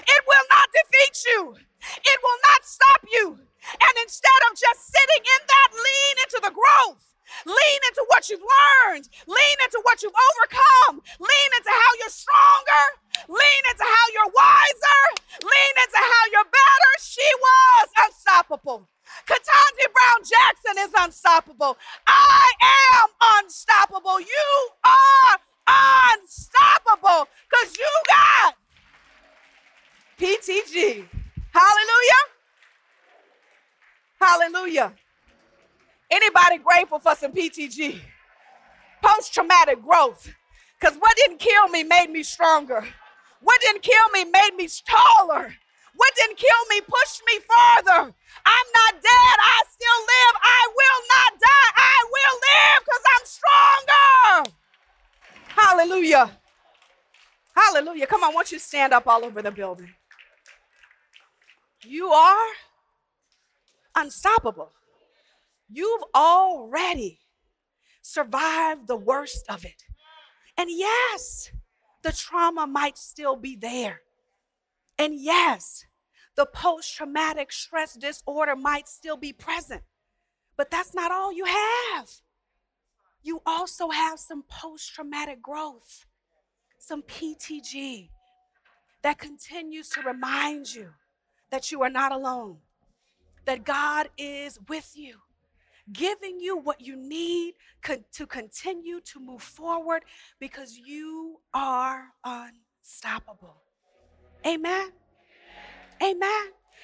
It 0.00 0.22
will 0.26 0.46
not 0.48 0.68
defeat 0.72 1.16
you. 1.28 1.40
It 1.82 2.18
will 2.22 2.40
not 2.48 2.64
stop 2.64 3.02
you. 3.12 3.38
And 3.80 3.94
instead 4.02 4.40
of 4.50 4.58
just 4.58 4.88
sitting 4.88 5.22
in 5.22 5.42
that, 5.48 5.68
lean 5.74 6.16
into 6.24 6.40
the 6.42 6.54
growth. 6.54 7.12
Lean 7.46 7.80
into 7.88 8.04
what 8.08 8.28
you've 8.28 8.44
learned. 8.44 9.08
Lean 9.26 9.58
into 9.64 9.80
what 9.84 10.02
you've 10.02 10.16
overcome. 10.16 11.00
Lean 11.20 11.50
into 11.56 11.70
how 11.72 11.90
you're 12.00 12.12
stronger. 12.12 12.84
Lean 13.28 13.62
into 13.70 13.84
how 13.84 14.06
you're 14.12 14.32
wiser. 14.32 15.02
Lean 15.40 15.74
into 15.86 16.00
how 16.00 16.22
you're 16.32 16.50
better. 16.50 16.92
She 17.00 17.28
was 17.40 17.88
unstoppable. 18.04 18.88
Ketanji 19.26 19.86
Brown 19.92 20.24
Jackson 20.24 20.74
is 20.78 20.90
unstoppable. 20.96 21.76
I 22.06 22.52
am 23.00 23.08
unstoppable. 23.44 24.20
You 24.20 24.68
are 24.84 25.38
unstoppable 26.14 27.28
because 27.48 27.76
you 27.76 27.88
got 28.08 28.56
PTG. 30.18 31.06
Hallelujah. 31.52 32.22
Hallelujah. 34.20 34.92
Anybody 36.10 36.58
grateful 36.58 36.98
for 36.98 37.14
some 37.14 37.32
PTG? 37.32 37.98
Post 39.02 39.32
traumatic 39.34 39.82
growth. 39.82 40.32
Because 40.78 40.96
what 40.96 41.16
didn't 41.16 41.38
kill 41.38 41.68
me 41.68 41.82
made 41.82 42.10
me 42.10 42.22
stronger. 42.22 42.84
What 43.40 43.60
didn't 43.60 43.82
kill 43.82 44.08
me 44.12 44.24
made 44.24 44.54
me 44.56 44.68
taller. 44.86 45.54
What 45.96 46.12
didn't 46.16 46.38
kill 46.38 46.62
me 46.70 46.80
pushed 46.80 47.22
me 47.26 47.38
farther. 47.40 48.14
I'm 48.46 48.68
not 48.74 48.94
dead. 48.94 49.36
I 49.40 49.62
still 49.70 50.00
live. 50.00 50.34
I 50.42 50.68
will 50.74 51.00
not 51.08 51.32
die. 51.40 51.72
I 51.76 51.98
will 52.14 52.36
live 52.48 52.84
because 52.84 53.04
I'm 53.14 53.26
stronger. 54.46 54.56
Hallelujah. 55.48 56.38
Hallelujah. 57.54 58.06
Come 58.06 58.24
on, 58.24 58.34
won't 58.34 58.50
you 58.50 58.58
stand 58.58 58.92
up 58.92 59.06
all 59.06 59.24
over 59.24 59.42
the 59.42 59.50
building? 59.50 59.90
You 61.84 62.08
are 62.08 62.48
unstoppable. 63.94 64.72
You've 65.68 66.04
already 66.14 67.20
survived 68.02 68.86
the 68.86 68.96
worst 68.96 69.44
of 69.48 69.64
it. 69.64 69.84
And 70.56 70.70
yes, 70.70 71.50
the 72.02 72.12
trauma 72.12 72.66
might 72.66 72.98
still 72.98 73.36
be 73.36 73.56
there. 73.56 74.00
And 74.98 75.14
yes, 75.16 75.84
the 76.36 76.46
post 76.46 76.94
traumatic 76.94 77.52
stress 77.52 77.94
disorder 77.94 78.56
might 78.56 78.88
still 78.88 79.16
be 79.16 79.32
present. 79.32 79.82
But 80.56 80.70
that's 80.70 80.94
not 80.94 81.10
all 81.10 81.32
you 81.32 81.44
have. 81.44 82.10
You 83.22 83.40
also 83.46 83.90
have 83.90 84.18
some 84.18 84.42
post 84.48 84.94
traumatic 84.94 85.40
growth, 85.40 86.06
some 86.78 87.02
PTG 87.02 88.10
that 89.02 89.18
continues 89.18 89.88
to 89.90 90.02
remind 90.02 90.74
you 90.74 90.90
that 91.50 91.70
you 91.70 91.82
are 91.82 91.90
not 91.90 92.12
alone, 92.12 92.58
that 93.44 93.64
God 93.64 94.08
is 94.18 94.58
with 94.68 94.92
you, 94.94 95.16
giving 95.92 96.40
you 96.40 96.56
what 96.56 96.80
you 96.80 96.96
need 96.96 97.54
to 98.12 98.26
continue 98.26 99.00
to 99.00 99.20
move 99.20 99.42
forward 99.42 100.04
because 100.40 100.78
you 100.78 101.40
are 101.52 102.06
unstoppable. 102.24 103.62
Amen. 104.46 104.92
Amen. 106.02 106.42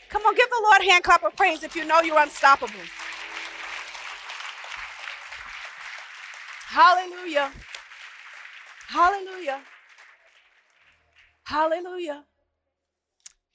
Come 0.09 0.23
on, 0.23 0.35
give 0.35 0.49
the 0.49 0.61
Lord 0.63 0.81
a 0.81 0.85
hand 0.85 1.05
clap 1.05 1.25
of 1.25 1.37
praise 1.37 1.63
if 1.63 1.75
you 1.77 1.85
know 1.85 2.01
you're 2.01 2.19
unstoppable. 2.19 2.75
Hallelujah. 6.67 7.51
Hallelujah. 8.89 9.61
Hallelujah. 11.45 12.25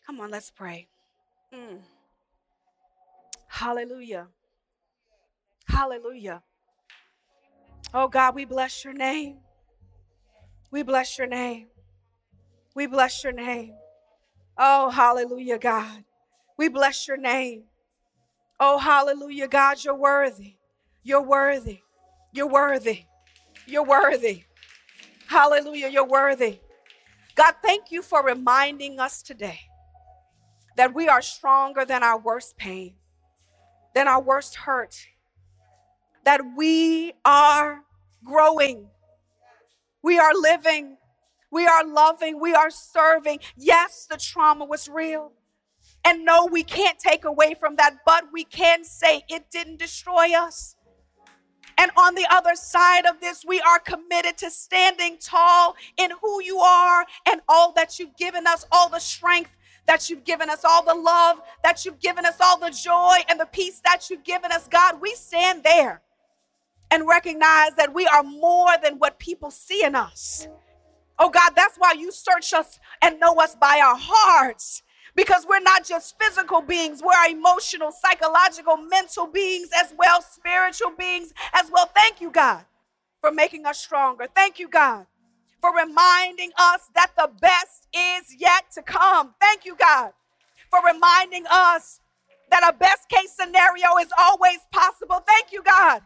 Come 0.06 0.20
on, 0.20 0.32
let's 0.32 0.52
pray. 0.52 0.88
Mm. 1.54 1.80
Hallelujah. 3.48 4.28
Hallelujah. 5.68 6.44
Oh 7.94 8.08
God, 8.08 8.36
we 8.36 8.46
bless 8.46 8.84
your 8.84 8.94
name. 8.94 9.38
We 10.72 10.84
bless 10.84 11.18
your 11.18 11.28
name. 11.28 11.68
We 12.76 12.88
bless 12.88 13.24
your 13.24 13.34
name. 13.34 13.76
Oh, 14.58 14.90
hallelujah, 14.90 15.58
God. 15.58 16.04
We 16.58 16.70
bless 16.70 17.08
your 17.08 17.18
name. 17.18 17.64
Oh, 18.60 18.78
hallelujah, 18.78 19.48
God, 19.48 19.84
you're 19.84 19.96
worthy. 19.96 20.56
You're 21.04 21.22
worthy. 21.22 21.82
You're 22.32 22.48
worthy. 22.48 23.06
You're 23.66 23.84
worthy. 23.84 24.44
Hallelujah, 25.28 25.90
you're 25.90 26.08
worthy. 26.08 26.60
God, 27.36 27.56
thank 27.64 27.92
you 27.92 28.02
for 28.02 28.24
reminding 28.24 29.00
us 29.00 29.24
today 29.24 29.60
that 30.78 30.94
we 30.94 31.08
are 31.08 31.22
stronger 31.22 31.86
than 31.86 32.04
our 32.04 32.20
worst 32.20 32.58
pain, 32.58 32.96
than 33.96 34.08
our 34.08 34.22
worst 34.22 34.56
hurt, 34.56 35.08
that 36.26 36.42
we 36.56 37.14
are 37.26 37.82
growing, 38.24 38.88
we 40.04 40.20
are 40.20 40.34
living, 40.34 40.98
we 41.54 41.68
are 41.68 41.86
loving, 41.86 42.40
we 42.42 42.54
are 42.54 42.72
serving. 42.72 43.40
Yes, 43.56 44.08
the 44.10 44.18
trauma 44.18 44.66
was 44.66 44.90
real. 44.90 45.34
And 46.04 46.26
no, 46.26 46.48
we 46.52 46.64
can't 46.64 47.00
take 47.00 47.24
away 47.24 47.54
from 47.58 47.76
that, 47.78 48.00
but 48.06 48.26
we 48.34 48.44
can 48.44 48.84
say 48.84 49.24
it 49.30 49.50
didn't 49.52 49.80
destroy 49.80 50.34
us. 50.36 50.76
And 51.78 51.92
on 51.96 52.16
the 52.16 52.28
other 52.30 52.56
side 52.56 53.06
of 53.06 53.22
this, 53.22 53.46
we 53.48 53.62
are 53.62 53.80
committed 53.80 54.38
to 54.40 54.52
standing 54.52 55.18
tall 55.18 55.76
in 55.98 56.12
who 56.22 56.44
you 56.44 56.60
are 56.60 57.06
and 57.26 57.42
all 57.48 57.72
that 57.74 58.00
you've 58.00 58.18
given 58.18 58.46
us, 58.46 58.66
all 58.72 58.90
the 58.90 59.00
strength 59.00 59.52
that 59.88 60.10
you've 60.10 60.24
given 60.24 60.50
us, 60.50 60.64
all 60.64 60.84
the 60.84 60.94
love 60.94 61.40
that 61.64 61.86
you've 61.86 62.00
given 62.00 62.26
us, 62.26 62.36
all 62.42 62.60
the 62.60 62.72
joy 62.72 63.18
and 63.30 63.40
the 63.40 63.46
peace 63.46 63.82
that 63.86 64.10
you've 64.10 64.24
given 64.24 64.52
us. 64.52 64.68
God, 64.68 65.02
we 65.02 65.14
stand 65.16 65.64
there 65.64 66.02
and 66.92 67.08
recognize 67.08 67.76
that 67.78 67.94
we 67.94 68.06
are 68.06 68.24
more 68.24 68.72
than 68.82 68.96
what 68.96 69.20
people 69.20 69.52
see 69.52 69.84
in 69.84 69.96
us. 69.96 70.48
Oh 71.24 71.30
God, 71.30 71.54
that's 71.56 71.78
why 71.78 71.94
you 71.94 72.12
search 72.12 72.54
us 72.54 72.80
and 73.02 73.18
know 73.18 73.36
us 73.36 73.56
by 73.56 73.82
our 73.82 73.96
hearts. 73.98 74.84
Because 75.16 75.46
we're 75.48 75.62
not 75.62 75.86
just 75.86 76.16
physical 76.20 76.62
beings, 76.62 77.02
we're 77.02 77.32
emotional, 77.32 77.92
psychological, 77.94 78.76
mental 78.78 79.28
beings 79.28 79.70
as 79.74 79.94
well, 79.98 80.22
spiritual 80.22 80.92
beings 80.98 81.34
as 81.54 81.72
well. 81.72 81.90
Thank 81.96 82.20
you, 82.20 82.30
God, 82.30 82.66
for 83.22 83.32
making 83.32 83.66
us 83.66 83.80
stronger. 83.80 84.28
Thank 84.36 84.60
you, 84.60 84.68
God, 84.68 85.06
for 85.62 85.72
reminding 85.74 86.52
us 86.58 86.90
that 86.96 87.12
the 87.16 87.30
best 87.40 87.88
is 87.96 88.36
yet 88.38 88.66
to 88.74 88.82
come. 88.82 89.36
Thank 89.40 89.66
you, 89.66 89.78
God, 89.78 90.12
for 90.70 90.80
reminding 90.86 91.46
us 91.50 92.02
that 92.52 92.70
a 92.70 92.78
best 92.78 93.08
case 93.08 93.32
scenario 93.40 93.98
is 94.02 94.10
always 94.20 94.60
possible. 94.72 95.24
Thank 95.28 95.54
you, 95.54 95.64
God, 95.64 96.02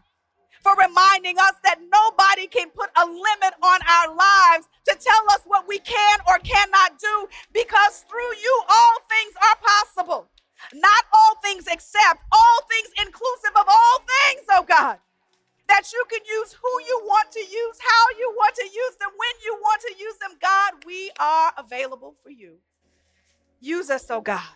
for 0.62 0.72
reminding 0.76 1.38
us 1.38 1.54
that 1.64 1.80
nobody 1.80 2.46
can 2.46 2.70
put 2.70 2.90
a 2.96 3.04
limit 3.04 3.54
on 3.62 3.80
our 3.88 4.14
lives 4.14 4.68
to 4.88 4.96
tell 4.98 5.24
us 5.30 5.40
what 5.46 5.66
we 5.68 5.78
can 5.78 6.18
or 6.28 6.38
cannot 6.38 6.98
do 6.98 7.28
because 7.52 8.04
through 8.08 8.34
you 8.42 8.62
all 8.68 8.96
things 9.08 9.34
are 9.42 9.58
possible. 9.62 10.28
Not 10.74 11.04
all 11.12 11.36
things 11.42 11.66
except 11.70 12.22
all 12.32 12.58
things 12.68 12.88
inclusive 12.98 13.54
of 13.56 13.66
all 13.68 13.98
things, 14.06 14.46
oh 14.50 14.64
God 14.66 14.98
that 15.68 15.92
you 15.92 16.02
can 16.10 16.20
use 16.24 16.54
who 16.54 16.68
you 16.86 17.00
want 17.04 17.30
to 17.30 17.40
use, 17.40 17.78
how 17.78 18.18
you 18.18 18.32
want 18.36 18.54
to 18.56 18.64
use 18.64 18.96
them, 18.98 19.10
when 19.16 19.44
you 19.44 19.54
want 19.60 19.82
to 19.82 19.94
use 19.98 20.16
them. 20.16 20.30
God, 20.40 20.84
we 20.86 21.10
are 21.20 21.52
available 21.56 22.14
for 22.22 22.30
you. 22.30 22.56
Use 23.60 23.90
us, 23.90 24.06
oh 24.10 24.20
God, 24.20 24.48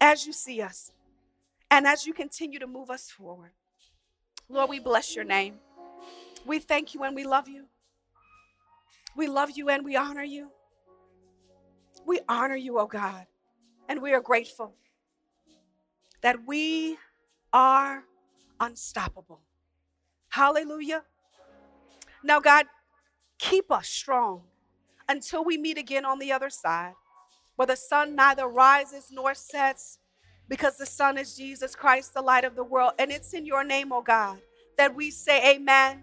as 0.00 0.26
you 0.26 0.32
see 0.32 0.60
us 0.60 0.90
and 1.70 1.86
as 1.86 2.06
you 2.06 2.12
continue 2.12 2.58
to 2.58 2.66
move 2.66 2.90
us 2.90 3.10
forward. 3.10 3.52
Lord, 4.48 4.70
we 4.70 4.78
bless 4.78 5.14
your 5.16 5.24
name. 5.24 5.56
We 6.44 6.58
thank 6.58 6.94
you 6.94 7.02
and 7.04 7.14
we 7.14 7.24
love 7.24 7.48
you. 7.48 7.66
We 9.16 9.26
love 9.26 9.50
you 9.54 9.68
and 9.68 9.84
we 9.84 9.96
honor 9.96 10.24
you. 10.24 10.50
We 12.06 12.20
honor 12.28 12.56
you, 12.56 12.78
oh 12.78 12.86
God, 12.86 13.26
and 13.88 14.02
we 14.02 14.12
are 14.12 14.20
grateful 14.20 14.74
that 16.22 16.46
we 16.46 16.98
are 17.52 18.04
unstoppable. 18.58 19.40
Hallelujah. 20.30 21.04
Now, 22.24 22.40
God, 22.40 22.66
keep 23.38 23.70
us 23.70 23.88
strong 23.88 24.42
until 25.08 25.44
we 25.44 25.58
meet 25.58 25.78
again 25.78 26.04
on 26.04 26.18
the 26.18 26.32
other 26.32 26.50
side, 26.50 26.94
where 27.56 27.66
the 27.66 27.76
sun 27.76 28.14
neither 28.14 28.46
rises 28.46 29.08
nor 29.10 29.34
sets 29.34 29.98
because 30.52 30.76
the 30.76 30.84
Son 30.84 31.16
is 31.16 31.34
Jesus 31.34 31.74
Christ, 31.74 32.12
the 32.12 32.20
light 32.20 32.44
of 32.44 32.56
the 32.56 32.62
world. 32.62 32.92
And 32.98 33.10
it's 33.10 33.32
in 33.32 33.46
your 33.46 33.64
name, 33.64 33.90
oh 33.90 34.02
God, 34.02 34.36
that 34.76 34.94
we 34.94 35.10
say 35.10 35.54
amen, 35.54 36.02